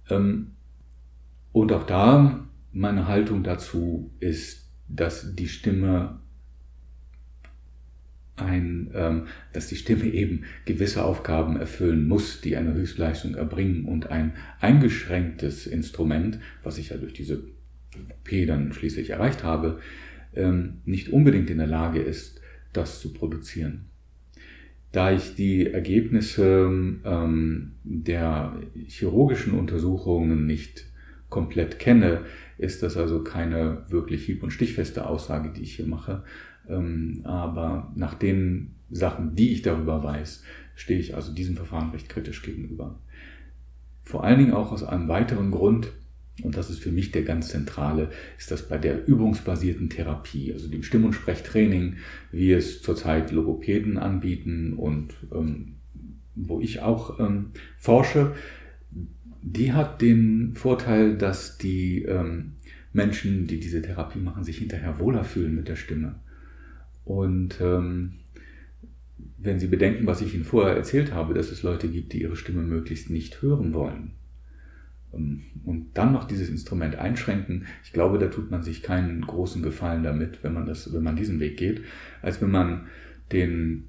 Ähm, 0.10 0.54
und 1.52 1.72
auch 1.74 1.86
da 1.86 2.48
meine 2.72 3.08
Haltung 3.08 3.44
dazu 3.44 4.12
ist, 4.20 4.68
dass 4.88 5.36
die 5.36 5.50
Stimme 5.50 6.20
ein, 8.38 8.92
ähm, 8.94 9.28
dass 9.54 9.68
die 9.68 9.76
Stimme 9.76 10.06
eben 10.06 10.44
gewisse 10.66 11.04
Aufgaben 11.04 11.58
erfüllen 11.58 12.08
muss, 12.08 12.42
die 12.42 12.56
eine 12.56 12.74
Höchstleistung 12.74 13.36
erbringen 13.36 13.86
und 13.86 14.10
ein 14.10 14.34
eingeschränktes 14.62 15.68
Instrument, 15.68 16.40
was 16.64 16.78
ich 16.78 16.90
ja 16.90 16.98
durch 16.98 17.14
diese 17.14 17.44
P 18.24 18.46
dann 18.46 18.74
schließlich 18.74 19.10
erreicht 19.10 19.44
habe, 19.44 19.80
ähm, 20.36 20.82
nicht 20.86 21.10
unbedingt 21.10 21.50
in 21.50 21.58
der 21.58 21.68
Lage 21.68 22.00
ist, 22.00 22.42
das 22.74 23.02
zu 23.02 23.14
produzieren. 23.14 23.86
Da 24.92 25.12
ich 25.12 25.36
die 25.36 25.68
Ergebnisse 25.68 26.70
ähm, 27.04 27.72
der 27.84 28.58
chirurgischen 28.88 29.54
Untersuchungen 29.54 30.46
nicht 30.46 30.86
komplett 31.30 31.78
kenne, 31.78 32.22
ist 32.58 32.84
das 32.84 32.98
also 32.98 33.24
keine 33.24 33.84
wirklich 33.90 34.26
hieb- 34.26 34.44
und 34.44 34.52
stichfeste 34.52 35.06
Aussage, 35.06 35.52
die 35.52 35.62
ich 35.62 35.76
hier 35.76 35.88
mache, 35.88 36.24
ähm, 36.70 37.22
aber 37.24 37.92
nach 37.96 38.14
den 38.14 38.76
Sachen, 38.90 39.36
die 39.36 39.52
ich 39.52 39.62
darüber 39.62 40.04
weiß, 40.04 40.44
stehe 40.76 41.00
ich 41.00 41.16
also 41.16 41.34
diesem 41.34 41.56
Verfahren 41.56 41.92
recht 41.92 42.10
kritisch 42.10 42.42
gegenüber. 42.42 43.00
Vor 44.04 44.24
allen 44.24 44.40
Dingen 44.40 44.54
auch 44.54 44.72
aus 44.72 44.84
einem 44.84 45.08
weiteren 45.08 45.52
Grund, 45.52 45.92
und 46.44 46.56
das 46.56 46.70
ist 46.70 46.80
für 46.80 46.92
mich 46.92 47.12
der 47.12 47.24
ganz 47.24 47.50
zentrale, 47.50 48.10
ist 48.38 48.52
das 48.52 48.70
bei 48.70 48.78
der 48.78 49.08
übungsbasierten 49.08 49.90
Therapie, 49.90 50.54
also 50.54 50.70
dem 50.70 50.84
Stimm- 50.84 51.06
und 51.06 51.14
Sprechtraining, 51.14 51.98
wie 52.32 52.54
es 52.54 52.82
zurzeit 52.82 53.32
Logopäden 53.32 53.98
anbieten 53.98 54.74
und 54.74 55.16
ähm, 55.34 55.76
wo 56.36 56.62
ich 56.62 56.82
auch 56.82 57.20
ähm, 57.20 57.48
forsche, 57.78 58.36
die 59.42 59.74
hat 59.74 60.02
den 60.02 60.54
Vorteil, 60.56 61.18
dass 61.18 61.58
die 61.58 62.04
ähm, 62.04 62.54
Menschen, 62.94 63.48
die 63.48 63.60
diese 63.60 63.82
Therapie 63.82 64.20
machen, 64.20 64.44
sich 64.44 64.58
hinterher 64.58 65.00
wohler 65.00 65.24
fühlen 65.24 65.56
mit 65.56 65.68
der 65.68 65.76
Stimme. 65.76 66.16
Und 67.08 67.62
ähm, 67.62 68.16
wenn 69.38 69.60
Sie 69.60 69.68
bedenken, 69.68 70.06
was 70.08 70.20
ich 70.20 70.34
Ihnen 70.34 70.44
vorher 70.44 70.76
erzählt 70.76 71.14
habe, 71.14 71.34
dass 71.34 71.52
es 71.52 71.64
Leute 71.64 71.88
gibt, 71.88 72.12
die 72.12 72.22
ihre 72.22 72.36
Stimme 72.36 72.64
möglichst 72.64 73.10
nicht 73.10 73.42
hören 73.42 73.74
wollen, 73.74 74.12
ähm, 75.14 75.44
und 75.64 75.92
dann 75.94 76.12
noch 76.12 76.26
dieses 76.26 76.50
Instrument 76.50 76.98
einschränken, 76.98 77.66
ich 77.86 77.94
glaube, 77.94 78.20
da 78.20 78.28
tut 78.28 78.52
man 78.52 78.62
sich 78.62 78.84
keinen 78.84 79.22
großen 79.22 79.64
Gefallen 79.64 80.04
damit, 80.04 80.44
wenn 80.44 80.54
man 80.54 80.66
das, 80.66 80.92
wenn 80.94 81.04
man 81.04 81.16
diesen 81.16 81.40
Weg 81.40 81.56
geht, 81.56 81.82
als 82.22 82.42
wenn 82.42 82.52
man 82.52 82.88
den 83.32 83.86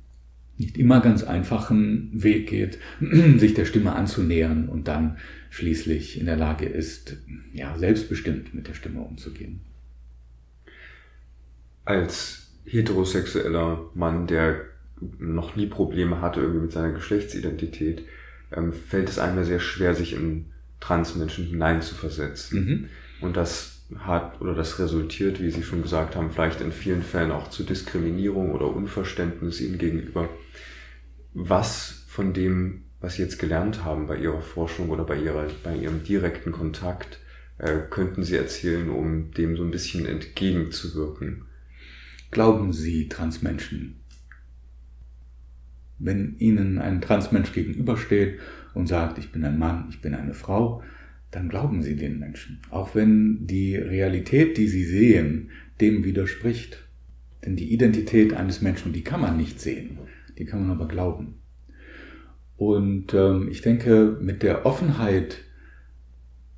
nicht 0.57 0.79
immer 0.79 1.01
ganz 1.01 1.25
einfachen 1.25 2.11
Weg 2.23 2.49
geht, 2.49 2.79
sich 3.37 3.55
der 3.55 3.65
Stimme 3.65 3.97
anzunähern 3.97 4.69
und 4.69 4.87
dann 4.87 5.17
schließlich 5.51 6.21
in 6.21 6.27
der 6.27 6.37
Lage 6.37 6.67
ist, 6.67 7.17
ja, 7.53 7.77
selbstbestimmt 7.77 8.55
mit 8.55 8.69
der 8.69 8.75
Stimme 8.75 9.01
umzugehen. 9.01 9.61
Als 11.85 12.38
heterosexueller 12.69 13.91
Mann, 13.95 14.27
der 14.27 14.61
noch 15.19 15.57
nie 15.57 15.67
Probleme 15.67 16.21
hatte 16.21 16.41
irgendwie 16.41 16.63
mit 16.63 16.73
seiner 16.73 16.93
Geschlechtsidentität, 16.93 18.05
ähm, 18.53 18.73
fällt 18.73 19.09
es 19.09 19.19
einem 19.19 19.45
sehr 19.45 19.61
schwer, 19.61 19.95
sich 19.95 20.13
in 20.15 20.47
Transmenschen 20.81 21.45
hineinzuversetzen. 21.47 22.65
Mhm. 22.65 22.89
Und 23.21 23.37
das 23.37 23.83
hat 23.97 24.41
oder 24.41 24.55
das 24.55 24.79
resultiert, 24.79 25.41
wie 25.41 25.51
Sie 25.51 25.63
schon 25.63 25.83
gesagt 25.83 26.15
haben, 26.15 26.31
vielleicht 26.31 26.61
in 26.61 26.73
vielen 26.73 27.03
Fällen 27.03 27.31
auch 27.31 27.49
zu 27.49 27.63
Diskriminierung 27.63 28.53
oder 28.53 28.67
Unverständnis 28.67 29.61
ihnen 29.61 29.79
gegenüber. 29.79 30.29
Was 31.33 32.05
von 32.09 32.33
dem, 32.33 32.85
was 33.01 33.15
Sie 33.15 33.23
jetzt 33.23 33.39
gelernt 33.39 33.85
haben 33.85 34.07
bei 34.07 34.19
Ihrer 34.19 34.43
Forschung 34.43 34.91
oder 34.91 35.05
bei, 35.05 35.19
ihrer, 35.19 35.47
bei 35.63 35.75
Ihrem 35.75 36.05
direkten 36.05 36.53
Kontakt 36.53 37.19
äh, 37.59 37.79
könnten 37.91 38.25
Sie 38.25 38.37
erzählen, 38.37 38.91
um 38.91 39.33
dem 39.33 39.57
so 39.57 39.63
ein 39.63 39.71
bisschen 39.71 40.05
entgegenzuwirken? 40.05 41.48
Glauben 42.31 42.73
Sie 42.73 43.09
Transmenschen? 43.09 43.97
Wenn 45.99 46.37
Ihnen 46.39 46.79
ein 46.79 47.01
Transmensch 47.01 47.53
gegenübersteht 47.53 48.39
und 48.75 48.87
sagt, 48.87 49.19
ich 49.19 49.33
bin 49.33 49.45
ein 49.45 49.59
Mann, 49.59 49.87
ich 49.91 50.01
bin 50.01 50.15
eine 50.15 50.35
Frau, 50.35 50.83
dann 51.31 51.49
glauben 51.49 51.83
Sie 51.83 51.97
den 51.97 52.19
Menschen. 52.19 52.61
Auch 52.71 52.95
wenn 52.95 53.47
die 53.47 53.77
Realität, 53.77 54.59
die 54.59 54.69
Sie 54.69 54.85
sehen, 54.85 55.51
dem 55.81 56.05
widerspricht. 56.05 56.85
Denn 57.45 57.57
die 57.57 57.73
Identität 57.73 58.35
eines 58.35 58.61
Menschen, 58.63 58.93
die 58.93 59.03
kann 59.03 59.21
man 59.21 59.37
nicht 59.37 59.61
sehen, 59.61 59.99
die 60.39 60.45
kann 60.45 60.61
man 60.61 60.71
aber 60.71 60.89
glauben. 60.89 61.35
Und 62.57 63.15
ähm, 63.15 63.49
ich 63.51 63.63
denke, 63.63 64.19
mit 64.21 64.43
der 64.43 64.67
Offenheit, 64.67 65.39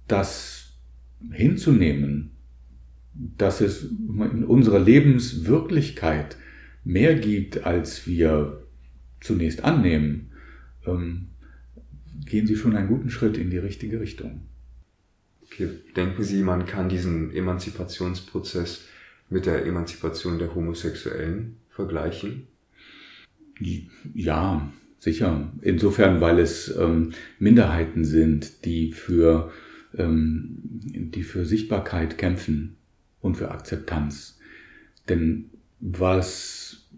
das 0.08 0.72
hinzunehmen, 1.30 2.30
dass 3.36 3.60
es 3.60 3.84
in 3.84 4.44
unserer 4.44 4.80
Lebenswirklichkeit 4.80 6.36
mehr 6.84 7.14
gibt, 7.14 7.64
als 7.66 8.06
wir 8.06 8.62
zunächst 9.20 9.62
annehmen, 9.64 10.32
ähm, 10.86 11.28
gehen 12.24 12.46
Sie 12.46 12.56
schon 12.56 12.74
einen 12.76 12.88
guten 12.88 13.10
Schritt 13.10 13.36
in 13.36 13.50
die 13.50 13.58
richtige 13.58 14.00
Richtung. 14.00 14.46
Okay. 15.44 15.68
Denken 15.96 16.22
Sie, 16.22 16.42
man 16.42 16.64
kann 16.64 16.88
diesen 16.88 17.34
Emanzipationsprozess 17.34 18.86
mit 19.28 19.46
der 19.46 19.66
Emanzipation 19.66 20.38
der 20.38 20.54
Homosexuellen 20.54 21.56
vergleichen? 21.68 22.46
Ja, 24.14 24.72
sicher. 24.98 25.52
Insofern, 25.60 26.20
weil 26.20 26.38
es 26.38 26.74
ähm, 26.74 27.12
Minderheiten 27.38 28.04
sind, 28.04 28.64
die 28.64 28.92
für, 28.92 29.52
ähm, 29.94 30.58
die 30.62 31.22
für 31.22 31.44
Sichtbarkeit 31.44 32.16
kämpfen 32.16 32.76
und 33.20 33.36
für 33.36 33.50
Akzeptanz. 33.50 34.38
Denn 35.08 35.50
was 35.80 36.88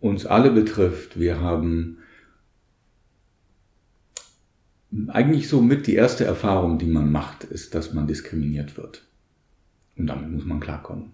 uns 0.00 0.26
alle 0.26 0.50
betrifft, 0.50 1.18
wir 1.18 1.40
haben 1.40 1.98
eigentlich 5.08 5.48
so 5.48 5.60
mit 5.60 5.86
die 5.86 5.94
erste 5.94 6.24
Erfahrung, 6.24 6.78
die 6.78 6.86
man 6.86 7.10
macht, 7.10 7.44
ist, 7.44 7.74
dass 7.74 7.92
man 7.92 8.06
diskriminiert 8.06 8.76
wird. 8.76 9.04
Und 9.96 10.06
damit 10.06 10.30
muss 10.30 10.44
man 10.44 10.60
klarkommen. 10.60 11.12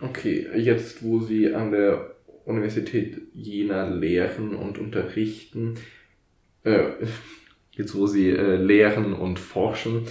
Okay, 0.00 0.48
jetzt 0.56 1.02
wo 1.02 1.20
Sie 1.20 1.54
an 1.54 1.72
der 1.72 2.14
Universität 2.44 3.20
Jena 3.34 3.88
lehren 3.88 4.54
und 4.54 4.78
unterrichten, 4.78 5.76
äh, 6.64 6.90
jetzt 7.72 7.94
wo 7.94 8.06
Sie 8.06 8.30
äh, 8.30 8.56
lehren 8.56 9.12
und 9.12 9.38
forschen, 9.38 10.02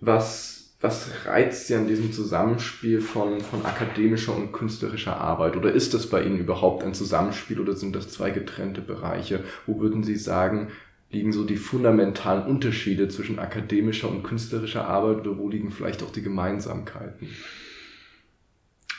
was, 0.00 0.74
was 0.80 1.10
reizt 1.26 1.66
Sie 1.66 1.74
an 1.74 1.86
diesem 1.86 2.12
Zusammenspiel 2.12 3.00
von, 3.00 3.40
von 3.40 3.64
akademischer 3.64 4.36
und 4.36 4.52
künstlerischer 4.52 5.16
Arbeit? 5.16 5.56
Oder 5.56 5.72
ist 5.72 5.94
das 5.94 6.08
bei 6.08 6.24
Ihnen 6.24 6.38
überhaupt 6.38 6.82
ein 6.84 6.94
Zusammenspiel 6.94 7.60
oder 7.60 7.74
sind 7.74 7.94
das 7.94 8.08
zwei 8.10 8.30
getrennte 8.30 8.80
Bereiche? 8.80 9.44
Wo 9.66 9.80
würden 9.80 10.02
Sie 10.02 10.16
sagen, 10.16 10.68
liegen 11.10 11.32
so 11.32 11.44
die 11.44 11.56
fundamentalen 11.56 12.44
Unterschiede 12.44 13.08
zwischen 13.08 13.38
akademischer 13.38 14.08
und 14.08 14.22
künstlerischer 14.22 14.86
Arbeit 14.86 15.26
oder 15.26 15.38
wo 15.38 15.48
liegen 15.48 15.70
vielleicht 15.70 16.02
auch 16.02 16.12
die 16.12 16.22
Gemeinsamkeiten? 16.22 17.28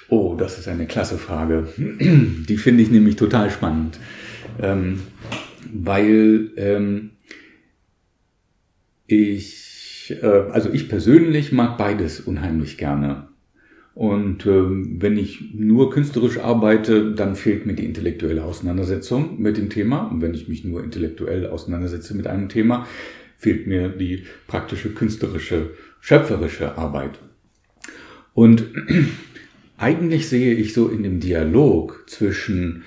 Oh, 0.09 0.35
das 0.37 0.59
ist 0.59 0.67
eine 0.67 0.87
klasse 0.87 1.17
Frage. 1.17 1.69
Die 1.77 2.57
finde 2.57 2.83
ich 2.83 2.91
nämlich 2.91 3.15
total 3.15 3.49
spannend, 3.49 3.97
ähm, 4.61 5.03
weil 5.73 6.51
ähm, 6.57 7.11
ich, 9.11 10.17
äh, 10.21 10.25
also 10.25 10.71
ich 10.71 10.89
persönlich 10.89 11.51
mag 11.51 11.77
beides 11.77 12.19
unheimlich 12.19 12.77
gerne. 12.77 13.27
Und 13.93 14.45
ähm, 14.45 14.97
wenn 14.99 15.17
ich 15.17 15.53
nur 15.53 15.91
künstlerisch 15.91 16.39
arbeite, 16.39 17.13
dann 17.13 17.35
fehlt 17.35 17.65
mir 17.65 17.73
die 17.73 17.85
intellektuelle 17.85 18.43
Auseinandersetzung 18.43 19.41
mit 19.41 19.57
dem 19.57 19.69
Thema. 19.69 20.07
Und 20.07 20.21
wenn 20.21 20.33
ich 20.33 20.47
mich 20.47 20.63
nur 20.63 20.83
intellektuell 20.83 21.47
auseinandersetze 21.47 22.15
mit 22.15 22.27
einem 22.27 22.47
Thema, 22.47 22.87
fehlt 23.37 23.67
mir 23.67 23.89
die 23.89 24.23
praktische 24.47 24.93
künstlerische, 24.93 25.71
schöpferische 25.99 26.77
Arbeit. 26.77 27.19
Und 28.33 28.65
eigentlich 29.77 30.29
sehe 30.29 30.53
ich 30.53 30.73
so 30.73 30.87
in 30.87 31.03
dem 31.03 31.19
Dialog 31.19 32.05
zwischen 32.07 32.83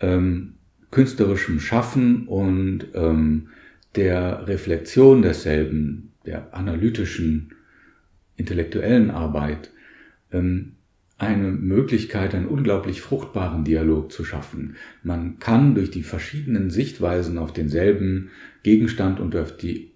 ähm, 0.00 0.54
künstlerischem 0.90 1.60
Schaffen 1.60 2.26
und 2.26 2.86
ähm, 2.94 3.48
der 3.96 4.46
Reflexion 4.46 5.22
desselben, 5.22 6.12
der 6.26 6.54
analytischen, 6.54 7.54
intellektuellen 8.36 9.10
Arbeit, 9.10 9.70
ähm, 10.32 10.72
eine 11.18 11.50
Möglichkeit, 11.50 12.34
einen 12.34 12.46
unglaublich 12.46 13.00
fruchtbaren 13.00 13.64
Dialog 13.64 14.12
zu 14.12 14.22
schaffen. 14.24 14.76
Man 15.02 15.38
kann 15.38 15.74
durch 15.74 15.90
die 15.90 16.02
verschiedenen 16.02 16.70
Sichtweisen 16.70 17.38
auf 17.38 17.54
denselben 17.54 18.30
Gegenstand 18.62 19.18
und 19.18 19.34
auf 19.34 19.56
die 19.56 19.92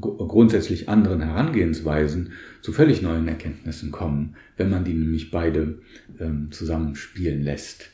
grundsätzlich 0.00 0.88
anderen 0.88 1.22
Herangehensweisen 1.22 2.32
zu 2.60 2.72
völlig 2.72 3.02
neuen 3.02 3.28
Erkenntnissen 3.28 3.92
kommen, 3.92 4.36
wenn 4.56 4.68
man 4.68 4.84
die 4.84 4.94
nämlich 4.94 5.30
beide 5.30 5.78
ähm, 6.18 6.50
zusammenspielen 6.50 7.42
lässt. 7.42 7.90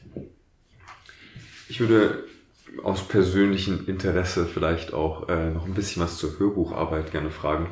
Ich 1.68 1.80
würde 1.80 2.24
aus 2.83 3.07
persönlichem 3.07 3.87
Interesse 3.87 4.47
vielleicht 4.47 4.93
auch 4.93 5.29
äh, 5.29 5.51
noch 5.51 5.66
ein 5.66 5.75
bisschen 5.75 6.03
was 6.03 6.18
zur 6.18 6.39
Hörbucharbeit 6.39 7.12
gerne 7.12 7.31
fragen. 7.31 7.68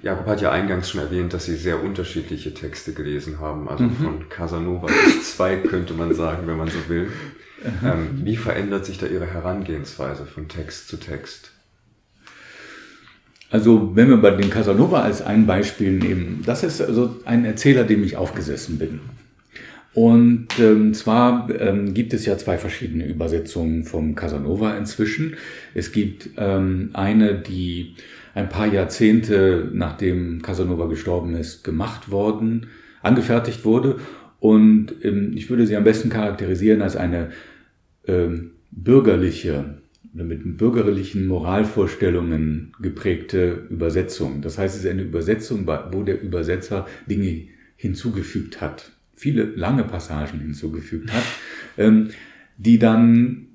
Jakob 0.00 0.26
hat 0.26 0.40
ja 0.40 0.52
eingangs 0.52 0.90
schon 0.90 1.00
erwähnt, 1.00 1.34
dass 1.34 1.46
Sie 1.46 1.56
sehr 1.56 1.82
unterschiedliche 1.82 2.54
Texte 2.54 2.92
gelesen 2.92 3.40
haben. 3.40 3.68
Also 3.68 3.84
mhm. 3.84 3.96
von 3.96 4.28
Casanova 4.28 4.86
bis 4.86 5.36
zwei 5.36 5.56
könnte 5.56 5.94
man 5.94 6.14
sagen, 6.14 6.46
wenn 6.46 6.56
man 6.56 6.68
so 6.68 6.88
will. 6.88 7.10
Ähm, 7.84 8.20
wie 8.24 8.36
verändert 8.36 8.86
sich 8.86 8.98
da 8.98 9.06
Ihre 9.06 9.26
Herangehensweise 9.26 10.26
von 10.26 10.46
Text 10.46 10.88
zu 10.88 10.96
Text? 10.96 11.50
Also 13.50 13.96
wenn 13.96 14.08
wir 14.08 14.18
bei 14.18 14.30
den 14.30 14.50
Casanova 14.50 15.02
als 15.02 15.22
ein 15.22 15.46
Beispiel 15.46 15.92
nehmen, 15.92 16.42
das 16.44 16.62
ist 16.62 16.80
also 16.80 17.16
ein 17.24 17.44
Erzähler, 17.44 17.84
dem 17.84 18.04
ich 18.04 18.16
aufgesessen 18.16 18.78
bin. 18.78 19.00
Und 19.98 20.46
ähm, 20.60 20.94
zwar 20.94 21.50
ähm, 21.60 21.92
gibt 21.92 22.14
es 22.14 22.24
ja 22.24 22.38
zwei 22.38 22.56
verschiedene 22.56 23.04
Übersetzungen 23.04 23.82
vom 23.82 24.14
Casanova 24.14 24.76
inzwischen. 24.76 25.34
Es 25.74 25.90
gibt 25.90 26.30
ähm, 26.36 26.90
eine, 26.92 27.34
die 27.34 27.96
ein 28.32 28.48
paar 28.48 28.72
Jahrzehnte 28.72 29.68
nachdem 29.72 30.40
Casanova 30.40 30.86
gestorben 30.86 31.34
ist, 31.34 31.64
gemacht 31.64 32.12
worden, 32.12 32.68
angefertigt 33.02 33.64
wurde. 33.64 33.96
Und 34.38 34.94
ähm, 35.02 35.32
ich 35.34 35.50
würde 35.50 35.66
sie 35.66 35.74
am 35.74 35.82
besten 35.82 36.10
charakterisieren 36.10 36.80
als 36.80 36.94
eine 36.94 37.30
ähm, 38.06 38.52
bürgerliche 38.70 39.78
mit 40.12 40.58
bürgerlichen 40.58 41.26
Moralvorstellungen 41.26 42.70
geprägte 42.80 43.64
Übersetzung. 43.68 44.42
Das 44.42 44.58
heißt, 44.58 44.76
es 44.76 44.84
ist 44.84 44.90
eine 44.90 45.02
Übersetzung, 45.02 45.66
wo 45.90 46.04
der 46.04 46.22
Übersetzer 46.22 46.86
Dinge 47.08 47.48
hinzugefügt 47.74 48.60
hat, 48.60 48.92
viele 49.18 49.44
lange 49.44 49.84
Passagen 49.84 50.40
hinzugefügt 50.40 51.12
hat, 51.12 51.24
ähm, 51.76 52.10
die 52.56 52.78
dann 52.78 53.46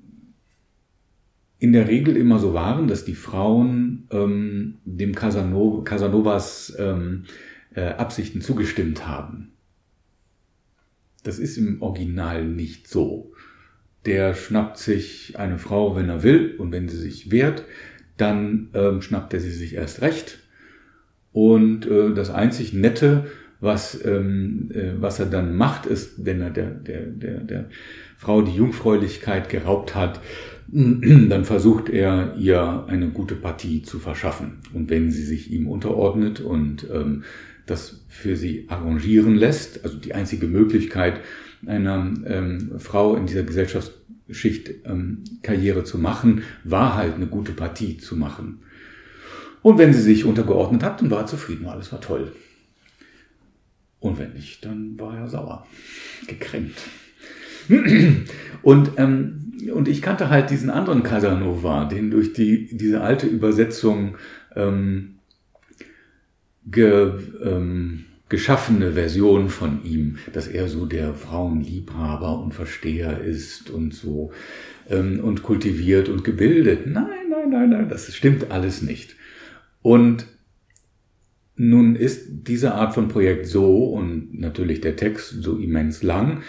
in 1.58 1.72
der 1.72 1.88
Regel 1.88 2.16
immer 2.16 2.38
so 2.38 2.54
waren, 2.54 2.88
dass 2.88 3.04
die 3.04 3.14
Frauen 3.14 4.06
ähm, 4.10 4.78
dem 4.84 5.14
Casanova, 5.14 5.82
Casanovas 5.82 6.74
ähm, 6.78 7.24
äh, 7.74 7.86
Absichten 7.86 8.40
zugestimmt 8.40 9.06
haben. 9.06 9.52
Das 11.22 11.38
ist 11.38 11.56
im 11.56 11.80
Original 11.80 12.44
nicht 12.44 12.86
so 12.86 13.34
der 14.06 14.34
schnappt 14.34 14.78
sich 14.78 15.38
eine 15.38 15.58
Frau, 15.58 15.96
wenn 15.96 16.08
er 16.08 16.22
will, 16.22 16.54
und 16.58 16.72
wenn 16.72 16.88
sie 16.88 16.98
sich 16.98 17.30
wehrt, 17.30 17.64
dann 18.16 18.68
ähm, 18.74 19.00
schnappt 19.00 19.32
er 19.34 19.40
sie 19.40 19.50
sich 19.50 19.74
erst 19.74 20.02
recht. 20.02 20.40
Und 21.32 21.86
äh, 21.86 22.14
das 22.14 22.30
einzig 22.30 22.72
Nette, 22.74 23.26
was, 23.64 24.04
ähm, 24.04 24.70
äh, 24.72 24.92
was 25.00 25.18
er 25.18 25.26
dann 25.26 25.56
macht, 25.56 25.86
ist, 25.86 26.24
wenn 26.24 26.40
er 26.40 26.50
der, 26.50 26.70
der, 26.70 27.06
der, 27.06 27.40
der 27.40 27.64
Frau 28.16 28.42
die 28.42 28.54
Jungfräulichkeit 28.54 29.48
geraubt 29.48 29.94
hat, 29.94 30.20
dann 30.68 31.44
versucht 31.44 31.88
er 31.88 32.36
ihr 32.36 32.84
eine 32.86 33.08
gute 33.08 33.34
Partie 33.34 33.82
zu 33.82 33.98
verschaffen. 33.98 34.58
Und 34.72 34.90
wenn 34.90 35.10
sie 35.10 35.24
sich 35.24 35.50
ihm 35.50 35.66
unterordnet 35.68 36.40
und 36.40 36.86
ähm, 36.92 37.24
das 37.66 38.04
für 38.08 38.36
sie 38.36 38.66
arrangieren 38.68 39.34
lässt, 39.34 39.84
also 39.84 39.96
die 39.96 40.14
einzige 40.14 40.46
Möglichkeit, 40.46 41.20
einer 41.66 42.12
ähm, 42.26 42.72
Frau 42.78 43.16
in 43.16 43.26
dieser 43.26 43.42
Gesellschaftsschicht 43.42 44.70
ähm, 44.84 45.24
Karriere 45.42 45.84
zu 45.84 45.98
machen, 45.98 46.42
war 46.62 46.94
halt 46.94 47.14
eine 47.14 47.26
gute 47.26 47.52
Partie 47.52 47.96
zu 47.96 48.16
machen. 48.16 48.58
Und 49.62 49.78
wenn 49.78 49.94
sie 49.94 50.02
sich 50.02 50.26
untergeordnet 50.26 50.82
hat, 50.82 51.00
dann 51.00 51.10
war 51.10 51.20
er 51.20 51.26
zufrieden, 51.26 51.66
alles 51.66 51.90
war 51.90 52.02
toll. 52.02 52.32
Und 54.04 54.18
wenn 54.18 54.34
nicht, 54.34 54.62
dann 54.66 55.00
war 55.00 55.16
er 55.16 55.28
sauer, 55.28 55.66
gekränkt. 56.26 56.78
Und 58.62 58.90
ähm, 58.98 59.40
und 59.72 59.88
ich 59.88 60.02
kannte 60.02 60.28
halt 60.28 60.50
diesen 60.50 60.68
anderen 60.68 61.02
Casanova, 61.02 61.86
den 61.86 62.10
durch 62.10 62.34
die, 62.34 62.68
diese 62.76 63.00
alte 63.00 63.26
Übersetzung 63.26 64.18
ähm, 64.54 65.20
ge, 66.66 67.12
ähm, 67.42 68.04
geschaffene 68.28 68.92
Version 68.92 69.48
von 69.48 69.82
ihm, 69.84 70.18
dass 70.34 70.48
er 70.48 70.68
so 70.68 70.84
der 70.84 71.14
Frauenliebhaber 71.14 72.40
und 72.40 72.52
Versteher 72.52 73.22
ist 73.22 73.70
und 73.70 73.94
so 73.94 74.32
ähm, 74.90 75.20
und 75.20 75.42
kultiviert 75.42 76.10
und 76.10 76.24
gebildet. 76.24 76.86
Nein, 76.86 77.30
nein, 77.30 77.48
nein, 77.48 77.70
nein, 77.70 77.88
das 77.88 78.14
stimmt 78.14 78.50
alles 78.50 78.82
nicht. 78.82 79.16
Und 79.80 80.26
nun 81.56 81.96
ist 81.96 82.48
diese 82.48 82.74
Art 82.74 82.94
von 82.94 83.08
Projekt 83.08 83.46
so 83.46 83.84
und 83.84 84.38
natürlich 84.38 84.80
der 84.80 84.96
Text 84.96 85.42
so 85.42 85.56
immens 85.56 86.02
lang, 86.02 86.42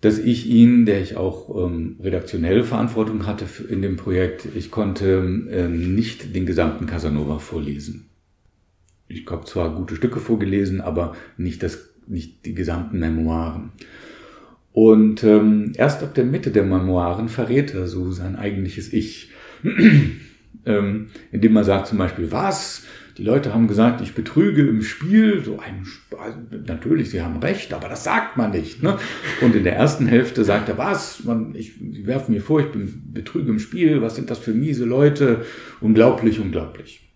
dass 0.00 0.18
ich 0.18 0.46
ihn, 0.46 0.86
der 0.86 1.00
ich 1.00 1.16
auch 1.16 1.66
ähm, 1.66 1.96
redaktionelle 2.00 2.64
Verantwortung 2.64 3.26
hatte 3.26 3.46
in 3.68 3.82
dem 3.82 3.96
Projekt, 3.96 4.46
ich 4.54 4.70
konnte 4.70 5.46
ähm, 5.50 5.94
nicht 5.94 6.34
den 6.34 6.46
gesamten 6.46 6.86
Casanova 6.86 7.38
vorlesen. 7.38 8.10
Ich 9.08 9.24
habe 9.30 9.44
zwar 9.44 9.74
gute 9.74 9.96
Stücke 9.96 10.20
vorgelesen, 10.20 10.80
aber 10.80 11.14
nicht, 11.36 11.62
das, 11.62 11.90
nicht 12.06 12.44
die 12.44 12.54
gesamten 12.54 12.98
Memoiren. 12.98 13.72
Und 14.72 15.24
ähm, 15.24 15.72
erst 15.76 16.02
ab 16.02 16.14
der 16.14 16.24
Mitte 16.24 16.50
der 16.50 16.64
Memoiren 16.64 17.28
verrät 17.28 17.72
er 17.72 17.86
so 17.86 18.10
sein 18.10 18.36
eigentliches 18.36 18.92
Ich. 18.92 19.30
ähm, 20.66 21.06
indem 21.32 21.52
man 21.52 21.64
sagt 21.64 21.86
zum 21.86 21.98
Beispiel, 21.98 22.30
was? 22.30 22.84
Die 23.18 23.22
Leute 23.22 23.54
haben 23.54 23.66
gesagt, 23.66 24.02
ich 24.02 24.14
betrüge 24.14 24.66
im 24.66 24.82
Spiel. 24.82 25.42
So 25.42 25.58
ein, 25.58 25.86
natürlich, 26.66 27.10
sie 27.10 27.22
haben 27.22 27.38
recht, 27.38 27.72
aber 27.72 27.88
das 27.88 28.04
sagt 28.04 28.36
man 28.36 28.50
nicht. 28.50 28.82
Ne? 28.82 28.98
Und 29.40 29.54
in 29.54 29.64
der 29.64 29.74
ersten 29.74 30.06
Hälfte 30.06 30.44
sagt 30.44 30.68
er, 30.68 30.76
was? 30.76 31.24
Man, 31.24 31.54
ich, 31.54 31.74
sie 31.78 32.04
mir 32.28 32.42
vor, 32.42 32.60
ich 32.60 32.70
bin 32.72 33.12
betrüge 33.12 33.50
im 33.50 33.58
Spiel. 33.58 34.02
Was 34.02 34.16
sind 34.16 34.30
das 34.30 34.38
für 34.38 34.52
miese 34.52 34.84
Leute? 34.84 35.46
Unglaublich, 35.80 36.40
unglaublich. 36.40 37.06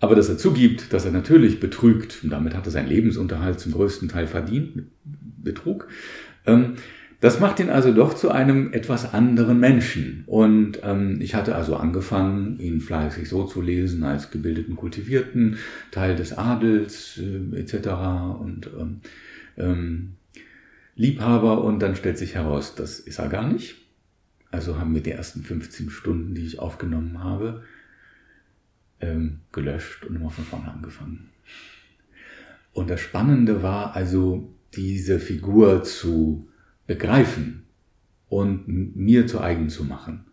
Aber 0.00 0.14
dass 0.14 0.28
er 0.28 0.38
zugibt, 0.38 0.92
dass 0.92 1.04
er 1.04 1.12
natürlich 1.12 1.60
betrügt, 1.60 2.20
und 2.22 2.30
damit 2.30 2.54
hat 2.54 2.66
er 2.66 2.72
seinen 2.72 2.88
Lebensunterhalt 2.88 3.60
zum 3.60 3.72
größten 3.72 4.08
Teil 4.08 4.26
verdient, 4.26 4.84
Betrug, 5.04 5.88
ähm, 6.46 6.74
das 7.20 7.40
macht 7.40 7.60
ihn 7.60 7.70
also 7.70 7.92
doch 7.92 8.14
zu 8.14 8.30
einem 8.30 8.72
etwas 8.72 9.14
anderen 9.14 9.58
Menschen. 9.58 10.24
Und 10.26 10.80
ähm, 10.82 11.18
ich 11.20 11.34
hatte 11.34 11.54
also 11.54 11.76
angefangen, 11.76 12.60
ihn 12.60 12.80
fleißig 12.80 13.28
so 13.28 13.44
zu 13.44 13.62
lesen 13.62 14.04
als 14.04 14.30
gebildeten, 14.30 14.76
kultivierten 14.76 15.58
Teil 15.90 16.14
des 16.16 16.36
Adels 16.36 17.18
äh, 17.18 17.58
etc. 17.58 17.88
und 18.40 18.70
ähm, 18.78 19.00
ähm, 19.56 20.12
Liebhaber. 20.94 21.64
Und 21.64 21.80
dann 21.80 21.96
stellt 21.96 22.18
sich 22.18 22.34
heraus, 22.34 22.74
das 22.74 23.00
ist 23.00 23.18
er 23.18 23.28
gar 23.28 23.50
nicht. 23.50 23.76
Also 24.50 24.78
haben 24.78 24.94
wir 24.94 25.02
die 25.02 25.10
ersten 25.10 25.42
15 25.42 25.90
Stunden, 25.90 26.34
die 26.34 26.46
ich 26.46 26.58
aufgenommen 26.58 27.22
habe, 27.22 27.62
ähm, 29.00 29.40
gelöscht 29.52 30.04
und 30.04 30.16
immer 30.16 30.30
von 30.30 30.44
vorne 30.44 30.70
angefangen. 30.70 31.30
Und 32.72 32.90
das 32.90 33.00
Spannende 33.00 33.62
war 33.62 33.96
also, 33.96 34.52
diese 34.74 35.18
Figur 35.18 35.82
zu 35.82 36.48
begreifen 36.86 37.64
und 38.28 38.66
mir 38.96 39.26
zu 39.26 39.40
eigen 39.40 39.68
zu 39.68 39.84
machen. 39.84 40.26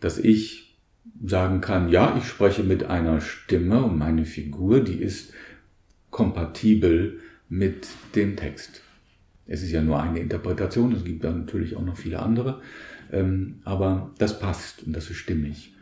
Dass 0.00 0.18
ich 0.18 0.78
sagen 1.24 1.60
kann, 1.60 1.88
ja, 1.88 2.16
ich 2.16 2.26
spreche 2.26 2.62
mit 2.62 2.84
einer 2.84 3.20
Stimme 3.20 3.84
und 3.84 3.98
meine 3.98 4.24
Figur, 4.24 4.80
die 4.80 5.02
ist 5.02 5.32
kompatibel 6.10 7.20
mit 7.48 7.88
dem 8.14 8.36
Text. 8.36 8.82
Es 9.46 9.62
ist 9.62 9.72
ja 9.72 9.82
nur 9.82 10.00
eine 10.00 10.20
Interpretation, 10.20 10.92
es 10.92 11.04
gibt 11.04 11.24
dann 11.24 11.40
natürlich 11.40 11.76
auch 11.76 11.84
noch 11.84 11.96
viele 11.96 12.20
andere, 12.20 12.62
ähm, 13.10 13.60
aber 13.64 14.12
das 14.18 14.38
passt 14.38 14.84
und 14.84 14.94
das 14.94 15.10
ist 15.10 15.16
stimmig. 15.16 15.74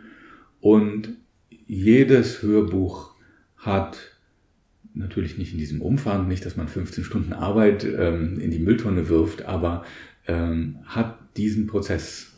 Und 0.61 1.11
jedes 1.67 2.43
Hörbuch 2.43 3.15
hat 3.57 4.18
natürlich 4.99 5.39
nicht 5.39 5.53
in 5.53 5.59
diesem 5.59 5.81
Umfang, 5.81 6.29
nicht, 6.29 6.45
dass 6.45 6.57
man 6.57 6.69
15 6.69 7.05
Stunden 7.05 7.33
Arbeit 7.33 7.85
ähm, 7.85 8.39
in 8.41 8.51
die 8.51 8.59
Mülltonne 8.59 9.09
wirft, 9.09 9.43
aber 9.43 9.85
ähm, 10.27 10.79
hat 10.85 11.19
diesen 11.37 11.67
Prozess. 11.67 12.33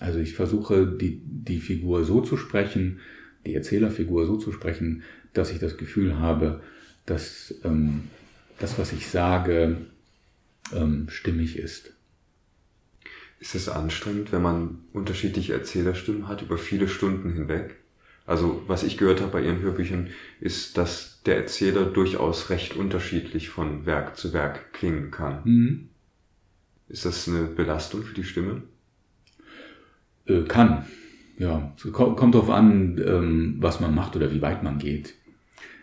Also 0.00 0.18
ich 0.18 0.34
versuche 0.34 0.86
die, 0.86 1.22
die 1.24 1.60
Figur 1.60 2.04
so 2.04 2.20
zu 2.20 2.36
sprechen, 2.36 3.00
die 3.46 3.54
Erzählerfigur 3.54 4.26
so 4.26 4.36
zu 4.36 4.52
sprechen, 4.52 5.02
dass 5.32 5.52
ich 5.52 5.58
das 5.58 5.76
Gefühl 5.76 6.18
habe, 6.18 6.60
dass 7.06 7.54
ähm, 7.64 8.04
das, 8.58 8.78
was 8.78 8.92
ich 8.92 9.08
sage, 9.08 9.76
ähm, 10.74 11.06
stimmig 11.08 11.58
ist. 11.58 11.92
Ist 13.38 13.54
es 13.54 13.68
anstrengend, 13.68 14.32
wenn 14.32 14.42
man 14.42 14.78
unterschiedliche 14.92 15.52
Erzählerstimmen 15.52 16.26
hat 16.26 16.42
über 16.42 16.58
viele 16.58 16.88
Stunden 16.88 17.32
hinweg? 17.32 17.76
Also 18.26 18.62
was 18.66 18.82
ich 18.82 18.98
gehört 18.98 19.20
habe 19.20 19.32
bei 19.32 19.42
Ihren 19.42 19.60
Hörbüchern, 19.60 20.08
ist, 20.40 20.76
dass 20.76 21.15
der 21.26 21.36
Erzähler 21.36 21.84
durchaus 21.84 22.50
recht 22.50 22.76
unterschiedlich 22.76 23.48
von 23.48 23.84
Werk 23.84 24.16
zu 24.16 24.32
Werk 24.32 24.72
klingen 24.72 25.10
kann. 25.10 25.40
Mhm. 25.44 25.88
Ist 26.88 27.04
das 27.04 27.28
eine 27.28 27.46
Belastung 27.46 28.02
für 28.02 28.14
die 28.14 28.24
Stimme? 28.24 28.62
Äh, 30.26 30.42
kann. 30.42 30.86
Ja, 31.38 31.74
kommt 31.92 32.34
darauf 32.34 32.50
an, 32.50 32.98
ähm, 33.04 33.56
was 33.58 33.80
man 33.80 33.94
macht 33.94 34.16
oder 34.16 34.32
wie 34.32 34.40
weit 34.40 34.62
man 34.62 34.78
geht. 34.78 35.14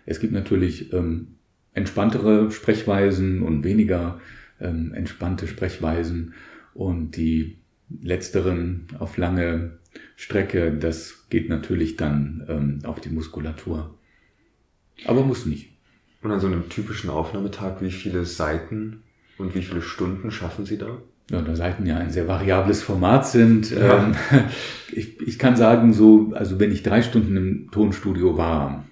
Es 0.05 0.19
gibt 0.19 0.33
natürlich 0.33 0.91
ähm, 0.93 1.35
entspanntere 1.73 2.49
Sprechweisen 2.51 3.43
und 3.43 3.63
weniger 3.63 4.19
ähm, 4.59 4.93
entspannte 4.93 5.47
Sprechweisen 5.47 6.33
und 6.73 7.17
die 7.17 7.59
letzteren 8.01 8.87
auf 8.97 9.17
lange 9.17 9.77
Strecke, 10.15 10.75
das 10.75 11.27
geht 11.29 11.49
natürlich 11.49 11.97
dann 11.97 12.43
ähm, 12.47 12.79
auf 12.83 12.99
die 12.99 13.09
Muskulatur. 13.09 13.95
Aber 15.05 15.23
muss 15.23 15.45
nicht. 15.45 15.69
Und 16.21 16.31
an 16.31 16.39
so 16.39 16.47
einem 16.47 16.69
typischen 16.69 17.09
Aufnahmetag, 17.09 17.81
wie 17.81 17.91
viele 17.91 18.25
Seiten 18.25 19.03
und 19.37 19.55
wie 19.55 19.61
viele 19.61 19.81
Stunden 19.81 20.31
schaffen 20.31 20.65
Sie 20.65 20.77
da? 20.77 21.01
Ja, 21.29 21.41
da 21.41 21.55
Seiten 21.55 21.85
ja 21.85 21.97
ein 21.97 22.11
sehr 22.11 22.27
variables 22.27 22.81
Format 22.81 23.27
sind. 23.27 23.71
Ja. 23.71 24.07
Ähm, 24.07 24.15
ich, 24.91 25.19
ich 25.21 25.39
kann 25.39 25.55
sagen, 25.55 25.93
so, 25.93 26.31
also 26.33 26.59
wenn 26.59 26.71
ich 26.71 26.83
drei 26.83 27.01
Stunden 27.01 27.35
im 27.35 27.71
Tonstudio 27.71 28.37
war 28.37 28.85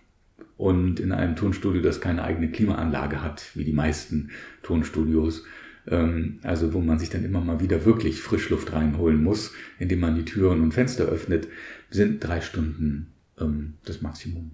und 0.58 1.00
in 1.00 1.12
einem 1.12 1.36
Tonstudio, 1.36 1.82
das 1.82 2.02
keine 2.02 2.24
eigene 2.24 2.50
Klimaanlage 2.50 3.22
hat, 3.22 3.52
wie 3.56 3.66
die 3.66 3.74
meisten 3.74 4.32
Tonstudios, 4.64 5.44
ähm, 5.88 6.40
also 6.44 6.74
wo 6.74 6.80
man 6.80 7.00
sich 7.00 7.10
dann 7.10 7.26
immer 7.26 7.42
mal 7.42 7.60
wieder 7.60 7.86
wirklich 7.86 8.22
Frischluft 8.22 8.72
reinholen 8.74 9.24
muss, 9.24 9.54
indem 9.80 10.00
man 10.00 10.16
die 10.16 10.26
Türen 10.26 10.62
und 10.62 10.74
Fenster 10.74 11.06
öffnet, 11.06 11.48
sind 11.90 12.24
drei 12.24 12.42
Stunden 12.42 13.14
ähm, 13.40 13.76
das 13.86 14.02
Maximum. 14.02 14.52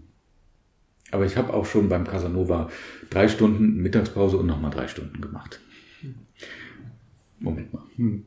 Aber 1.12 1.26
ich 1.26 1.38
habe 1.38 1.54
auch 1.54 1.66
schon 1.66 1.90
beim 1.90 2.06
Casanova 2.06 2.70
drei 3.10 3.28
Stunden 3.28 3.78
Mittagspause 3.78 4.38
und 4.38 4.48
nochmal 4.48 4.72
drei 4.72 4.88
Stunden 4.88 5.22
gemacht. 5.22 5.62
Moment 7.40 7.74
mal. 7.74 7.84
Hm. 7.96 8.26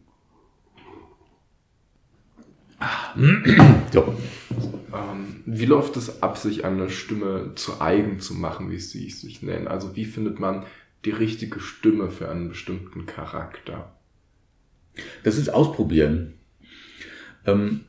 Ah. 2.78 3.14
So. 3.92 4.14
Ähm, 4.94 5.42
wie 5.46 5.64
läuft 5.66 5.96
es 5.96 6.22
ab, 6.22 6.38
sich 6.38 6.64
eine 6.64 6.90
Stimme 6.90 7.52
zu 7.56 7.80
eigen 7.80 8.20
zu 8.20 8.34
machen, 8.34 8.70
wie 8.70 8.78
Sie 8.78 9.08
es 9.08 9.20
sich 9.20 9.42
nennen? 9.42 9.66
Also 9.66 9.96
wie 9.96 10.04
findet 10.04 10.38
man 10.38 10.64
die 11.04 11.10
richtige 11.10 11.58
Stimme 11.58 12.10
für 12.10 12.28
einen 12.28 12.48
bestimmten 12.48 13.06
Charakter? 13.06 13.96
Das 15.24 15.36
ist 15.36 15.48
Ausprobieren. 15.48 16.34
Ähm, 17.46 17.84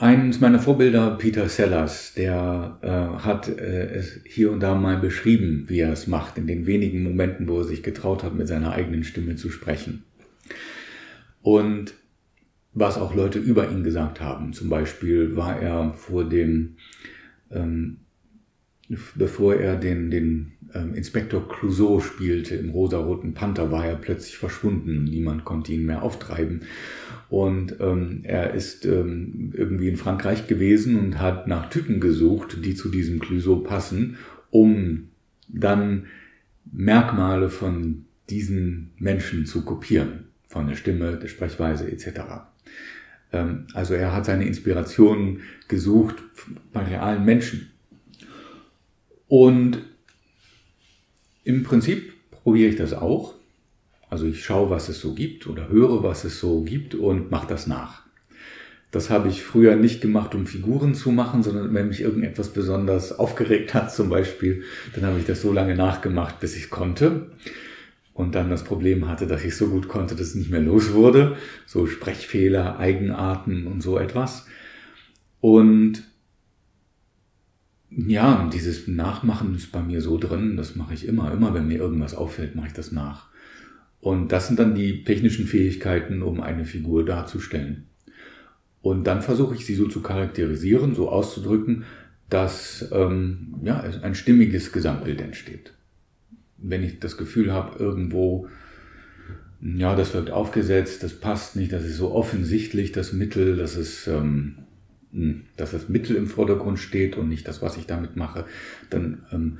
eines 0.00 0.40
meiner 0.40 0.58
Vorbilder, 0.58 1.10
Peter 1.16 1.48
Sellers, 1.48 2.14
der 2.14 2.78
äh, 2.80 3.22
hat 3.22 3.48
äh, 3.48 3.92
es 3.92 4.20
hier 4.24 4.50
und 4.50 4.60
da 4.60 4.74
mal 4.74 4.96
beschrieben, 4.96 5.66
wie 5.68 5.80
er 5.80 5.92
es 5.92 6.06
macht, 6.06 6.38
in 6.38 6.46
den 6.46 6.66
wenigen 6.66 7.02
Momenten, 7.02 7.46
wo 7.48 7.58
er 7.58 7.64
sich 7.64 7.82
getraut 7.82 8.24
hat, 8.24 8.34
mit 8.34 8.48
seiner 8.48 8.72
eigenen 8.72 9.04
Stimme 9.04 9.36
zu 9.36 9.50
sprechen. 9.50 10.04
Und 11.42 11.94
was 12.72 12.96
auch 12.96 13.14
Leute 13.14 13.38
über 13.38 13.70
ihn 13.70 13.84
gesagt 13.84 14.20
haben. 14.20 14.52
Zum 14.54 14.70
Beispiel 14.70 15.36
war 15.36 15.60
er 15.60 15.92
vor 15.92 16.26
dem 16.26 16.76
ähm, 17.50 17.98
bevor 19.14 19.54
er 19.54 19.76
den, 19.76 20.10
den 20.10 20.52
ähm, 20.74 20.94
Inspektor 20.94 21.48
Clouseau 21.48 22.00
spielte 22.00 22.56
im 22.56 22.70
rosaroten 22.70 23.34
Panther, 23.34 23.70
war 23.70 23.86
er 23.86 23.96
plötzlich 23.96 24.36
verschwunden. 24.36 25.04
Niemand 25.04 25.44
konnte 25.44 25.72
ihn 25.72 25.86
mehr 25.86 26.02
auftreiben. 26.02 26.62
Und 27.28 27.76
ähm, 27.80 28.20
er 28.24 28.54
ist 28.54 28.84
ähm, 28.84 29.52
irgendwie 29.54 29.88
in 29.88 29.96
Frankreich 29.96 30.46
gewesen 30.48 30.98
und 30.98 31.18
hat 31.20 31.46
nach 31.46 31.70
Typen 31.70 32.00
gesucht, 32.00 32.64
die 32.64 32.74
zu 32.74 32.88
diesem 32.88 33.20
Clouseau 33.20 33.56
passen, 33.56 34.16
um 34.50 35.10
dann 35.48 36.06
Merkmale 36.72 37.50
von 37.50 38.06
diesen 38.28 38.90
Menschen 38.98 39.46
zu 39.46 39.64
kopieren, 39.64 40.26
von 40.48 40.66
der 40.66 40.76
Stimme, 40.76 41.16
der 41.16 41.28
Sprechweise 41.28 41.90
etc. 41.90 42.20
Ähm, 43.32 43.66
also 43.74 43.94
er 43.94 44.12
hat 44.12 44.24
seine 44.24 44.46
Inspirationen 44.46 45.42
gesucht 45.68 46.16
bei 46.72 46.82
realen 46.82 47.24
Menschen. 47.24 47.70
Und 49.30 49.78
im 51.44 51.62
Prinzip 51.62 52.14
probiere 52.32 52.68
ich 52.68 52.76
das 52.76 52.92
auch. 52.92 53.34
Also 54.10 54.26
ich 54.26 54.44
schaue, 54.44 54.70
was 54.70 54.88
es 54.88 55.00
so 55.00 55.14
gibt 55.14 55.46
oder 55.46 55.68
höre, 55.68 56.02
was 56.02 56.24
es 56.24 56.40
so 56.40 56.62
gibt 56.62 56.96
und 56.96 57.30
mache 57.30 57.46
das 57.46 57.68
nach. 57.68 58.02
Das 58.90 59.08
habe 59.08 59.28
ich 59.28 59.44
früher 59.44 59.76
nicht 59.76 60.00
gemacht, 60.00 60.34
um 60.34 60.46
Figuren 60.46 60.96
zu 60.96 61.12
machen, 61.12 61.44
sondern 61.44 61.72
wenn 61.72 61.86
mich 61.86 62.00
irgendetwas 62.00 62.48
besonders 62.48 63.16
aufgeregt 63.20 63.72
hat 63.72 63.94
zum 63.94 64.08
Beispiel, 64.08 64.64
dann 64.96 65.04
habe 65.04 65.20
ich 65.20 65.26
das 65.26 65.42
so 65.42 65.52
lange 65.52 65.76
nachgemacht, 65.76 66.40
bis 66.40 66.56
ich 66.56 66.68
konnte. 66.68 67.30
Und 68.12 68.34
dann 68.34 68.50
das 68.50 68.64
Problem 68.64 69.06
hatte, 69.06 69.28
dass 69.28 69.44
ich 69.44 69.54
so 69.54 69.68
gut 69.68 69.86
konnte, 69.86 70.16
dass 70.16 70.26
es 70.26 70.34
nicht 70.34 70.50
mehr 70.50 70.60
los 70.60 70.92
wurde. 70.92 71.36
So 71.66 71.86
Sprechfehler, 71.86 72.80
Eigenarten 72.80 73.68
und 73.68 73.80
so 73.80 73.96
etwas. 73.96 74.46
Und 75.40 76.02
ja, 77.90 78.48
dieses 78.52 78.86
Nachmachen 78.86 79.54
ist 79.54 79.72
bei 79.72 79.82
mir 79.82 80.00
so 80.00 80.16
drin, 80.16 80.56
das 80.56 80.76
mache 80.76 80.94
ich 80.94 81.06
immer. 81.06 81.32
Immer 81.32 81.54
wenn 81.54 81.66
mir 81.66 81.78
irgendwas 81.78 82.14
auffällt, 82.14 82.54
mache 82.54 82.68
ich 82.68 82.72
das 82.72 82.92
nach. 82.92 83.28
Und 84.00 84.32
das 84.32 84.46
sind 84.46 84.58
dann 84.58 84.74
die 84.74 85.04
technischen 85.04 85.46
Fähigkeiten, 85.46 86.22
um 86.22 86.40
eine 86.40 86.64
Figur 86.64 87.04
darzustellen. 87.04 87.86
Und 88.80 89.04
dann 89.04 89.22
versuche 89.22 89.54
ich 89.54 89.66
sie 89.66 89.74
so 89.74 89.88
zu 89.88 90.00
charakterisieren, 90.00 90.94
so 90.94 91.10
auszudrücken, 91.10 91.84
dass 92.30 92.88
ähm, 92.92 93.56
ja, 93.62 93.80
ein 93.80 94.14
stimmiges 94.14 94.72
Gesamtbild 94.72 95.20
entsteht. 95.20 95.74
Wenn 96.56 96.84
ich 96.84 97.00
das 97.00 97.16
Gefühl 97.16 97.52
habe, 97.52 97.78
irgendwo, 97.78 98.48
ja, 99.60 99.96
das 99.96 100.14
wird 100.14 100.30
aufgesetzt, 100.30 101.02
das 101.02 101.12
passt 101.12 101.56
nicht, 101.56 101.72
das 101.72 101.84
ist 101.84 101.96
so 101.96 102.12
offensichtlich 102.12 102.92
das 102.92 103.12
Mittel, 103.12 103.56
dass 103.56 103.76
es, 103.76 104.06
ähm, 104.06 104.14
hm, 104.14 104.58
dass 105.56 105.72
das 105.72 105.88
Mittel 105.88 106.16
im 106.16 106.26
Vordergrund 106.26 106.78
steht 106.78 107.16
und 107.16 107.28
nicht 107.28 107.48
das, 107.48 107.62
was 107.62 107.76
ich 107.76 107.86
damit 107.86 108.16
mache, 108.16 108.44
dann 108.90 109.24
ähm, 109.32 109.58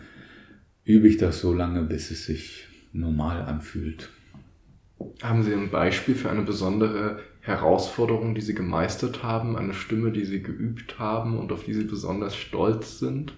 übe 0.84 1.08
ich 1.08 1.16
das 1.16 1.40
so 1.40 1.52
lange, 1.52 1.82
bis 1.82 2.10
es 2.10 2.24
sich 2.24 2.66
normal 2.92 3.42
anfühlt. 3.42 4.10
Haben 5.22 5.42
Sie 5.42 5.52
ein 5.52 5.70
Beispiel 5.70 6.14
für 6.14 6.30
eine 6.30 6.42
besondere 6.42 7.20
Herausforderung, 7.40 8.34
die 8.34 8.42
Sie 8.42 8.54
gemeistert 8.54 9.22
haben, 9.22 9.56
eine 9.56 9.74
Stimme, 9.74 10.12
die 10.12 10.24
Sie 10.24 10.42
geübt 10.42 10.98
haben 10.98 11.38
und 11.38 11.52
auf 11.52 11.64
die 11.64 11.72
Sie 11.72 11.84
besonders 11.84 12.36
stolz 12.36 12.98
sind? 12.98 13.32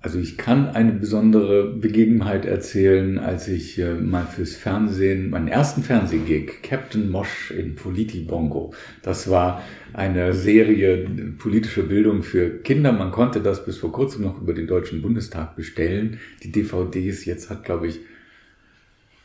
Also 0.00 0.20
ich 0.20 0.38
kann 0.38 0.68
eine 0.68 0.92
besondere 0.92 1.72
Begebenheit 1.72 2.44
erzählen, 2.44 3.18
als 3.18 3.48
ich 3.48 3.80
äh, 3.80 3.94
mal 3.94 4.24
fürs 4.24 4.54
Fernsehen, 4.54 5.30
meinen 5.30 5.48
ersten 5.48 5.82
Fernsehgig, 5.82 6.62
Captain 6.62 7.10
Mosch 7.10 7.50
in 7.50 7.74
Politi 7.74 8.20
Bongo. 8.20 8.72
Das 9.02 9.28
war 9.28 9.60
eine 9.92 10.34
Serie 10.34 11.08
politische 11.38 11.82
Bildung 11.82 12.22
für 12.22 12.62
Kinder. 12.62 12.92
Man 12.92 13.10
konnte 13.10 13.40
das 13.40 13.64
bis 13.64 13.78
vor 13.78 13.90
kurzem 13.90 14.22
noch 14.22 14.40
über 14.40 14.54
den 14.54 14.68
Deutschen 14.68 15.02
Bundestag 15.02 15.56
bestellen. 15.56 16.20
Die 16.44 16.52
DVDs, 16.52 17.24
jetzt 17.24 17.50
hat, 17.50 17.64
glaube 17.64 17.88
ich, 17.88 17.98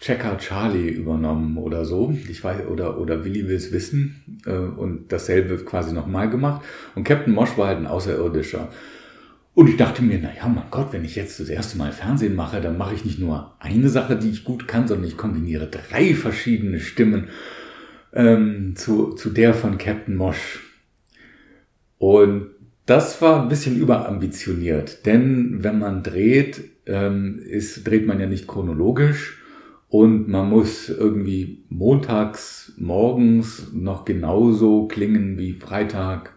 Checker 0.02 0.40
Charlie 0.40 0.90
übernommen 0.90 1.58
oder 1.58 1.86
so. 1.86 2.18
Ich 2.30 2.44
weiß, 2.44 2.66
oder, 2.66 3.00
oder 3.00 3.24
Willi 3.24 3.48
will's 3.48 3.72
wissen 3.72 4.42
äh, 4.48 4.52
und 4.52 5.12
dasselbe 5.12 5.56
quasi 5.58 5.94
nochmal 5.94 6.32
gemacht. 6.32 6.66
Und 6.96 7.04
Captain 7.04 7.34
Mosch 7.34 7.60
war 7.60 7.68
halt 7.68 7.78
ein 7.78 7.88
Außerirdischer. 7.88 8.70
Und 9.56 9.70
ich 9.70 9.78
dachte 9.78 10.02
mir, 10.02 10.20
na 10.22 10.30
ja, 10.36 10.48
mein 10.48 10.72
Gott, 10.72 10.94
wenn 10.94 11.06
ich 11.06 11.16
jetzt 11.16 11.40
das 11.40 11.50
erste 11.50 11.78
Mal 11.78 11.92
Fernsehen 11.92 12.36
mache, 12.36 12.60
dann 12.60 12.78
mache 12.78 12.96
ich 12.96 13.06
nicht 13.06 13.20
nur 13.20 13.56
eine 13.60 13.90
Sache, 13.90 14.16
die 14.16 14.30
ich 14.30 14.44
gut 14.44 14.68
kann, 14.68 14.88
sondern 14.88 15.08
ich 15.08 15.18
kombiniere 15.18 15.68
drei 15.68 16.16
verschiedene 16.16 16.80
Stimmen 16.80 17.30
ähm, 18.14 18.76
zu, 18.76 19.14
zu 19.14 19.30
der 19.30 19.54
von 19.54 19.78
Captain 19.78 20.16
Mosch. 20.16 20.64
Und 22.00 22.48
das 22.88 23.22
war 23.22 23.42
ein 23.42 23.50
bisschen 23.50 23.78
überambitioniert, 23.78 25.06
denn 25.06 25.64
wenn 25.64 25.80
man 25.80 26.04
dreht, 26.04 26.62
ähm, 26.86 27.40
ist, 27.40 27.88
dreht 27.88 28.08
man 28.08 28.20
ja 28.20 28.26
nicht 28.26 28.48
chronologisch, 28.48 29.40
und 29.94 30.28
man 30.28 30.50
muss 30.50 30.90
irgendwie 30.90 31.66
montags 31.70 32.74
morgens 32.78 33.68
noch 33.74 34.06
genauso 34.06 34.88
klingen 34.88 35.38
wie 35.38 35.54
Freitag 35.54 36.34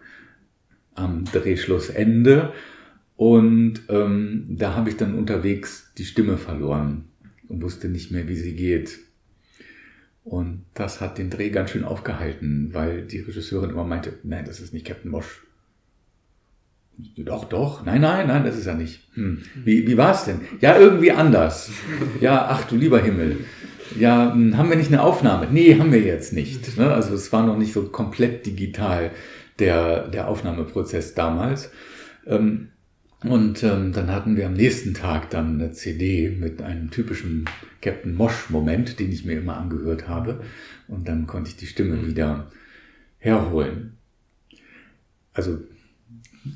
am 0.93 1.23
Drehschlussende. 1.25 2.53
Und 3.17 3.81
ähm, 3.89 4.45
da 4.47 4.75
habe 4.75 4.89
ich 4.89 4.97
dann 4.97 5.15
unterwegs 5.15 5.91
die 5.97 6.05
Stimme 6.05 6.37
verloren 6.37 7.05
und 7.49 7.63
wusste 7.63 7.89
nicht 7.89 8.11
mehr, 8.11 8.27
wie 8.27 8.35
sie 8.35 8.55
geht. 8.55 8.99
Und 10.23 10.65
das 10.75 11.01
hat 11.01 11.17
den 11.17 11.31
Dreh 11.31 11.49
ganz 11.49 11.71
schön 11.71 11.83
aufgehalten, 11.83 12.69
weil 12.73 13.01
die 13.01 13.19
Regisseurin 13.19 13.71
immer 13.71 13.85
meinte, 13.85 14.13
nein, 14.23 14.45
das 14.45 14.59
ist 14.59 14.71
nicht 14.71 14.85
Captain 14.85 15.09
Mosch. 15.09 15.43
Doch, 17.17 17.45
doch. 17.45 17.85
Nein, 17.85 18.01
nein, 18.01 18.27
nein, 18.27 18.43
das 18.43 18.57
ist 18.57 18.67
er 18.67 18.75
nicht. 18.75 19.07
Hm. 19.13 19.41
Wie, 19.63 19.87
wie 19.87 19.97
war 19.97 20.13
es 20.13 20.25
denn? 20.25 20.41
Ja, 20.61 20.77
irgendwie 20.77 21.11
anders. 21.11 21.71
Ja, 22.21 22.47
ach 22.49 22.65
du 22.65 22.75
lieber 22.75 22.99
Himmel. 22.99 23.37
Ja, 23.97 24.33
hm, 24.33 24.57
haben 24.57 24.69
wir 24.69 24.77
nicht 24.77 24.91
eine 24.91 25.01
Aufnahme? 25.01 25.47
Nee, 25.51 25.79
haben 25.79 25.91
wir 25.91 26.01
jetzt 26.01 26.33
nicht. 26.33 26.77
Ne? 26.77 26.91
Also 26.91 27.15
es 27.15 27.31
war 27.31 27.45
noch 27.45 27.57
nicht 27.57 27.73
so 27.73 27.83
komplett 27.83 28.45
digital, 28.45 29.11
der, 29.59 30.07
der 30.07 30.27
Aufnahmeprozess 30.27 31.13
damals. 31.13 31.71
Ähm, 32.25 32.69
und 33.23 33.63
ähm, 33.63 33.93
dann 33.93 34.11
hatten 34.11 34.37
wir 34.37 34.45
am 34.45 34.53
nächsten 34.53 34.93
Tag 34.93 35.31
dann 35.31 35.55
eine 35.55 35.71
CD 35.71 36.29
mit 36.29 36.61
einem 36.61 36.91
typischen 36.91 37.45
Captain 37.81 38.13
Mosch-Moment, 38.13 38.99
den 38.99 39.11
ich 39.11 39.25
mir 39.25 39.39
immer 39.39 39.57
angehört 39.57 40.07
habe. 40.07 40.43
Und 40.87 41.07
dann 41.07 41.25
konnte 41.25 41.49
ich 41.49 41.57
die 41.57 41.65
Stimme 41.65 42.05
wieder 42.05 42.51
herholen. 43.17 43.93
Also 45.33 45.59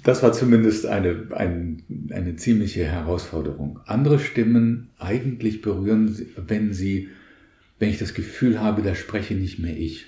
das 0.04 0.22
war 0.22 0.34
zumindest 0.34 0.86
eine, 0.86 1.28
ein, 1.32 1.84
eine 2.12 2.36
ziemliche 2.36 2.86
Herausforderung. 2.86 3.80
Andere 3.86 4.20
Stimmen 4.20 4.92
eigentlich 5.00 5.62
berühren, 5.62 6.16
wenn 6.38 6.74
sie, 6.74 7.10
wenn 7.80 7.90
ich 7.90 7.98
das 7.98 8.14
Gefühl 8.14 8.62
habe, 8.62 8.84
da 8.84 8.94
spreche 8.94 9.34
nicht 9.34 9.58
mehr 9.58 9.76
ich, 9.76 10.06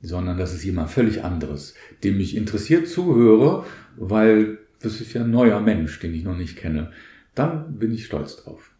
sondern 0.00 0.38
das 0.38 0.54
ist 0.54 0.64
jemand 0.64 0.90
völlig 0.90 1.24
anderes, 1.24 1.74
dem 2.04 2.20
ich 2.20 2.36
interessiert 2.36 2.88
zuhöre, 2.88 3.66
weil 3.96 4.58
das 4.82 5.00
ist 5.00 5.12
ja 5.12 5.22
ein 5.22 5.30
neuer 5.30 5.60
Mensch, 5.60 5.98
den 6.00 6.14
ich 6.14 6.24
noch 6.24 6.36
nicht 6.36 6.56
kenne. 6.56 6.92
Dann 7.34 7.78
bin 7.78 7.92
ich 7.92 8.06
stolz 8.06 8.36
drauf. 8.36 8.72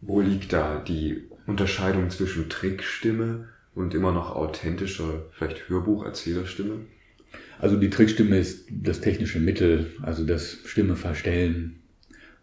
Wo 0.00 0.20
liegt 0.20 0.52
da 0.52 0.78
die 0.78 1.24
Unterscheidung 1.46 2.10
zwischen 2.10 2.48
Trickstimme 2.48 3.48
und 3.74 3.94
immer 3.94 4.12
noch 4.12 4.34
authentischer, 4.34 5.26
vielleicht 5.32 5.68
Hörbucherzählerstimme? 5.68 6.80
Also 7.58 7.76
die 7.76 7.90
Trickstimme 7.90 8.38
ist 8.38 8.66
das 8.70 9.00
technische 9.00 9.38
Mittel, 9.38 9.92
also 10.02 10.24
das 10.24 10.58
Stimme 10.64 10.96
verstellen. 10.96 11.80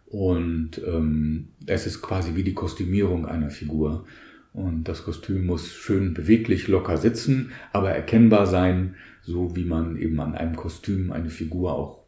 Und 0.06 0.80
ähm, 0.86 1.48
es 1.66 1.86
ist 1.86 2.00
quasi 2.00 2.34
wie 2.34 2.44
die 2.44 2.54
Kostümierung 2.54 3.26
einer 3.26 3.50
Figur. 3.50 4.06
Und 4.54 4.84
das 4.84 5.04
Kostüm 5.04 5.44
muss 5.44 5.74
schön 5.74 6.14
beweglich, 6.14 6.68
locker 6.68 6.96
sitzen, 6.96 7.52
aber 7.72 7.90
erkennbar 7.90 8.46
sein, 8.46 8.94
so 9.28 9.54
wie 9.54 9.64
man 9.64 9.96
eben 9.96 10.20
an 10.20 10.34
einem 10.34 10.56
Kostüm 10.56 11.12
eine 11.12 11.30
Figur 11.30 11.72
auch 11.72 12.04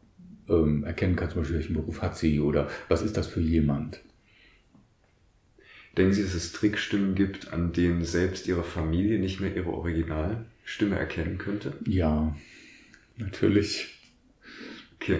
ähm, 0.49 0.83
erkennen 0.83 1.15
kann, 1.15 1.29
zum 1.29 1.41
Beispiel 1.41 1.57
welchen 1.57 1.75
Beruf 1.75 2.01
hat 2.01 2.17
sie 2.17 2.39
oder 2.39 2.69
was 2.89 3.01
ist 3.01 3.15
das 3.17 3.27
für 3.27 3.41
jemand. 3.41 4.01
Denken 5.97 6.13
Sie, 6.13 6.23
dass 6.23 6.33
es 6.33 6.53
Trickstimmen 6.53 7.15
gibt, 7.15 7.51
an 7.51 7.73
denen 7.73 8.05
selbst 8.05 8.47
Ihre 8.47 8.63
Familie 8.63 9.19
nicht 9.19 9.41
mehr 9.41 9.53
ihre 9.53 9.71
Originalstimme 9.71 10.97
erkennen 10.97 11.37
könnte? 11.37 11.73
Ja, 11.85 12.33
Natürlich. 13.21 13.87
Okay. 14.95 15.19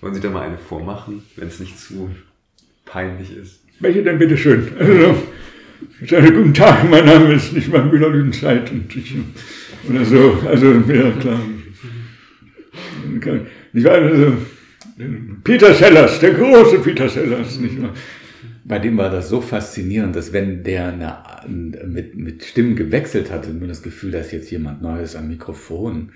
Wollen 0.00 0.14
Sie 0.14 0.20
da 0.20 0.30
mal 0.30 0.46
eine 0.46 0.58
vormachen, 0.58 1.22
wenn 1.36 1.48
es 1.48 1.60
nicht 1.60 1.78
zu 1.78 2.10
peinlich 2.84 3.36
ist? 3.36 3.64
Welche 3.80 4.02
denn 4.02 4.18
bitte 4.18 4.36
Also, 6.00 6.16
schönen 6.16 6.34
guten 6.34 6.54
Tag, 6.54 6.88
mein 6.88 7.04
Name 7.04 7.34
ist 7.34 7.52
nicht 7.52 7.72
mal 7.72 7.84
Müller 7.84 8.10
Lüdenscheid 8.10 8.70
und 8.70 8.94
ich, 8.94 9.16
oder 9.88 10.04
so. 10.04 10.38
Also, 10.46 10.72
ja, 10.72 11.10
klar. 11.10 11.40
Ich 13.72 13.84
war, 13.84 13.92
also, 13.92 14.32
Peter 15.42 15.74
Sellers, 15.74 16.20
der 16.20 16.34
große 16.34 16.78
Peter 16.78 17.08
Sellers, 17.08 17.58
nicht 17.58 17.82
wahr? 17.82 17.94
Bei 18.64 18.78
dem 18.78 18.96
war 18.96 19.10
das 19.10 19.28
so 19.28 19.40
faszinierend, 19.40 20.14
dass 20.14 20.32
wenn 20.32 20.62
der 20.62 20.88
eine, 20.88 21.86
mit, 21.86 22.14
mit 22.14 22.44
Stimmen 22.44 22.76
gewechselt 22.76 23.32
hatte, 23.32 23.50
nur 23.50 23.66
das 23.66 23.82
Gefühl, 23.82 24.12
dass 24.12 24.30
jetzt 24.30 24.50
jemand 24.50 24.82
Neues 24.82 25.16
am 25.16 25.26
Mikrofon 25.28 26.12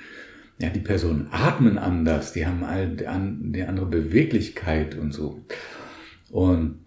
ja, 0.60 0.68
die 0.68 0.80
Personen 0.80 1.28
atmen 1.32 1.78
anders, 1.78 2.32
die 2.34 2.46
haben 2.46 2.62
all 2.62 2.88
die 2.88 3.62
andere 3.64 3.86
Beweglichkeit 3.86 4.96
und 4.96 5.12
so. 5.12 5.44
Und 6.30 6.81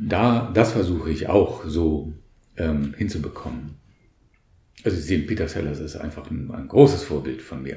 da, 0.00 0.50
das 0.52 0.72
versuche 0.72 1.10
ich 1.10 1.28
auch 1.28 1.64
so 1.66 2.12
ähm, 2.56 2.94
hinzubekommen. 2.96 3.76
Also 4.84 4.96
Sie 4.96 5.02
sehen, 5.02 5.26
Peter 5.26 5.48
Sellers 5.48 5.80
ist 5.80 5.96
einfach 5.96 6.30
ein, 6.30 6.50
ein, 6.52 6.68
großes 6.68 7.02
Vorbild 7.02 7.42
von 7.42 7.62
mir. 7.62 7.76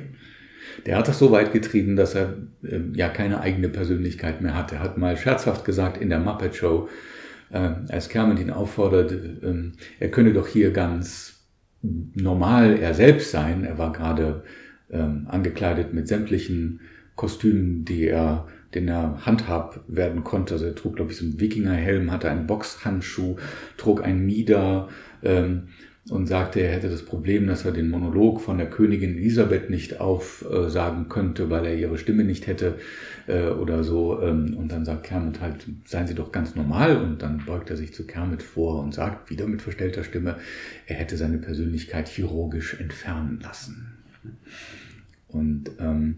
Der 0.86 0.98
hat 0.98 1.08
das 1.08 1.20
so 1.20 1.32
weit 1.32 1.52
getrieben, 1.52 1.96
dass 1.96 2.16
er 2.16 2.38
äh, 2.64 2.80
ja 2.94 3.10
keine 3.10 3.42
eigene 3.42 3.70
Persönlichkeit 3.70 4.42
mehr 4.42 4.56
hat. 4.56 4.72
Er 4.72 4.80
hat 4.80 4.98
mal 4.98 5.18
scherzhaft 5.18 5.66
gesagt 5.66 6.02
in 6.02 6.10
der 6.10 6.20
Muppet 6.20 6.56
Show, 6.56 6.90
äh, 7.52 7.70
als 7.90 8.10
Kermit 8.10 8.40
ihn 8.40 8.50
auffordert, 8.50 9.12
äh, 9.12 9.72
er 10.00 10.12
könne 10.12 10.34
doch 10.34 10.48
hier 10.48 10.72
ganz 10.72 11.42
normal 11.82 12.78
er 12.80 12.94
selbst 12.94 13.32
sein. 13.32 13.66
Er 13.66 13.78
war 13.78 13.92
gerade 13.92 14.44
ähm, 14.90 15.28
angekleidet 15.28 15.94
mit 15.94 16.08
sämtlichen 16.08 16.80
Kostümen, 17.16 17.86
die 17.86 18.08
er 18.08 18.48
den 18.76 18.88
er 18.88 19.26
handhab 19.26 19.84
werden 19.88 20.24
konnte. 20.24 20.56
Also 20.56 20.66
er 20.66 20.76
trug, 20.76 20.96
glaube 20.96 21.12
ich, 21.12 21.18
so 21.18 21.26
einen 21.26 21.40
Wikingerhelm, 21.40 22.12
hatte 22.12 22.30
einen 22.30 22.48
Boxhandschuh, 22.48 23.38
trug 23.78 24.04
ein 24.04 24.26
Mieder 24.26 24.90
ähm, 25.24 25.64
und 26.10 26.28
sagte, 26.28 26.60
er 26.60 26.74
hätte 26.74 26.90
das 26.90 27.06
Problem, 27.06 27.48
dass 27.48 27.64
er 27.64 27.72
den 27.72 27.90
Monolog 27.90 28.42
von 28.42 28.58
der 28.58 28.70
Königin 28.70 29.18
Elisabeth 29.18 29.70
nicht 29.70 30.02
aufsagen 30.02 31.08
könnte, 31.08 31.50
weil 31.50 31.66
er 31.66 31.76
ihre 31.76 31.98
Stimme 31.98 32.26
nicht 32.26 32.48
hätte 32.48 32.78
äh, 33.28 33.48
oder 33.48 33.86
so. 33.86 34.22
Ähm, 34.22 34.58
und 34.58 34.72
dann 34.72 34.84
sagt 34.84 35.04
Kermit 35.04 35.40
halt, 35.40 35.66
seien 35.86 36.08
Sie 36.08 36.16
doch 36.16 36.34
ganz 36.34 36.56
normal. 36.56 36.98
Und 36.98 37.22
dann 37.22 37.46
beugt 37.46 37.70
er 37.70 37.78
sich 37.78 37.94
zu 37.94 38.06
Kermit 38.06 38.44
vor 38.44 38.84
und 38.84 38.94
sagt, 38.94 39.30
wieder 39.30 39.48
mit 39.48 39.62
verstellter 39.62 40.04
Stimme, 40.04 40.36
er 40.88 40.98
hätte 40.98 41.16
seine 41.16 41.38
Persönlichkeit 41.38 42.10
chirurgisch 42.10 42.80
entfernen 42.80 43.40
lassen. 43.42 43.94
Und 45.30 45.72
ähm, 45.80 46.18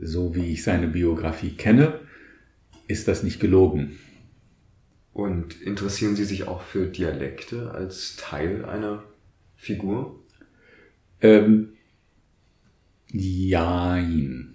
so 0.00 0.34
wie 0.34 0.52
ich 0.52 0.62
seine 0.62 0.88
Biografie 0.88 1.50
kenne, 1.50 2.00
ist 2.88 3.08
das 3.08 3.22
nicht 3.22 3.40
gelogen. 3.40 3.98
Und 5.12 5.60
interessieren 5.60 6.16
Sie 6.16 6.24
sich 6.24 6.46
auch 6.46 6.62
für 6.62 6.86
Dialekte 6.86 7.72
als 7.72 8.16
Teil 8.16 8.64
einer 8.64 9.02
Figur? 9.56 10.22
Ähm, 11.20 11.74
jein. 13.08 14.54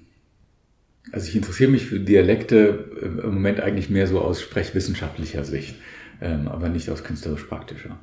Also 1.12 1.30
ich 1.30 1.36
interessiere 1.36 1.72
mich 1.72 1.86
für 1.86 2.00
Dialekte 2.00 2.89
äh, 3.02 3.06
im 3.06 3.34
Moment 3.36 3.60
eigentlich 3.60 3.89
mehr 3.89 4.08
so 4.08 4.22
aus 4.22 4.41
sprechwissenschaftlicher 4.41 5.43
Sicht, 5.43 5.76
ähm, 6.22 6.48
aber 6.48 6.70
nicht 6.70 6.89
aus 6.89 7.04
künstlerisch-praktischer. 7.04 8.00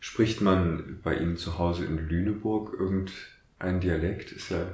Spricht 0.00 0.40
man 0.40 1.00
bei 1.02 1.16
Ihnen 1.18 1.36
zu 1.36 1.58
Hause 1.58 1.84
in 1.84 1.98
Lüneburg 2.08 2.74
irgendein 2.78 3.80
Dialekt? 3.80 4.32
Ist 4.32 4.50
ja 4.50 4.66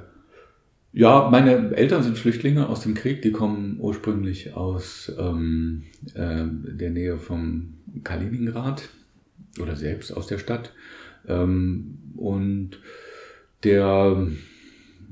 ja, 0.93 1.27
meine 1.31 1.75
Eltern 1.75 2.03
sind 2.03 2.19
Flüchtlinge 2.19 2.69
aus 2.69 2.81
dem 2.81 2.93
Krieg. 2.93 3.23
Die 3.23 3.31
kommen 3.31 3.77
ursprünglich 3.79 4.53
aus 4.53 5.11
ähm, 5.19 5.85
äh, 6.13 6.45
der 6.45 6.91
Nähe 6.91 7.17
vom 7.17 7.73
Kaliningrad 8.03 8.89
oder 9.59 9.75
selbst 9.75 10.11
aus 10.11 10.27
der 10.27 10.37
Stadt. 10.37 10.73
Ähm, 11.27 11.97
und 12.15 12.79
der, 13.63 14.27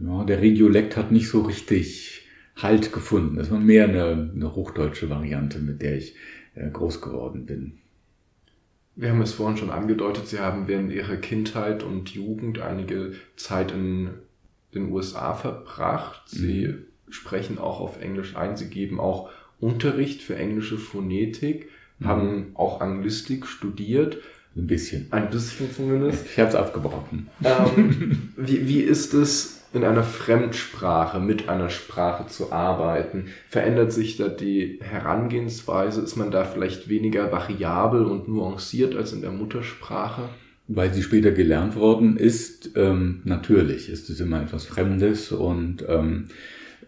ja, 0.06 0.24
der 0.24 0.42
Regiolekt 0.42 0.98
hat 0.98 1.12
nicht 1.12 1.30
so 1.30 1.42
richtig 1.42 2.20
Halt 2.58 2.94
gefunden. 2.94 3.38
Das 3.38 3.50
war 3.50 3.60
mehr 3.60 3.86
eine, 3.86 4.32
eine 4.36 4.56
hochdeutsche 4.56 5.10
Variante, 5.10 5.58
mit 5.58 5.82
der 5.82 5.98
ich 5.98 6.16
äh, 6.54 6.70
groß 6.70 7.02
geworden 7.02 7.46
bin. 7.48 7.80
Wir 8.96 9.10
haben 9.10 9.22
es 9.22 9.34
vorhin 9.34 9.58
schon 9.58 9.72
angedeutet, 9.72 10.28
Sie 10.28 10.40
haben 10.40 10.68
während 10.68 10.92
Ihrer 10.92 11.16
Kindheit 11.16 11.82
und 11.82 12.10
Jugend 12.10 12.60
einige 12.60 13.14
Zeit 13.36 13.72
in 13.72 14.10
den 14.74 14.92
USA 14.92 15.34
verbracht. 15.34 16.24
Sie 16.28 16.68
mhm. 16.68 16.86
sprechen 17.10 17.58
auch 17.58 17.80
auf 17.80 18.02
Englisch 18.02 18.36
ein. 18.36 18.58
Sie 18.58 18.70
geben 18.70 19.00
auch 19.00 19.30
Unterricht 19.60 20.22
für 20.22 20.36
englische 20.36 20.78
Phonetik, 20.78 21.70
mhm. 22.00 22.08
haben 22.08 22.52
auch 22.56 22.82
Anglistik 22.82 23.46
studiert. 23.46 24.18
Ein 24.56 24.68
bisschen. 24.68 25.08
Ein 25.12 25.30
bisschen 25.30 25.72
zumindest. 25.74 26.26
Ich 26.26 26.38
habe 26.38 26.50
es 26.50 26.56
abgebrochen. 26.56 27.30
Ähm, 27.44 28.34
wie, 28.38 28.68
wie 28.68 28.82
ist 28.82 29.14
es, 29.14 29.62
in 29.74 29.86
einer 29.86 30.04
Fremdsprache 30.04 31.20
mit 31.20 31.48
einer 31.48 31.70
Sprache 31.70 32.28
zu 32.28 32.52
arbeiten? 32.52 33.28
Verändert 33.48 33.94
sich 33.94 34.18
da 34.18 34.28
die 34.28 34.80
Herangehensweise? 34.82 36.02
Ist 36.02 36.18
man 36.18 36.32
da 36.32 36.44
vielleicht 36.44 36.90
weniger 36.90 37.32
variabel 37.32 38.04
und 38.04 38.28
nuanciert 38.28 38.96
als 38.96 39.14
in 39.14 39.22
der 39.22 39.32
Muttersprache? 39.32 40.30
Weil 40.74 40.94
sie 40.94 41.04
später 41.04 41.32
gelernt 41.32 41.76
worden 41.76 42.18
ist, 42.18 42.72
ähm, 42.76 43.22
natürlich 43.26 43.90
ist 43.90 44.10
es 44.10 44.20
immer 44.20 44.42
etwas 44.42 44.66
Fremdes 44.66 45.32
und 45.32 45.84
ähm, 45.88 46.28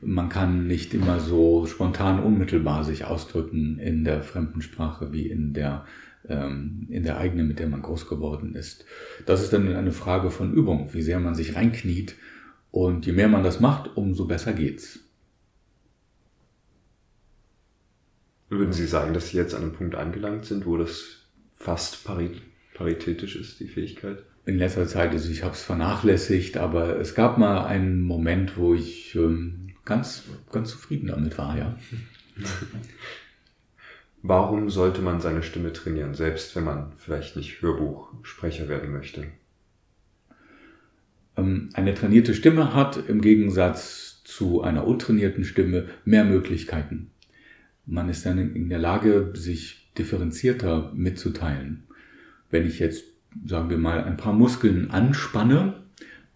man 0.02 0.30
kann 0.30 0.68
nicht 0.68 0.94
immer 0.94 1.20
so 1.20 1.66
spontan 1.66 2.22
unmittelbar 2.22 2.84
sich 2.84 3.06
ausdrücken 3.06 3.80
in 3.80 4.04
der 4.04 4.22
fremden 4.24 4.62
Sprache 4.62 5.12
wie 5.12 5.28
in 5.28 5.54
der 5.54 5.86
ähm, 6.30 6.88
in 6.90 7.04
der 7.04 7.18
eigenen, 7.18 7.48
mit 7.48 7.60
der 7.60 7.68
man 7.68 7.82
groß 7.82 8.08
geworden 8.08 8.56
ist. 8.56 8.86
Das 9.26 9.44
ist 9.44 9.52
dann 9.52 9.68
eine 9.76 9.92
Frage 9.92 10.32
von 10.32 10.54
Übung, 10.54 10.94
wie 10.94 11.02
sehr 11.02 11.20
man 11.20 11.36
sich 11.36 11.56
reinkniet 11.56 12.16
und 12.72 13.06
je 13.06 13.12
mehr 13.12 13.28
man 13.28 13.44
das 13.44 13.60
macht, 13.60 13.98
umso 13.98 14.26
besser 14.26 14.54
geht's. 14.54 15.00
Würden 18.50 18.72
Sie 18.72 18.88
sagen, 18.88 19.14
dass 19.14 19.30
Sie 19.30 19.38
jetzt 19.38 19.56
an 19.56 19.64
einem 19.64 19.74
Punkt 19.74 19.96
angelangt 19.96 20.46
sind, 20.46 20.66
wo 20.66 20.78
das 20.78 21.26
fast 21.54 22.06
pari 22.06 22.32
paritätisch 22.74 23.36
ist, 23.36 23.60
die 23.60 23.68
Fähigkeit? 23.68 24.24
In 24.46 24.58
letzter 24.58 24.88
Zeit, 24.88 25.12
also 25.12 25.30
ich 25.30 25.44
habe 25.44 25.54
es 25.54 25.64
vernachlässigt, 25.64 26.58
aber 26.58 27.00
es 27.00 27.16
gab 27.16 27.38
mal 27.38 27.66
einen 27.66 28.02
Moment, 28.02 28.58
wo 28.58 28.74
ich 28.74 29.16
ähm, 29.16 29.70
ganz, 29.86 30.24
ganz 30.52 30.72
zufrieden 30.72 31.08
damit 31.08 31.38
war, 31.38 31.58
ja. 31.58 31.78
Warum 34.22 34.70
sollte 34.70 35.02
man 35.02 35.22
seine 35.22 35.44
Stimme 35.44 35.74
trainieren, 35.74 36.14
selbst 36.14 36.56
wenn 36.56 36.64
man 36.64 36.94
vielleicht 36.98 37.36
nicht 37.36 37.62
Hörbuchsprecher 37.62 38.70
werden 38.70 38.92
möchte? 38.92 39.28
Ähm, 41.38 41.70
eine 41.74 41.94
trainierte 41.94 42.34
Stimme 42.34 42.74
hat 42.74 42.98
im 43.10 43.22
Gegensatz 43.22 44.24
zu 44.24 44.62
einer 44.62 44.88
untrainierten 44.88 45.44
Stimme 45.44 45.90
mehr 46.06 46.24
Möglichkeiten. 46.24 47.12
Man 47.86 48.10
ist 48.10 48.26
dann 48.26 48.56
in 48.56 48.70
der 48.70 48.80
Lage, 48.80 49.34
sich 49.36 49.92
differenzierter 49.98 50.92
mitzuteilen 50.96 51.84
wenn 52.54 52.66
ich 52.66 52.80
jetzt, 52.80 53.04
sagen 53.46 53.70
wir 53.70 53.78
mal, 53.78 54.04
ein 54.04 54.16
paar 54.16 54.34
Muskeln 54.34 54.92
anspanne 54.92 55.74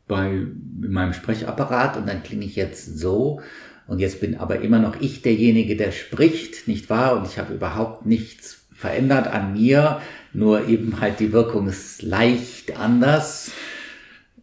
bei 0.08 0.42
meinem 0.80 1.14
Sprechapparat 1.14 1.96
und 1.98 2.08
dann 2.08 2.24
klinge 2.24 2.46
ich 2.46 2.56
jetzt 2.56 2.98
so 2.98 3.42
und 3.88 4.00
jetzt 4.00 4.20
bin 4.20 4.36
aber 4.36 4.62
immer 4.62 4.80
noch 4.80 5.00
ich 5.00 5.22
derjenige, 5.22 5.78
der 5.78 5.92
spricht, 5.92 6.68
nicht 6.68 6.90
wahr? 6.90 7.18
Und 7.18 7.28
ich 7.28 7.40
habe 7.40 7.54
überhaupt 7.54 8.06
nichts 8.06 8.66
verändert 8.74 9.28
an 9.28 9.54
mir, 9.54 10.02
nur 10.34 10.68
eben 10.68 11.00
halt 11.00 11.20
die 11.20 11.32
Wirkung 11.32 11.68
ist 11.68 12.02
leicht 12.02 12.78
anders. 12.78 13.52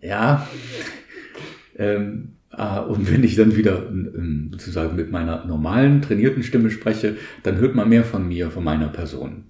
Ja. 0.00 0.48
Ähm, 1.76 2.32
äh, 2.56 2.80
und 2.80 3.10
wenn 3.12 3.22
ich 3.22 3.36
dann 3.36 3.54
wieder 3.54 3.86
ähm, 3.88 4.48
sozusagen 4.52 4.96
mit 4.96 5.10
meiner 5.10 5.44
normalen, 5.44 6.02
trainierten 6.02 6.42
Stimme 6.42 6.70
spreche, 6.70 7.16
dann 7.42 7.58
hört 7.58 7.74
man 7.74 7.88
mehr 7.88 8.04
von 8.04 8.26
mir, 8.26 8.50
von 8.50 8.64
meiner 8.64 8.88
Person. 8.88 9.44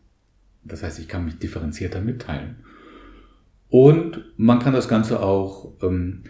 Das 0.64 0.82
heißt, 0.82 0.98
ich 0.98 1.08
kann 1.08 1.24
mich 1.24 1.38
differenzierter 1.38 2.00
mitteilen. 2.00 2.56
Und 3.68 4.24
man 4.36 4.60
kann 4.60 4.72
das 4.72 4.88
Ganze 4.88 5.20
auch 5.20 5.72
ähm, 5.82 6.22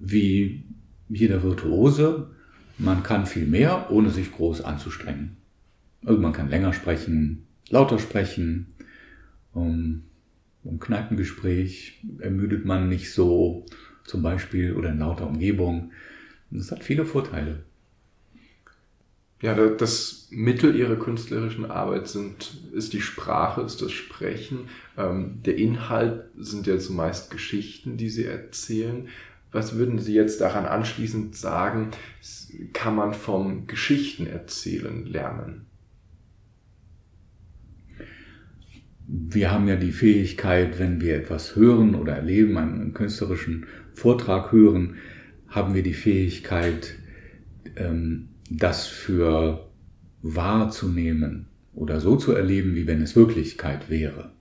wie 0.00 0.64
jeder 1.08 1.42
Virtuose, 1.42 2.30
man 2.78 3.02
kann 3.02 3.26
viel 3.26 3.46
mehr, 3.46 3.90
ohne 3.90 4.10
sich 4.10 4.32
groß 4.32 4.62
anzustrengen. 4.62 5.36
Also 6.04 6.20
man 6.20 6.32
kann 6.32 6.48
länger 6.48 6.72
sprechen, 6.72 7.46
lauter 7.68 7.98
sprechen. 7.98 8.74
Um, 9.52 10.04
Im 10.64 10.80
Kneipengespräch 10.80 12.02
ermüdet 12.18 12.64
man 12.64 12.88
nicht 12.88 13.12
so, 13.12 13.66
zum 14.04 14.22
Beispiel, 14.22 14.72
oder 14.72 14.90
in 14.90 14.98
lauter 14.98 15.26
Umgebung. 15.26 15.92
Das 16.50 16.72
hat 16.72 16.82
viele 16.82 17.04
Vorteile 17.04 17.64
ja, 19.42 19.54
das 19.54 20.28
Mittel 20.30 20.76
ihrer 20.76 20.94
künstlerischen 20.94 21.68
Arbeit 21.68 22.06
sind, 22.06 22.62
ist 22.72 22.92
die 22.92 23.00
Sprache, 23.00 23.62
ist 23.62 23.82
das 23.82 23.90
Sprechen. 23.90 24.68
Ähm, 24.96 25.42
der 25.44 25.56
Inhalt 25.56 26.26
sind 26.38 26.68
ja 26.68 26.78
zumeist 26.78 27.32
Geschichten, 27.32 27.96
die 27.96 28.08
sie 28.08 28.24
erzählen. 28.24 29.08
Was 29.50 29.76
würden 29.76 29.98
Sie 29.98 30.14
jetzt 30.14 30.40
daran 30.40 30.64
anschließend 30.64 31.36
sagen, 31.36 31.90
kann 32.72 32.94
man 32.94 33.12
vom 33.12 33.66
Geschichtenerzählen 33.66 35.04
lernen? 35.06 35.66
Wir 39.08 39.50
haben 39.50 39.66
ja 39.66 39.76
die 39.76 39.92
Fähigkeit, 39.92 40.78
wenn 40.78 41.00
wir 41.00 41.16
etwas 41.16 41.56
hören 41.56 41.96
oder 41.96 42.14
erleben, 42.14 42.56
einen 42.56 42.94
künstlerischen 42.94 43.66
Vortrag 43.92 44.52
hören, 44.52 44.96
haben 45.48 45.74
wir 45.74 45.82
die 45.82 45.92
Fähigkeit, 45.92 46.94
ähm, 47.76 48.28
das 48.58 48.86
für 48.86 49.68
wahrzunehmen 50.22 51.48
oder 51.74 52.00
so 52.00 52.16
zu 52.16 52.32
erleben, 52.32 52.74
wie 52.74 52.86
wenn 52.86 53.02
es 53.02 53.16
Wirklichkeit 53.16 53.90
wäre. 53.90 54.32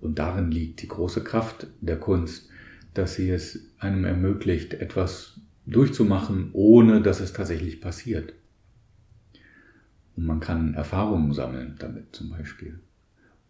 Und 0.00 0.18
darin 0.18 0.50
liegt 0.50 0.82
die 0.82 0.88
große 0.88 1.22
Kraft 1.22 1.66
der 1.80 1.98
Kunst, 1.98 2.48
dass 2.94 3.14
sie 3.14 3.30
es 3.30 3.70
einem 3.78 4.04
ermöglicht, 4.04 4.74
etwas 4.74 5.40
durchzumachen, 5.66 6.50
ohne 6.52 7.02
dass 7.02 7.20
es 7.20 7.32
tatsächlich 7.32 7.80
passiert. 7.80 8.34
Und 10.16 10.26
man 10.26 10.40
kann 10.40 10.74
Erfahrungen 10.74 11.32
sammeln 11.32 11.76
damit 11.78 12.14
zum 12.14 12.30
Beispiel. 12.30 12.80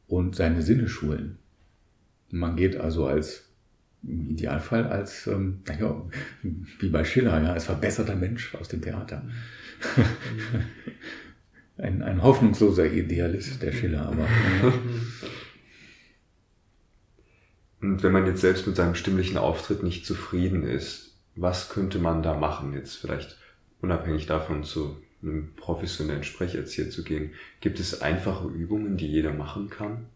Und 0.06 0.36
seine 0.36 0.62
Sinne 0.62 0.88
schulen. 0.88 1.38
Man 2.30 2.56
geht 2.56 2.76
also 2.76 3.06
als 3.06 3.52
im 4.02 4.30
Idealfall 4.30 4.86
als, 4.86 5.26
ähm, 5.26 5.60
naja, 5.66 6.04
wie 6.80 6.88
bei 6.88 7.04
Schiller, 7.04 7.40
ja, 7.42 7.52
als 7.52 7.66
verbesserter 7.66 8.16
Mensch 8.16 8.54
aus 8.54 8.68
dem 8.68 8.82
Theater. 8.82 9.24
ein, 11.78 12.02
ein 12.02 12.22
hoffnungsloser 12.22 12.90
Idealist, 12.90 13.62
der 13.62 13.72
Schiller, 13.72 14.06
aber. 14.06 14.26
Und 17.80 18.02
wenn 18.02 18.12
man 18.12 18.26
jetzt 18.26 18.40
selbst 18.40 18.66
mit 18.66 18.76
seinem 18.76 18.94
stimmlichen 18.94 19.36
Auftritt 19.36 19.82
nicht 19.82 20.06
zufrieden 20.06 20.62
ist, 20.62 21.16
was 21.34 21.68
könnte 21.68 21.98
man 21.98 22.22
da 22.22 22.34
machen? 22.34 22.74
Jetzt 22.74 22.96
vielleicht 22.96 23.36
unabhängig 23.80 24.26
davon 24.26 24.62
zu 24.62 24.96
einem 25.22 25.54
professionellen 25.56 26.24
Sprecherzieher 26.24 26.90
zu 26.90 27.02
gehen, 27.04 27.32
gibt 27.60 27.80
es 27.80 28.00
einfache 28.02 28.48
Übungen, 28.48 28.96
die 28.96 29.06
jeder 29.06 29.32
machen 29.32 29.70
kann, 29.70 30.06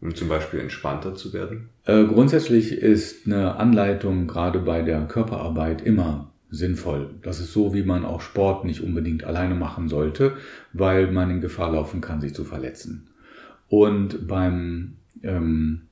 um 0.00 0.14
zum 0.14 0.28
Beispiel 0.28 0.60
entspannter 0.60 1.14
zu 1.14 1.32
werden? 1.32 1.70
Äh, 1.84 2.04
grundsätzlich 2.04 2.72
ist 2.72 3.26
eine 3.26 3.56
Anleitung 3.56 4.28
gerade 4.28 4.60
bei 4.60 4.82
der 4.82 5.06
Körperarbeit 5.06 5.82
immer 5.82 6.30
sinnvoll. 6.50 7.10
Das 7.22 7.40
ist 7.40 7.52
so, 7.52 7.74
wie 7.74 7.82
man 7.82 8.04
auch 8.04 8.20
Sport 8.20 8.64
nicht 8.64 8.82
unbedingt 8.82 9.24
alleine 9.24 9.54
machen 9.54 9.88
sollte, 9.88 10.36
weil 10.72 11.10
man 11.10 11.30
in 11.30 11.40
Gefahr 11.40 11.72
laufen 11.72 12.00
kann, 12.00 12.20
sich 12.20 12.34
zu 12.34 12.44
verletzen. 12.44 13.08
Und 13.68 14.26
beim, 14.26 14.96
ähm, 15.22 15.82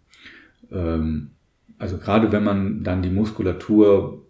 ähm, 0.70 1.30
also 1.78 1.98
gerade 1.98 2.32
wenn 2.32 2.44
man 2.44 2.82
dann 2.82 3.02
die 3.02 3.10
Muskulatur 3.10 4.22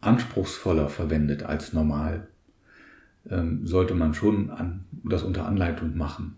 anspruchsvoller 0.00 0.88
verwendet 0.88 1.42
als 1.42 1.72
normal, 1.72 2.28
ähm, 3.28 3.66
sollte 3.66 3.94
man 3.94 4.14
schon 4.14 4.50
an, 4.50 4.84
das 5.04 5.22
unter 5.22 5.46
Anleitung 5.46 5.96
machen. 5.96 6.36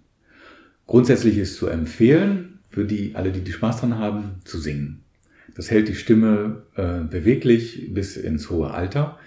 Grundsätzlich 0.86 1.38
ist 1.38 1.56
zu 1.56 1.66
empfehlen, 1.66 2.58
für 2.68 2.84
die, 2.84 3.14
alle, 3.14 3.30
die, 3.30 3.40
die 3.40 3.52
Spaß 3.52 3.80
dran 3.80 3.98
haben, 3.98 4.40
zu 4.44 4.58
singen. 4.58 5.04
Das 5.54 5.70
hält 5.70 5.88
die 5.88 5.94
Stimme 5.94 6.62
äh, 6.74 7.00
beweglich 7.00 7.94
bis 7.94 8.16
ins 8.16 8.50
hohe 8.50 8.72
Alter. 8.72 9.18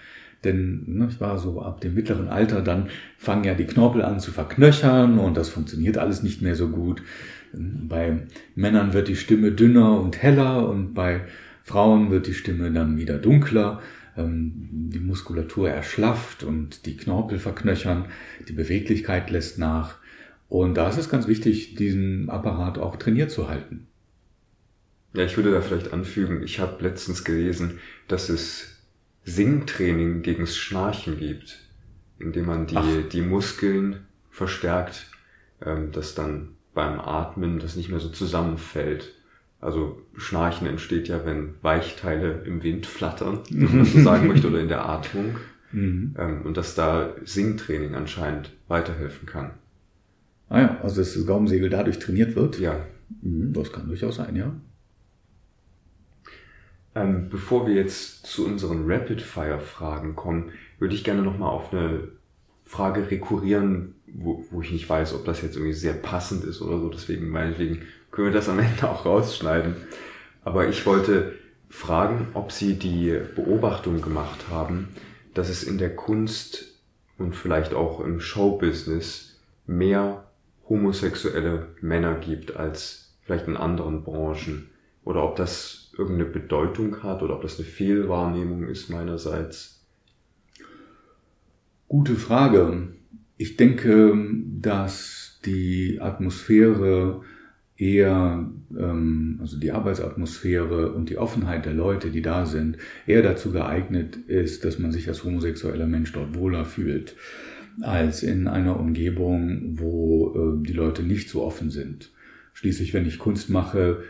Denn 0.44 0.84
ne, 0.86 1.08
ich 1.10 1.20
war 1.20 1.38
so 1.38 1.60
ab 1.60 1.80
dem 1.80 1.94
mittleren 1.94 2.28
Alter, 2.28 2.62
dann 2.62 2.88
fangen 3.16 3.44
ja 3.44 3.54
die 3.54 3.66
Knorpel 3.66 4.02
an 4.02 4.20
zu 4.20 4.30
verknöchern 4.30 5.18
und 5.18 5.36
das 5.36 5.48
funktioniert 5.48 5.98
alles 5.98 6.22
nicht 6.22 6.42
mehr 6.42 6.54
so 6.54 6.68
gut. 6.68 7.02
Bei 7.52 8.18
Männern 8.54 8.92
wird 8.92 9.08
die 9.08 9.16
Stimme 9.16 9.52
dünner 9.52 10.00
und 10.00 10.22
heller 10.22 10.68
und 10.68 10.94
bei 10.94 11.22
Frauen 11.64 12.10
wird 12.10 12.26
die 12.26 12.34
Stimme 12.34 12.70
dann 12.70 12.96
wieder 12.98 13.18
dunkler. 13.18 13.80
Ähm, 14.16 14.68
die 14.70 15.00
Muskulatur 15.00 15.70
erschlafft 15.70 16.42
und 16.42 16.86
die 16.86 16.96
Knorpel 16.96 17.38
verknöchern, 17.38 18.06
die 18.48 18.52
Beweglichkeit 18.52 19.30
lässt 19.30 19.58
nach. 19.58 19.96
Und 20.48 20.74
da 20.74 20.88
ist 20.88 20.98
es 20.98 21.08
ganz 21.08 21.26
wichtig, 21.26 21.74
diesen 21.74 22.30
Apparat 22.30 22.78
auch 22.78 22.96
trainiert 22.96 23.30
zu 23.30 23.48
halten. 23.48 23.86
Ja, 25.14 25.24
ich 25.24 25.36
würde 25.36 25.52
da 25.52 25.60
vielleicht 25.60 25.92
anfügen, 25.92 26.42
ich 26.42 26.60
habe 26.60 26.82
letztens 26.82 27.24
gelesen, 27.24 27.78
dass 28.08 28.28
es 28.28 28.77
Singtraining 29.28 30.22
gegens 30.22 30.56
Schnarchen 30.56 31.18
gibt, 31.18 31.58
indem 32.18 32.46
man 32.46 32.66
die, 32.66 33.08
die 33.12 33.20
Muskeln 33.20 34.06
verstärkt, 34.30 35.06
ähm, 35.64 35.92
dass 35.92 36.14
dann 36.14 36.50
beim 36.72 36.98
Atmen 36.98 37.58
das 37.58 37.76
nicht 37.76 37.90
mehr 37.90 38.00
so 38.00 38.08
zusammenfällt. 38.08 39.14
Also 39.60 40.00
Schnarchen 40.16 40.66
entsteht 40.66 41.08
ja, 41.08 41.26
wenn 41.26 41.54
Weichteile 41.62 42.42
im 42.44 42.62
Wind 42.62 42.86
flattern, 42.86 43.40
wenn 43.50 43.76
man 43.78 43.84
so 43.84 44.00
sagen 44.00 44.28
möchte, 44.28 44.48
oder 44.48 44.60
in 44.60 44.68
der 44.68 44.88
Atmung. 44.88 45.36
Mhm. 45.72 46.14
Ähm, 46.18 46.42
und 46.42 46.56
dass 46.56 46.74
da 46.74 47.14
Singtraining 47.24 47.94
anscheinend 47.94 48.52
weiterhelfen 48.68 49.26
kann. 49.26 49.50
Ah 50.48 50.60
ja, 50.60 50.80
also 50.82 51.02
dass 51.02 51.12
das 51.12 51.26
Gaumensegel 51.26 51.68
dadurch 51.68 51.98
trainiert 51.98 52.34
wird? 52.34 52.58
Ja. 52.58 52.86
Mhm, 53.20 53.52
das 53.52 53.72
kann 53.72 53.88
durchaus 53.88 54.16
sein, 54.16 54.34
ja. 54.36 54.54
Ähm, 56.98 57.28
bevor 57.30 57.66
wir 57.66 57.74
jetzt 57.74 58.26
zu 58.26 58.44
unseren 58.44 58.90
Rapid-Fire-Fragen 58.90 60.16
kommen, 60.16 60.52
würde 60.78 60.94
ich 60.94 61.04
gerne 61.04 61.22
nochmal 61.22 61.50
auf 61.50 61.72
eine 61.72 62.08
Frage 62.64 63.10
rekurrieren, 63.10 63.94
wo, 64.06 64.44
wo 64.50 64.62
ich 64.62 64.72
nicht 64.72 64.88
weiß, 64.88 65.14
ob 65.14 65.24
das 65.24 65.42
jetzt 65.42 65.56
irgendwie 65.56 65.74
sehr 65.74 65.92
passend 65.92 66.44
ist 66.44 66.60
oder 66.60 66.80
so. 66.80 66.88
Deswegen, 66.88 67.28
meinetwegen 67.28 67.82
können 68.10 68.28
wir 68.28 68.34
das 68.34 68.48
am 68.48 68.58
Ende 68.58 68.90
auch 68.90 69.04
rausschneiden. 69.04 69.76
Aber 70.42 70.68
ich 70.68 70.84
wollte 70.86 71.34
fragen, 71.68 72.28
ob 72.34 72.50
Sie 72.50 72.74
die 72.74 73.20
Beobachtung 73.36 74.00
gemacht 74.00 74.46
haben, 74.50 74.88
dass 75.34 75.48
es 75.48 75.62
in 75.62 75.78
der 75.78 75.94
Kunst 75.94 76.64
und 77.16 77.36
vielleicht 77.36 77.74
auch 77.74 78.00
im 78.00 78.20
Showbusiness 78.20 79.38
mehr 79.66 80.24
homosexuelle 80.68 81.68
Männer 81.80 82.14
gibt 82.14 82.56
als 82.56 83.14
vielleicht 83.22 83.46
in 83.46 83.56
anderen 83.56 84.02
Branchen. 84.02 84.70
Oder 85.04 85.22
ob 85.22 85.36
das 85.36 85.87
irgendeine 85.98 86.30
Bedeutung 86.30 87.02
hat 87.02 87.22
oder 87.22 87.34
ob 87.34 87.42
das 87.42 87.58
eine 87.58 87.66
Fehlwahrnehmung 87.66 88.68
ist 88.68 88.88
meinerseits. 88.88 89.84
Gute 91.88 92.14
Frage. 92.14 92.88
Ich 93.36 93.56
denke, 93.56 94.16
dass 94.60 95.40
die 95.44 95.98
Atmosphäre 96.00 97.22
eher, 97.76 98.50
ähm, 98.76 99.38
also 99.40 99.58
die 99.58 99.72
Arbeitsatmosphäre 99.72 100.92
und 100.92 101.10
die 101.10 101.18
Offenheit 101.18 101.64
der 101.64 101.74
Leute, 101.74 102.10
die 102.10 102.22
da 102.22 102.46
sind, 102.46 102.78
eher 103.06 103.22
dazu 103.22 103.52
geeignet 103.52 104.16
ist, 104.16 104.64
dass 104.64 104.78
man 104.78 104.92
sich 104.92 105.08
als 105.08 105.24
homosexueller 105.24 105.86
Mensch 105.86 106.12
dort 106.12 106.34
wohler 106.34 106.64
fühlt, 106.64 107.16
als 107.80 108.22
in 108.22 108.48
einer 108.48 108.78
Umgebung, 108.78 109.78
wo 109.78 110.34
äh, 110.34 110.66
die 110.66 110.72
Leute 110.72 111.02
nicht 111.02 111.28
so 111.28 111.42
offen 111.42 111.70
sind. 111.70 112.10
Schließlich, 112.52 112.92
wenn 112.92 113.06
ich 113.06 113.20
Kunst 113.20 113.50
mache, 113.50 114.02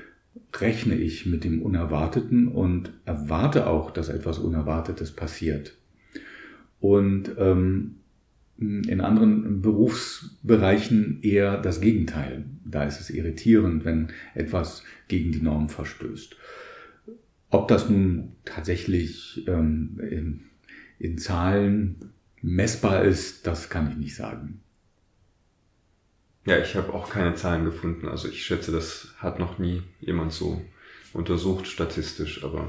rechne 0.55 0.95
ich 0.95 1.27
mit 1.27 1.45
dem 1.45 1.63
Unerwarteten 1.63 2.49
und 2.49 2.93
erwarte 3.05 3.67
auch, 3.67 3.91
dass 3.91 4.09
etwas 4.09 4.39
Unerwartetes 4.39 5.13
passiert. 5.13 5.77
Und 6.81 7.33
ähm, 7.39 7.97
in 8.59 9.01
anderen 9.01 9.63
Berufsbereichen 9.63 11.21
eher 11.23 11.61
das 11.61 11.81
Gegenteil. 11.81 12.45
Da 12.65 12.85
ist 12.85 13.01
es 13.01 13.09
irritierend, 13.11 13.85
wenn 13.85 14.09
etwas 14.35 14.83
gegen 15.07 15.31
die 15.31 15.43
Norm 15.43 15.69
verstößt. 15.69 16.37
Ob 17.51 17.69
das 17.69 17.89
nun 17.89 18.33
tatsächlich 18.45 19.47
ähm, 19.47 20.01
in, 20.11 20.41
in 20.99 21.19
Zahlen 21.19 21.97
messbar 22.43 23.05
ist, 23.05 23.47
das 23.47 23.71
kann 23.71 23.91
ich 23.91 23.97
nicht 23.97 24.17
sagen. 24.17 24.61
Ja, 26.49 26.59
ich 26.59 26.75
habe 26.75 26.93
auch 26.93 27.11
keine 27.11 27.35
Zahlen 27.35 27.65
gefunden. 27.65 28.09
Also 28.09 28.29
ich 28.29 28.43
schätze, 28.43 28.73
das 28.73 29.15
hat 29.19 29.39
noch 29.39 29.59
nie 29.59 29.83
jemand 30.01 30.33
so 30.33 30.63
untersucht 31.13 31.67
statistisch, 31.67 32.45
aber 32.45 32.69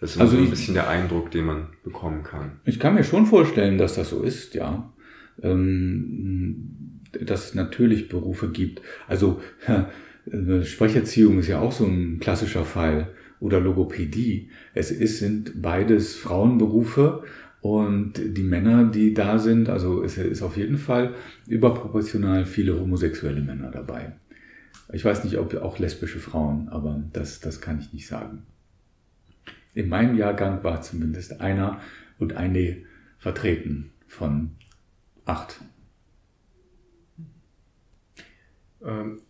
das 0.00 0.16
ist 0.16 0.20
also 0.20 0.36
so 0.36 0.42
ein 0.42 0.50
bisschen 0.50 0.74
der 0.74 0.88
Eindruck, 0.88 1.30
den 1.30 1.44
man 1.46 1.68
bekommen 1.84 2.22
kann. 2.22 2.60
Ich 2.64 2.80
kann 2.80 2.94
mir 2.94 3.04
schon 3.04 3.26
vorstellen, 3.26 3.78
dass 3.78 3.94
das 3.94 4.10
so 4.10 4.22
ist, 4.22 4.54
ja 4.54 4.92
ähm, 5.42 7.00
dass 7.12 7.48
es 7.48 7.54
natürlich 7.54 8.08
Berufe 8.08 8.48
gibt. 8.48 8.82
Also 9.06 9.40
äh, 9.66 10.64
Sprecherziehung 10.64 11.38
ist 11.38 11.48
ja 11.48 11.60
auch 11.60 11.72
so 11.72 11.84
ein 11.84 12.18
klassischer 12.20 12.64
Fall 12.64 13.08
oder 13.40 13.60
Logopädie. 13.60 14.50
Es 14.74 14.90
ist, 14.90 15.18
sind 15.18 15.60
beides 15.60 16.14
Frauenberufe 16.14 17.24
und 17.62 18.14
die 18.16 18.42
Männer, 18.42 18.84
die 18.84 19.14
da 19.14 19.38
sind, 19.38 19.68
also 19.68 20.02
es 20.02 20.18
ist 20.18 20.42
auf 20.42 20.56
jeden 20.56 20.78
Fall 20.78 21.14
überproportional 21.46 22.44
viele 22.44 22.78
homosexuelle 22.78 23.40
Männer 23.40 23.70
dabei. 23.70 24.16
Ich 24.92 25.04
weiß 25.04 25.22
nicht, 25.22 25.38
ob 25.38 25.54
auch 25.54 25.78
lesbische 25.78 26.18
Frauen, 26.18 26.68
aber 26.68 27.00
das, 27.12 27.38
das 27.38 27.60
kann 27.60 27.78
ich 27.78 27.92
nicht 27.92 28.08
sagen. 28.08 28.42
In 29.74 29.88
meinem 29.88 30.18
Jahrgang 30.18 30.64
war 30.64 30.82
zumindest 30.82 31.40
einer 31.40 31.80
und 32.18 32.34
eine 32.34 32.78
vertreten 33.18 33.92
von 34.08 34.50
acht. 35.24 35.60
Ähm, 38.84 39.20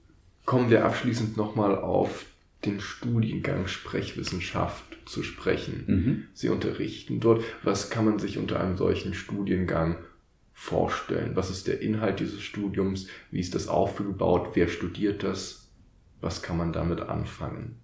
kommen 0.47 0.71
wir 0.71 0.87
abschließend 0.87 1.37
nochmal 1.37 1.77
auf 1.77 2.25
den 2.65 2.81
Studiengang 2.81 3.67
Sprechwissenschaft 3.67 4.92
zu 5.13 5.23
sprechen. 5.23 5.85
Mhm. 5.87 6.23
Sie 6.33 6.49
unterrichten 6.49 7.21
dort. 7.21 7.45
Was 7.63 7.91
kann 7.91 8.05
man 8.05 8.19
sich 8.19 8.39
unter 8.39 8.61
einem 8.61 8.77
solchen 8.77 9.15
Studiengang 9.15 9.97
vorstellen? 10.53 11.33
Was 11.35 11.51
ist 11.51 11.69
der 11.69 11.81
Inhalt 11.81 12.21
dieses 12.21 12.41
Studiums? 12.41 13.07
Wie 13.31 13.41
ist 13.41 13.55
das 13.55 13.69
aufgebaut? 13.69 14.51
Wer 14.55 14.69
studiert 14.69 15.23
das? 15.23 15.71
Was 16.21 16.43
kann 16.43 16.57
man 16.57 16.73
damit 16.73 17.01
anfangen? 17.01 17.77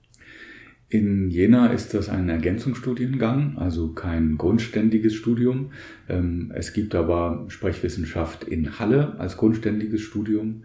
In 0.90 1.28
Jena 1.28 1.66
ist 1.66 1.92
das 1.92 2.08
ein 2.08 2.30
Ergänzungsstudiengang, 2.30 3.58
also 3.58 3.92
kein 3.92 4.38
grundständiges 4.38 5.12
Studium. 5.14 5.72
Ähm, 6.08 6.50
es 6.54 6.72
gibt 6.72 6.94
aber 6.94 7.44
Sprechwissenschaft 7.48 8.44
in 8.44 8.78
Halle 8.78 9.18
als 9.18 9.36
grundständiges 9.36 10.00
Studium. 10.00 10.62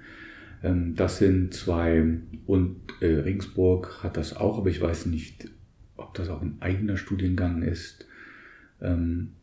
Ähm, 0.64 0.96
das 0.96 1.18
sind 1.18 1.54
zwei 1.54 2.20
und 2.46 2.78
äh, 3.02 3.08
Regensburg 3.08 4.02
hat 4.02 4.16
das 4.16 4.38
auch, 4.38 4.58
aber 4.60 4.70
ich 4.70 4.80
weiß 4.80 5.08
nicht, 5.08 5.50
ob 5.96 6.14
das 6.14 6.30
auch 6.30 6.42
ein 6.42 6.58
eigener 6.60 6.98
Studiengang 6.98 7.62
ist. 7.62 8.08
Ähm, 8.82 9.34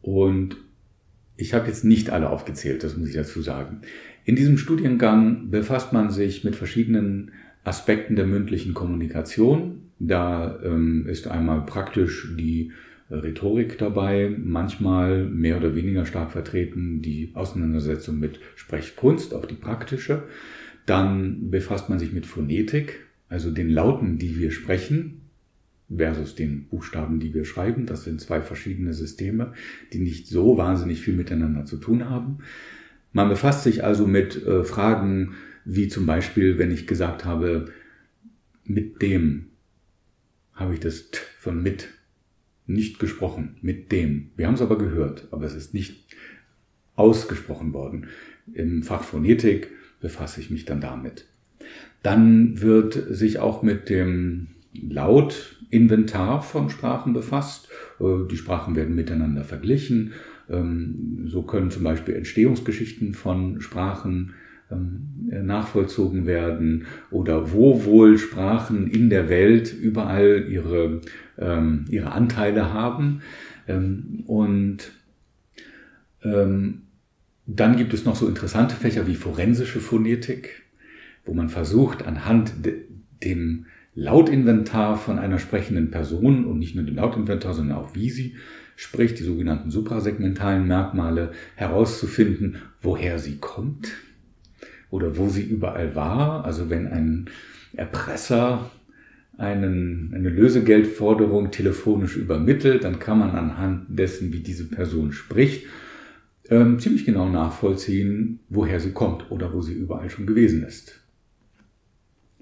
und 0.00 0.56
ich 1.36 1.54
habe 1.54 1.66
jetzt 1.66 1.84
nicht 1.84 2.10
alle 2.10 2.30
aufgezählt, 2.30 2.84
das 2.84 2.96
muss 2.96 3.08
ich 3.08 3.14
dazu 3.14 3.42
sagen. 3.42 3.80
In 4.24 4.36
diesem 4.36 4.58
Studiengang 4.58 5.50
befasst 5.50 5.92
man 5.92 6.10
sich 6.10 6.44
mit 6.44 6.56
verschiedenen 6.56 7.32
Aspekten 7.64 8.16
der 8.16 8.26
mündlichen 8.26 8.74
Kommunikation. 8.74 9.90
Da 9.98 10.60
ähm, 10.62 11.06
ist 11.08 11.28
einmal 11.28 11.64
praktisch 11.64 12.34
die 12.38 12.72
Rhetorik 13.10 13.78
dabei, 13.78 14.34
manchmal 14.38 15.24
mehr 15.24 15.58
oder 15.58 15.74
weniger 15.74 16.06
stark 16.06 16.32
vertreten 16.32 17.02
die 17.02 17.30
Auseinandersetzung 17.34 18.18
mit 18.18 18.40
Sprechkunst, 18.56 19.34
auch 19.34 19.44
die 19.44 19.54
praktische. 19.54 20.24
Dann 20.86 21.50
befasst 21.50 21.88
man 21.88 21.98
sich 21.98 22.12
mit 22.12 22.26
Phonetik, 22.26 23.06
also 23.28 23.50
den 23.50 23.70
Lauten, 23.70 24.18
die 24.18 24.38
wir 24.38 24.50
sprechen. 24.50 25.22
Versus 25.94 26.34
den 26.34 26.68
Buchstaben, 26.68 27.20
die 27.20 27.34
wir 27.34 27.44
schreiben. 27.44 27.86
Das 27.86 28.04
sind 28.04 28.20
zwei 28.20 28.40
verschiedene 28.40 28.94
Systeme, 28.94 29.52
die 29.92 29.98
nicht 29.98 30.28
so 30.28 30.56
wahnsinnig 30.56 31.00
viel 31.00 31.14
miteinander 31.14 31.64
zu 31.64 31.76
tun 31.76 32.08
haben. 32.08 32.38
Man 33.12 33.28
befasst 33.28 33.62
sich 33.62 33.84
also 33.84 34.06
mit 34.06 34.44
äh, 34.44 34.64
Fragen 34.64 35.34
wie 35.64 35.88
zum 35.88 36.06
Beispiel, 36.06 36.58
wenn 36.58 36.70
ich 36.70 36.86
gesagt 36.86 37.24
habe, 37.24 37.66
mit 38.64 39.02
dem, 39.02 39.46
habe 40.52 40.74
ich 40.74 40.80
das 40.80 41.10
T 41.10 41.20
von 41.38 41.62
mit 41.62 41.88
nicht 42.66 42.98
gesprochen, 42.98 43.56
mit 43.60 43.92
dem. 43.92 44.30
Wir 44.36 44.46
haben 44.46 44.54
es 44.54 44.62
aber 44.62 44.78
gehört, 44.78 45.28
aber 45.30 45.44
es 45.44 45.54
ist 45.54 45.74
nicht 45.74 46.04
ausgesprochen 46.96 47.72
worden. 47.72 48.06
Im 48.52 48.82
Fach 48.82 49.04
Phonetik 49.04 49.70
befasse 50.00 50.40
ich 50.40 50.50
mich 50.50 50.64
dann 50.64 50.80
damit. 50.80 51.26
Dann 52.02 52.60
wird 52.60 53.06
sich 53.10 53.38
auch 53.38 53.62
mit 53.62 53.88
dem 53.88 54.48
Lautinventar 54.74 56.42
von 56.42 56.70
Sprachen 56.70 57.12
befasst. 57.12 57.68
Äh, 58.00 58.26
die 58.30 58.36
Sprachen 58.36 58.76
werden 58.76 58.94
miteinander 58.94 59.44
verglichen. 59.44 60.12
Ähm, 60.50 61.24
so 61.26 61.42
können 61.42 61.70
zum 61.70 61.84
Beispiel 61.84 62.14
Entstehungsgeschichten 62.14 63.14
von 63.14 63.60
Sprachen 63.60 64.34
ähm, 64.70 65.30
nachvollzogen 65.46 66.26
werden 66.26 66.86
oder 67.10 67.52
wo 67.52 67.84
wohl 67.84 68.18
Sprachen 68.18 68.88
in 68.88 69.10
der 69.10 69.28
Welt 69.28 69.74
überall 69.74 70.46
ihre, 70.50 71.00
ähm, 71.38 71.84
ihre 71.88 72.12
Anteile 72.12 72.72
haben. 72.72 73.22
Und 74.26 74.92
dann 77.46 77.76
gibt 77.76 77.94
es 77.94 78.04
noch 78.04 78.14
so 78.14 78.28
interessante 78.28 78.74
Fächer 78.74 79.06
wie 79.06 79.14
forensische 79.14 79.80
Phonetik, 79.80 80.64
wo 81.24 81.32
man 81.32 81.48
versucht, 81.48 82.06
anhand 82.06 82.52
dem 83.22 83.64
Lautinventar 83.94 84.96
von 84.96 85.18
einer 85.18 85.38
sprechenden 85.38 85.90
Person 85.90 86.44
und 86.44 86.58
nicht 86.58 86.74
nur 86.74 86.84
dem 86.84 86.96
Lautinventar, 86.96 87.54
sondern 87.54 87.78
auch 87.78 87.94
wie 87.94 88.10
sie 88.10 88.34
spricht, 88.76 89.18
die 89.20 89.22
sogenannten 89.22 89.70
suprasegmentalen 89.70 90.66
Merkmale 90.66 91.32
herauszufinden, 91.54 92.56
woher 92.82 93.18
sie 93.20 93.36
kommt 93.36 93.92
oder 94.90 95.16
wo 95.16 95.28
sie 95.28 95.42
überall 95.42 95.94
war. 95.94 96.44
Also 96.44 96.70
wenn 96.70 96.88
ein 96.88 97.30
Erpresser 97.76 98.70
einen, 99.38 100.12
eine 100.14 100.28
Lösegeldforderung 100.28 101.52
telefonisch 101.52 102.16
übermittelt, 102.16 102.84
dann 102.84 102.98
kann 102.98 103.18
man 103.18 103.30
anhand 103.30 103.86
dessen, 103.88 104.32
wie 104.32 104.40
diese 104.40 104.64
Person 104.64 105.12
spricht, 105.12 105.66
ähm, 106.50 106.78
ziemlich 106.78 107.04
genau 107.04 107.28
nachvollziehen, 107.28 108.40
woher 108.48 108.80
sie 108.80 108.92
kommt 108.92 109.30
oder 109.30 109.52
wo 109.52 109.62
sie 109.62 109.72
überall 109.72 110.10
schon 110.10 110.26
gewesen 110.26 110.64
ist 110.64 111.03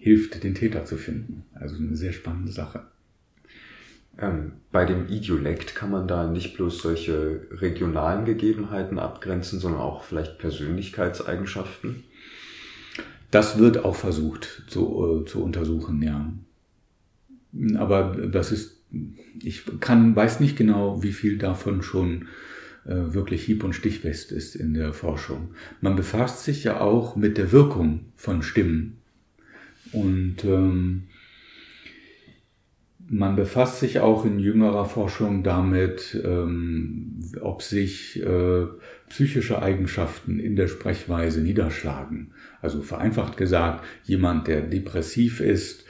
hilft, 0.03 0.42
den 0.42 0.57
Täter 0.57 0.84
zu 0.84 0.96
finden. 0.96 1.44
Also 1.55 1.76
eine 1.76 1.96
sehr 1.96 2.12
spannende 2.12 2.50
Sache. 2.50 2.82
Ähm, 4.18 4.55
bei 4.72 4.84
dem 4.84 5.09
Idiolekt 5.09 5.76
kann 5.76 5.92
man 5.92 6.09
da 6.09 6.26
nicht 6.26 6.57
bloß 6.57 6.82
solche 6.82 7.46
regionalen 7.53 8.24
Gegebenheiten 8.24 8.98
abgrenzen, 8.98 9.61
sondern 9.61 9.80
auch 9.80 10.03
vielleicht 10.03 10.38
Persönlichkeitseigenschaften? 10.38 12.03
Das 13.30 13.59
wird 13.59 13.84
auch 13.84 13.94
versucht 13.94 14.64
zu, 14.66 15.22
äh, 15.22 15.24
zu 15.24 15.40
untersuchen, 15.42 16.03
ja. 16.03 16.32
Aber 17.78 18.16
das 18.26 18.50
ist, 18.50 18.82
ich 19.40 19.62
kann, 19.78 20.16
weiß 20.16 20.40
nicht 20.40 20.57
genau, 20.57 21.05
wie 21.05 21.12
viel 21.12 21.38
davon 21.38 21.82
schon 21.82 22.26
äh, 22.86 23.14
wirklich 23.14 23.44
hieb- 23.44 23.62
und 23.62 23.74
stichfest 23.74 24.32
ist 24.32 24.57
in 24.57 24.74
der 24.74 24.92
Forschung. 24.92 25.55
Man 25.80 25.94
befasst 25.94 26.42
sich 26.42 26.64
ja 26.64 26.80
auch 26.80 27.14
mit 27.14 27.38
der 27.38 27.53
Wirkung 27.53 28.07
von 28.16 28.42
Stimmen 28.42 28.98
und 29.93 30.45
ähm, 30.45 31.05
man 33.09 33.36
befasst 33.36 33.80
sich 33.80 34.01
auch 34.01 34.24
in 34.24 34.38
jüngerer 34.38 34.86
Forschung 34.86 35.43
damit, 35.43 36.18
ähm, 36.24 37.20
ob 37.43 37.62
sich 37.62 38.22
äh, 38.22 38.66
psychische 39.11 39.61
Eigenschaften 39.61 40.38
in 40.38 40.57
der 40.57 40.68
Sprechweise 40.68 41.43
niederschlagen. 41.43 42.32
Also 42.62 42.80
vereinfacht 42.80 43.36
gesagt, 43.36 43.84
jemand, 44.05 44.47
der 44.47 44.62
depressiv 44.62 45.40
ist, 45.40 45.84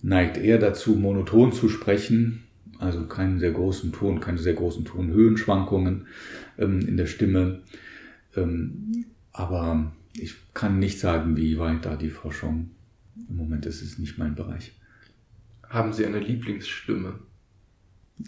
neigt 0.00 0.38
eher 0.38 0.58
dazu, 0.58 0.94
monoton 0.94 1.52
zu 1.52 1.68
sprechen, 1.68 2.44
also 2.78 3.06
keinen 3.06 3.38
sehr 3.38 3.52
großen 3.52 3.92
Ton, 3.92 4.20
keine 4.20 4.38
sehr 4.38 4.54
großen 4.54 4.86
Tonhöhenschwankungen 4.86 6.06
ähm, 6.58 6.80
in 6.80 6.96
der 6.96 7.06
Stimme. 7.06 7.60
Ähm, 8.36 9.04
aber 9.32 9.92
ich 10.16 10.34
kann 10.54 10.78
nicht 10.78 10.98
sagen, 10.98 11.36
wie 11.36 11.58
weit 11.58 11.84
da 11.84 11.96
die 11.96 12.10
Forschung 12.10 12.70
im 13.28 13.36
Moment 13.36 13.66
ist 13.66 13.82
es 13.82 13.98
nicht 13.98 14.18
mein 14.18 14.34
Bereich. 14.34 14.72
Haben 15.68 15.92
Sie 15.92 16.06
eine 16.06 16.20
Lieblingsstimme? 16.20 17.18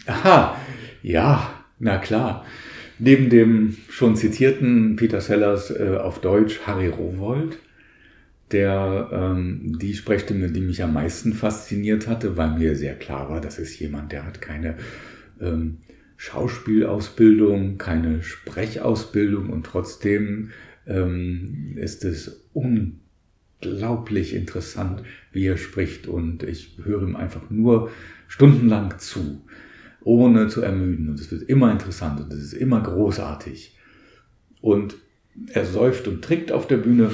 Aha, 0.05 0.59
ja, 1.01 1.63
na 1.79 1.97
klar. 1.97 2.45
Neben 2.99 3.29
dem 3.29 3.77
schon 3.89 4.15
zitierten 4.15 4.95
Peter 4.95 5.21
Sellers 5.21 5.71
äh, 5.71 5.97
auf 6.01 6.19
Deutsch 6.19 6.61
Harry 6.65 6.87
Rowold, 6.87 7.59
der 8.51 9.09
ähm, 9.11 9.77
die 9.79 9.93
Sprechstimme, 9.93 10.51
die 10.51 10.61
mich 10.61 10.81
am 10.81 10.93
meisten 10.93 11.33
fasziniert 11.33 12.07
hatte, 12.07 12.37
weil 12.37 12.57
mir 12.57 12.75
sehr 12.75 12.95
klar 12.95 13.29
war, 13.29 13.39
das 13.39 13.59
ist 13.59 13.79
jemand, 13.79 14.11
der 14.11 14.25
hat 14.25 14.41
keine 14.41 14.75
ähm, 15.39 15.77
Schauspielausbildung, 16.17 17.77
keine 17.77 18.23
Sprechausbildung 18.23 19.49
und 19.49 19.65
trotzdem 19.65 20.49
ähm, 20.87 21.75
ist 21.77 22.03
es 22.03 22.49
unglaublich 22.53 23.06
unglaublich 23.61 24.33
interessant, 24.33 25.03
wie 25.31 25.45
er 25.45 25.57
spricht 25.57 26.07
und 26.07 26.43
ich 26.43 26.77
höre 26.83 27.01
ihm 27.01 27.15
einfach 27.15 27.49
nur 27.49 27.91
stundenlang 28.27 28.99
zu, 28.99 29.41
ohne 30.01 30.47
zu 30.47 30.61
ermüden 30.61 31.09
und 31.09 31.19
es 31.19 31.31
wird 31.31 31.43
immer 31.43 31.71
interessant 31.71 32.19
und 32.19 32.31
es 32.33 32.39
ist 32.39 32.53
immer 32.53 32.81
großartig. 32.81 33.75
Und 34.61 34.95
er 35.53 35.65
säuft 35.65 36.07
und 36.07 36.23
trinkt 36.23 36.51
auf 36.51 36.67
der 36.67 36.77
Bühne 36.77 37.11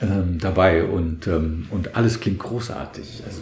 ähm, 0.00 0.38
dabei 0.38 0.84
und, 0.84 1.26
ähm, 1.26 1.66
und 1.70 1.94
alles 1.94 2.20
klingt 2.20 2.38
großartig. 2.38 3.22
Also, 3.26 3.40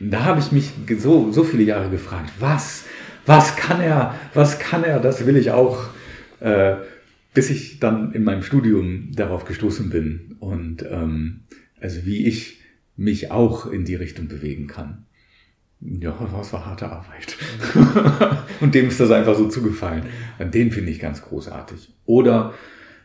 da 0.00 0.24
habe 0.24 0.40
ich 0.40 0.50
mich 0.50 0.72
so, 0.98 1.30
so 1.30 1.44
viele 1.44 1.62
Jahre 1.62 1.90
gefragt, 1.90 2.32
was, 2.40 2.84
was 3.26 3.54
kann 3.56 3.80
er, 3.80 4.14
was 4.32 4.58
kann 4.58 4.82
er, 4.82 4.98
das 4.98 5.26
will 5.26 5.36
ich 5.36 5.50
auch. 5.50 5.88
Äh, 6.40 6.76
bis 7.34 7.50
ich 7.50 7.78
dann 7.78 8.12
in 8.12 8.24
meinem 8.24 8.42
Studium 8.42 9.12
darauf 9.12 9.44
gestoßen 9.44 9.90
bin 9.90 10.36
und 10.40 10.84
ähm, 10.90 11.40
also 11.80 12.04
wie 12.04 12.26
ich 12.26 12.60
mich 12.96 13.30
auch 13.30 13.66
in 13.70 13.84
die 13.84 13.94
Richtung 13.94 14.28
bewegen 14.28 14.66
kann. 14.66 15.06
Ja, 15.80 16.28
das 16.30 16.52
war 16.52 16.66
harte 16.66 16.90
Arbeit. 16.90 17.36
und 18.60 18.74
dem 18.74 18.88
ist 18.88 19.00
das 19.00 19.10
einfach 19.10 19.34
so 19.34 19.48
zugefallen. 19.48 20.02
Den 20.38 20.70
finde 20.70 20.90
ich 20.90 20.98
ganz 20.98 21.22
großartig. 21.22 21.94
Oder 22.04 22.52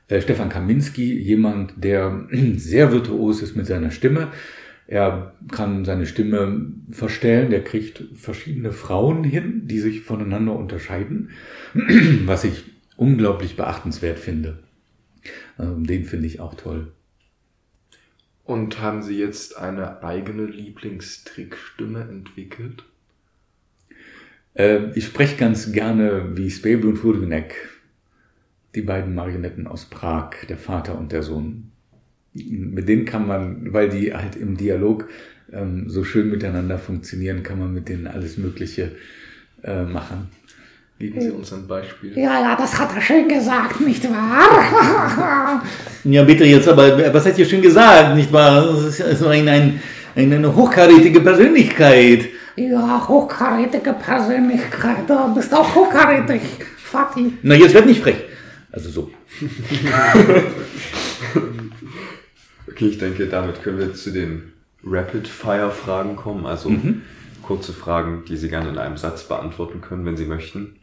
äh, 0.09 0.19
Stefan 0.19 0.49
Kaminski, 0.49 1.17
jemand, 1.17 1.73
der 1.77 2.27
sehr 2.55 2.91
virtuos 2.91 3.41
ist 3.41 3.55
mit 3.55 3.65
seiner 3.65 3.91
Stimme. 3.91 4.27
Er 4.87 5.33
kann 5.51 5.85
seine 5.85 6.05
Stimme 6.05 6.73
verstellen, 6.91 7.49
der 7.49 7.63
kriegt 7.63 8.03
verschiedene 8.13 8.71
Frauen 8.71 9.23
hin, 9.23 9.63
die 9.65 9.79
sich 9.79 10.01
voneinander 10.01 10.55
unterscheiden, 10.55 11.29
was 12.25 12.43
ich 12.43 12.74
unglaublich 12.97 13.55
beachtenswert 13.55 14.19
finde. 14.19 14.59
Ähm, 15.59 15.85
den 15.85 16.05
finde 16.05 16.27
ich 16.27 16.39
auch 16.39 16.55
toll. 16.55 16.91
Und 18.43 18.79
haben 18.79 19.01
Sie 19.01 19.17
jetzt 19.17 19.57
eine 19.57 20.03
eigene 20.03 20.45
Lieblingstrickstimme 20.45 22.01
entwickelt? 22.01 22.83
Äh, 24.53 24.91
ich 24.95 25.05
spreche 25.05 25.37
ganz 25.37 25.71
gerne 25.71 26.37
wie 26.37 26.51
Spebel 26.51 26.91
und 26.91 27.03
Hurgenek, 27.03 27.55
die 28.75 28.81
beiden 28.81 29.15
Marionetten 29.15 29.67
aus 29.67 29.85
Prag, 29.85 30.31
der 30.47 30.57
Vater 30.57 30.97
und 30.97 31.11
der 31.11 31.23
Sohn. 31.23 31.71
Mit 32.33 32.87
denen 32.87 33.05
kann 33.05 33.25
man, 33.25 33.73
weil 33.73 33.89
die 33.89 34.13
halt 34.13 34.35
im 34.35 34.57
Dialog 34.57 35.09
ähm, 35.51 35.89
so 35.89 36.03
schön 36.03 36.29
miteinander 36.29 36.77
funktionieren, 36.77 37.43
kann 37.43 37.59
man 37.59 37.73
mit 37.73 37.87
denen 37.89 38.07
alles 38.07 38.37
Mögliche 38.37 38.91
äh, 39.63 39.83
machen. 39.83 40.29
Geben 40.97 41.19
Sie 41.19 41.29
uns 41.29 41.51
ein 41.51 41.67
Beispiel. 41.67 42.17
Ja, 42.17 42.39
ja, 42.39 42.55
das 42.55 42.79
hat 42.79 42.95
er 42.95 43.01
schön 43.01 43.27
gesagt, 43.27 43.81
nicht 43.81 44.09
wahr? 44.09 45.61
ja, 46.05 46.23
bitte 46.23 46.45
jetzt, 46.45 46.69
aber 46.69 47.13
was 47.13 47.25
hat 47.25 47.37
ihr 47.37 47.45
schön 47.45 47.61
gesagt, 47.61 48.15
nicht 48.15 48.31
wahr? 48.31 48.65
Das 48.65 48.97
ist 48.97 49.19
so 49.19 49.27
ein, 49.27 49.45
ein, 49.49 49.81
eine 50.15 50.55
hochkarätige 50.55 51.19
Persönlichkeit. 51.19 52.29
Ja, 52.55 53.05
hochkarätige 53.05 53.91
Persönlichkeit. 53.91 55.09
Du 55.09 55.35
bist 55.35 55.53
auch 55.53 55.75
hochkarätig, 55.75 56.41
Fatih. 56.77 57.33
Na, 57.41 57.55
jetzt 57.55 57.73
wird 57.73 57.87
nicht 57.87 58.01
frech. 58.01 58.23
Also 58.71 58.89
so. 58.89 59.11
okay, 62.69 62.87
ich 62.87 62.97
denke, 62.99 63.27
damit 63.27 63.61
können 63.61 63.79
wir 63.79 63.93
zu 63.93 64.11
den 64.11 64.53
Rapid-Fire-Fragen 64.85 66.15
kommen. 66.15 66.45
Also 66.45 66.69
mhm. 66.69 67.01
kurze 67.43 67.73
Fragen, 67.73 68.23
die 68.29 68.37
Sie 68.37 68.47
gerne 68.47 68.69
in 68.69 68.77
einem 68.77 68.95
Satz 68.95 69.27
beantworten 69.27 69.81
können, 69.81 70.05
wenn 70.05 70.15
Sie 70.15 70.25
möchten. 70.25 70.77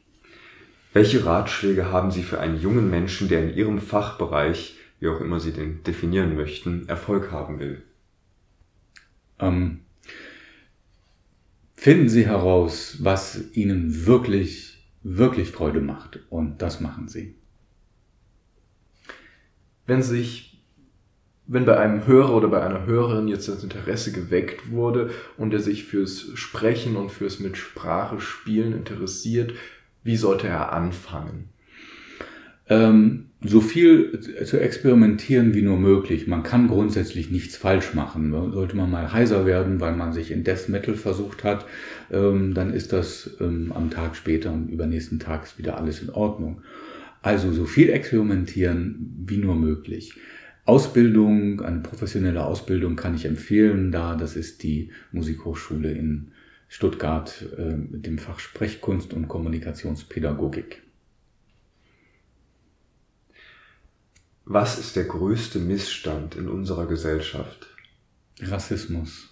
Welche 0.93 1.25
Ratschläge 1.25 1.91
haben 1.91 2.11
Sie 2.11 2.23
für 2.23 2.39
einen 2.41 2.61
jungen 2.61 2.91
Menschen, 2.91 3.29
der 3.29 3.43
in 3.43 3.57
Ihrem 3.57 3.81
Fachbereich, 3.81 4.77
wie 5.01 5.09
auch 5.09 5.21
immer 5.21 5.41
Sie 5.41 5.53
den 5.53 5.83
definieren 5.85 6.37
möchten, 6.37 6.87
Erfolg 6.89 7.31
haben 7.31 7.59
will? 7.61 7.83
Ähm, 9.39 9.81
finden 11.77 12.11
Sie 12.11 12.27
heraus, 12.27 12.99
was 13.01 13.53
Ihnen 13.55 14.07
wirklich, 14.07 14.87
wirklich 15.03 15.51
Freude 15.51 15.81
macht. 15.81 16.21
Und 16.29 16.61
das 16.61 16.81
machen 16.81 17.09
Sie. 17.09 17.37
Wenn 19.87 20.03
sich, 20.03 20.63
wenn 21.47 21.65
bei 21.65 21.79
einem 21.79 22.07
Hörer 22.07 22.37
oder 22.37 22.49
bei 22.49 22.63
einer 22.63 22.85
Hörerin 22.85 23.29
jetzt 23.29 23.49
das 23.49 23.65
Interesse 23.65 24.13
geweckt 24.13 24.71
wurde 24.71 25.11
und 25.39 25.55
er 25.55 25.61
sich 25.61 25.85
fürs 25.85 26.29
Sprechen 26.35 26.97
und 26.97 27.11
fürs 27.11 27.41
mit 27.41 27.57
Sprache 27.57 28.21
spielen 28.21 28.75
interessiert, 28.75 29.55
wie 30.05 30.17
sollte 30.17 30.49
er 30.49 30.73
anfangen? 30.73 31.49
Ähm, 32.69 33.27
so 33.45 33.61
viel 33.61 34.21
zu 34.45 34.61
experimentieren 34.61 35.53
wie 35.53 35.63
nur 35.63 35.77
möglich. 35.77 36.29
Man 36.29 36.45
kann 36.45 36.69
grundsätzlich 36.69 37.31
nichts 37.31 37.57
falsch 37.57 37.93
machen. 37.93 38.33
Sollte 38.53 38.77
man 38.77 38.91
mal 38.91 39.13
heiser 39.13 39.47
werden, 39.47 39.81
weil 39.81 39.97
man 39.97 40.13
sich 40.13 40.31
in 40.31 40.45
Death 40.45 40.69
Metal 40.69 40.95
versucht 40.95 41.43
hat, 41.43 41.67
ähm, 42.13 42.55
dann 42.55 42.73
ist 42.73 42.93
das 42.93 43.37
ähm, 43.41 43.73
am 43.75 43.91
Tag 43.91 44.15
später, 44.15 44.51
am 44.51 44.69
übernächsten 44.69 45.19
Tag 45.19 45.45
ist 45.45 45.59
wieder 45.59 45.77
alles 45.77 46.01
in 46.03 46.11
Ordnung. 46.11 46.63
Also 47.21 47.53
so 47.53 47.65
viel 47.67 47.91
experimentieren 47.91 49.25
wie 49.27 49.39
nur 49.39 49.57
möglich. 49.57 50.15
Ausbildung, 50.65 51.61
eine 51.63 51.81
professionelle 51.81 52.45
Ausbildung 52.45 52.95
kann 52.95 53.17
ich 53.17 53.25
empfehlen, 53.25 53.91
da 53.91 54.15
das 54.15 54.37
ist 54.37 54.63
die 54.63 54.91
Musikhochschule 55.11 55.91
in 55.91 56.29
Stuttgart 56.73 57.45
äh, 57.59 57.77
mit 57.77 58.07
dem 58.07 58.17
Fach 58.17 58.39
Sprechkunst 58.39 59.13
und 59.13 59.29
Kommunikationspädagogik. 59.29 60.83
Was 64.47 64.79
ist 64.79 64.97
der 64.97 65.05
größte 65.05 65.59
Missstand 65.59 66.35
in 66.35 66.49
unserer 66.49 66.87
Gesellschaft? 66.87 67.69
Rassismus. 68.41 69.29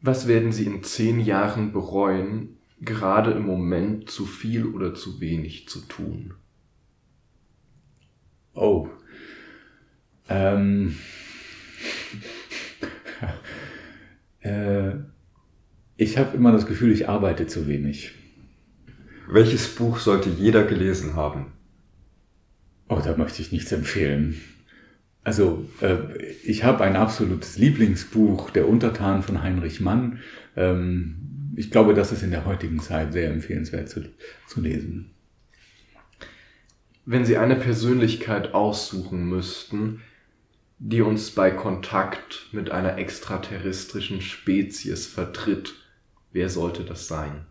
Was 0.00 0.26
werden 0.26 0.52
Sie 0.52 0.64
in 0.64 0.82
zehn 0.82 1.20
Jahren 1.20 1.70
bereuen, 1.70 2.56
gerade 2.80 3.32
im 3.32 3.44
Moment 3.44 4.10
zu 4.10 4.24
viel 4.24 4.64
oder 4.64 4.94
zu 4.94 5.20
wenig 5.20 5.68
zu 5.68 5.80
tun? 5.80 6.32
Oh. 8.54 8.88
Ähm. 10.26 10.96
Äh, 14.40 14.92
ich 15.96 16.18
habe 16.18 16.36
immer 16.36 16.52
das 16.52 16.66
Gefühl, 16.66 16.92
ich 16.92 17.08
arbeite 17.08 17.46
zu 17.46 17.68
wenig. 17.68 18.12
Welches 19.28 19.74
Buch 19.74 19.98
sollte 19.98 20.30
jeder 20.30 20.64
gelesen 20.64 21.14
haben? 21.14 21.52
Oh, 22.88 23.00
da 23.04 23.16
möchte 23.16 23.42
ich 23.42 23.52
nichts 23.52 23.70
empfehlen. 23.70 24.40
Also, 25.22 25.68
äh, 25.80 25.96
ich 26.44 26.64
habe 26.64 26.82
ein 26.82 26.96
absolutes 26.96 27.58
Lieblingsbuch, 27.58 28.50
Der 28.50 28.68
Untertan 28.68 29.22
von 29.22 29.42
Heinrich 29.42 29.80
Mann. 29.80 30.18
Ähm, 30.56 31.52
ich 31.56 31.70
glaube, 31.70 31.94
das 31.94 32.10
ist 32.10 32.22
in 32.22 32.30
der 32.30 32.46
heutigen 32.46 32.80
Zeit 32.80 33.12
sehr 33.12 33.30
empfehlenswert 33.30 33.88
zu, 33.88 34.02
zu 34.46 34.60
lesen. 34.60 35.10
Wenn 37.04 37.24
Sie 37.24 37.36
eine 37.36 37.56
Persönlichkeit 37.56 38.54
aussuchen 38.54 39.28
müssten, 39.28 40.00
die 40.80 41.02
uns 41.02 41.30
bei 41.30 41.52
Kontakt 41.52 42.48
mit 42.50 42.72
einer 42.72 42.98
extraterrestrischen 42.98 44.20
Spezies 44.20 45.06
vertritt, 45.06 45.74
wer 46.32 46.48
sollte 46.48 46.82
das 46.84 47.06
sein? 47.06 47.46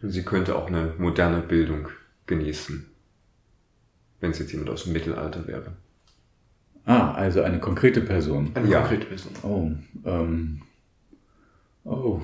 Sie 0.00 0.22
könnte 0.22 0.54
auch 0.56 0.68
eine 0.68 0.94
moderne 0.98 1.40
Bildung 1.40 1.88
genießen 2.26 2.94
wenn 4.24 4.30
es 4.30 4.38
jetzt 4.38 4.52
jemand 4.52 4.70
aus 4.70 4.84
dem 4.84 4.94
Mittelalter 4.94 5.46
wäre. 5.46 5.72
Ah, 6.86 7.12
also 7.12 7.42
eine 7.42 7.60
konkrete 7.60 8.00
Person. 8.00 8.52
Eine 8.54 8.68
ja. 8.68 8.80
konkrete 8.80 9.06
Person. 9.06 9.32
Oh, 9.42 9.70
ähm, 10.08 10.62
oh. 11.84 12.22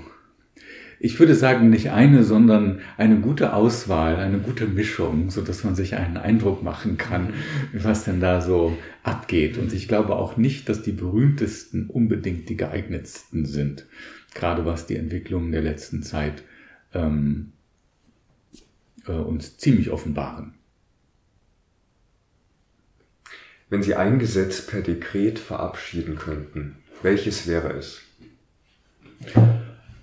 Ich 1.02 1.18
würde 1.18 1.34
sagen, 1.34 1.70
nicht 1.70 1.90
eine, 1.92 2.24
sondern 2.24 2.80
eine 2.98 3.20
gute 3.20 3.54
Auswahl, 3.54 4.16
eine 4.16 4.38
gute 4.38 4.66
Mischung, 4.66 5.30
so 5.30 5.40
dass 5.40 5.64
man 5.64 5.74
sich 5.74 5.94
einen 5.96 6.18
Eindruck 6.18 6.62
machen 6.62 6.98
kann, 6.98 7.28
mhm. 7.28 7.32
was 7.72 8.04
denn 8.04 8.20
da 8.20 8.42
so 8.42 8.76
abgeht. 9.02 9.56
Und 9.56 9.72
ich 9.72 9.88
glaube 9.88 10.14
auch 10.14 10.36
nicht, 10.36 10.68
dass 10.68 10.82
die 10.82 10.92
berühmtesten 10.92 11.86
unbedingt 11.88 12.50
die 12.50 12.56
geeignetsten 12.58 13.46
sind. 13.46 13.86
Gerade 14.34 14.66
was 14.66 14.86
die 14.86 14.96
Entwicklungen 14.96 15.52
der 15.52 15.62
letzten 15.62 16.02
Zeit 16.02 16.42
ähm, 16.92 17.52
äh, 19.06 19.12
uns 19.12 19.56
ziemlich 19.56 19.90
offenbaren. 19.90 20.52
Wenn 23.70 23.82
Sie 23.82 23.94
ein 23.94 24.18
Gesetz 24.18 24.66
per 24.66 24.82
Dekret 24.82 25.38
verabschieden 25.38 26.16
könnten, 26.16 26.76
welches 27.02 27.46
wäre 27.46 27.72
es? 27.72 28.02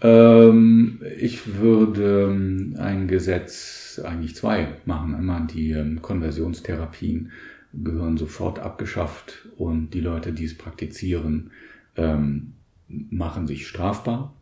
Ähm, 0.02 1.02
ich 1.20 1.56
würde 1.56 2.30
ähm, 2.32 2.76
ein 2.78 3.08
Gesetz, 3.08 4.00
eigentlich 4.04 4.36
zwei 4.36 4.76
machen. 4.86 5.16
Einmal 5.16 5.48
die 5.48 5.72
ähm, 5.72 6.02
Konversionstherapien 6.02 7.32
gehören 7.74 8.18
sofort 8.18 8.60
abgeschafft 8.60 9.48
und 9.58 9.94
die 9.94 10.02
Leute, 10.02 10.34
die 10.34 10.46
es 10.46 10.58
praktizieren, 10.58 11.52
ähm, 11.96 12.54
machen 12.88 13.48
sich 13.48 13.68
strafbar. 13.68 14.36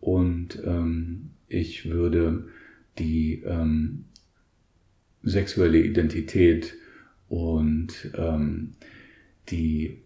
Und 0.00 0.60
ähm, 0.64 1.30
ich 1.48 1.88
würde 1.88 2.48
die 2.98 3.42
ähm, 3.46 4.04
sexuelle 5.22 5.78
Identität 5.80 6.74
und 7.28 8.10
ähm, 8.16 8.74
die 9.50 10.02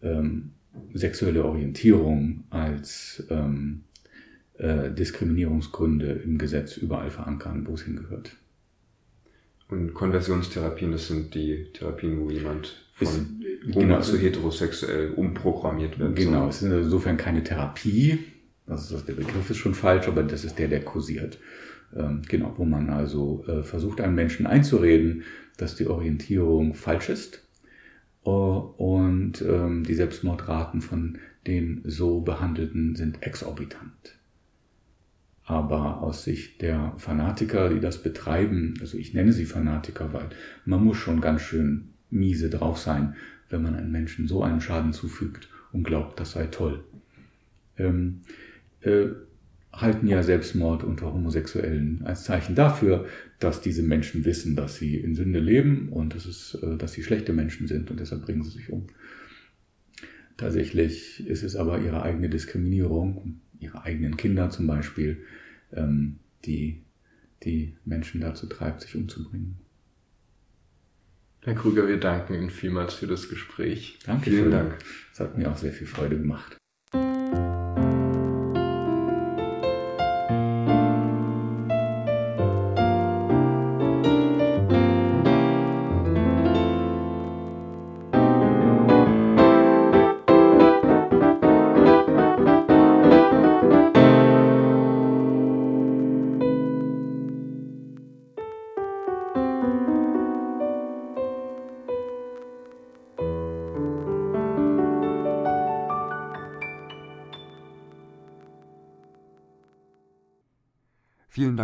sexuelle 0.94 1.44
Orientierung 1.44 2.44
als 2.50 3.24
ähm, 3.28 3.82
äh, 4.62 4.92
Diskriminierungsgründe 4.92 6.22
im 6.24 6.38
Gesetz 6.38 6.76
überall 6.76 7.10
verankern, 7.10 7.66
wo 7.66 7.74
es 7.74 7.82
hingehört. 7.82 8.36
Und 9.68 9.92
Konversionstherapien, 9.92 10.92
das 10.92 11.08
sind 11.08 11.34
die 11.34 11.66
Therapien, 11.72 12.20
wo 12.20 12.30
jemand 12.30 12.86
von 12.94 13.08
ist, 13.08 13.74
homo 13.74 13.80
genau, 13.80 14.00
zu 14.00 14.16
heterosexuell 14.16 15.14
umprogrammiert 15.14 15.98
wird. 15.98 16.14
Genau, 16.14 16.48
es 16.48 16.62
ist 16.62 16.70
insofern 16.70 17.16
keine 17.16 17.42
Therapie, 17.42 18.18
das 18.66 18.90
ist, 18.90 19.08
der 19.08 19.14
Begriff 19.14 19.50
ist 19.50 19.56
schon 19.56 19.74
falsch, 19.74 20.06
aber 20.06 20.22
das 20.22 20.44
ist 20.44 20.58
der, 20.58 20.68
der 20.68 20.84
kursiert. 20.84 21.38
Ähm, 21.96 22.22
genau, 22.28 22.54
wo 22.56 22.64
man 22.64 22.88
also 22.90 23.44
äh, 23.48 23.64
versucht, 23.64 24.00
einem 24.00 24.14
Menschen 24.14 24.46
einzureden, 24.46 25.24
dass 25.56 25.74
die 25.74 25.88
Orientierung 25.88 26.74
falsch 26.74 27.08
ist 27.08 27.42
äh, 28.24 28.28
und 28.28 29.42
ähm, 29.42 29.84
die 29.84 29.94
Selbstmordraten 29.94 30.80
von 30.82 31.18
den 31.46 31.82
so 31.84 32.20
Behandelten 32.20 32.94
sind 32.94 33.22
exorbitant. 33.22 34.21
Aber 35.44 36.02
aus 36.02 36.24
Sicht 36.24 36.62
der 36.62 36.94
Fanatiker, 36.98 37.68
die 37.68 37.80
das 37.80 38.02
betreiben, 38.02 38.74
also 38.80 38.96
ich 38.96 39.12
nenne 39.12 39.32
sie 39.32 39.44
Fanatiker, 39.44 40.12
weil 40.12 40.28
man 40.64 40.84
muss 40.84 40.96
schon 40.96 41.20
ganz 41.20 41.42
schön 41.42 41.90
miese 42.10 42.48
drauf 42.48 42.78
sein, 42.78 43.16
wenn 43.48 43.62
man 43.62 43.74
einem 43.74 43.90
Menschen 43.90 44.28
so 44.28 44.42
einen 44.42 44.60
Schaden 44.60 44.92
zufügt 44.92 45.48
und 45.72 45.82
glaubt, 45.84 46.20
das 46.20 46.32
sei 46.32 46.46
toll. 46.46 46.84
Ähm, 47.76 48.20
äh, 48.82 49.08
halten 49.72 50.06
ja 50.06 50.22
Selbstmord 50.22 50.84
unter 50.84 51.12
Homosexuellen 51.12 52.02
als 52.04 52.24
Zeichen 52.24 52.54
dafür, 52.54 53.06
dass 53.38 53.62
diese 53.62 53.82
Menschen 53.82 54.24
wissen, 54.24 54.54
dass 54.54 54.76
sie 54.76 54.96
in 54.96 55.14
Sünde 55.14 55.40
leben 55.40 55.88
und 55.88 56.14
dass, 56.14 56.26
es, 56.26 56.54
äh, 56.62 56.76
dass 56.76 56.92
sie 56.92 57.02
schlechte 57.02 57.32
Menschen 57.32 57.66
sind 57.66 57.90
und 57.90 57.98
deshalb 57.98 58.22
bringen 58.22 58.42
sie 58.42 58.50
sich 58.50 58.70
um. 58.70 58.86
Tatsächlich 60.36 61.26
ist 61.26 61.42
es 61.42 61.56
aber 61.56 61.80
ihre 61.80 62.02
eigene 62.02 62.28
Diskriminierung, 62.28 63.40
ihre 63.62 63.82
eigenen 63.84 64.16
Kinder 64.16 64.50
zum 64.50 64.66
Beispiel, 64.66 65.24
ähm, 65.72 66.18
die 66.44 66.82
die 67.44 67.76
Menschen 67.84 68.20
dazu 68.20 68.46
treibt, 68.46 68.82
sich 68.82 68.94
umzubringen. 68.94 69.58
Herr 71.40 71.54
Krüger, 71.54 71.88
wir 71.88 71.98
danken 71.98 72.34
Ihnen 72.34 72.50
vielmals 72.50 72.94
für 72.94 73.08
das 73.08 73.28
Gespräch. 73.28 73.98
Danke, 74.06 74.30
vielen 74.30 74.52
Dank. 74.52 74.78
Es 75.12 75.18
hat 75.18 75.36
mir 75.36 75.50
auch 75.50 75.56
sehr 75.56 75.72
viel 75.72 75.88
Freude 75.88 76.16
gemacht. 76.16 76.56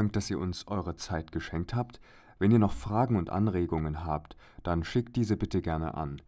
Dank, 0.09 0.15
dass 0.15 0.31
ihr 0.31 0.39
uns 0.39 0.67
eure 0.69 0.97
Zeit 0.97 1.33
geschenkt 1.33 1.75
habt. 1.75 2.01
Wenn 2.39 2.51
ihr 2.51 2.59
noch 2.59 2.73
Fragen 2.73 3.17
und 3.17 3.29
Anregungen 3.29 4.07
habt, 4.07 4.39
dann 4.63 4.83
schickt 4.83 5.17
diese 5.17 5.37
bitte 5.37 5.61
gerne 5.61 5.97
an 5.97 6.23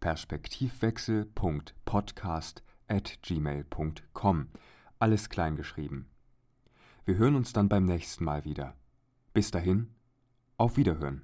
perspektivwechsel.podcast 0.00 2.62
at 2.88 3.22
gmail.com. 3.22 4.48
Alles 4.98 5.30
klein 5.30 5.56
geschrieben. 5.56 6.10
Wir 7.06 7.16
hören 7.16 7.36
uns 7.36 7.54
dann 7.54 7.70
beim 7.70 7.86
nächsten 7.86 8.24
Mal 8.24 8.44
wieder. 8.44 8.74
Bis 9.32 9.50
dahin, 9.50 9.88
auf 10.58 10.76
Wiederhören. 10.76 11.22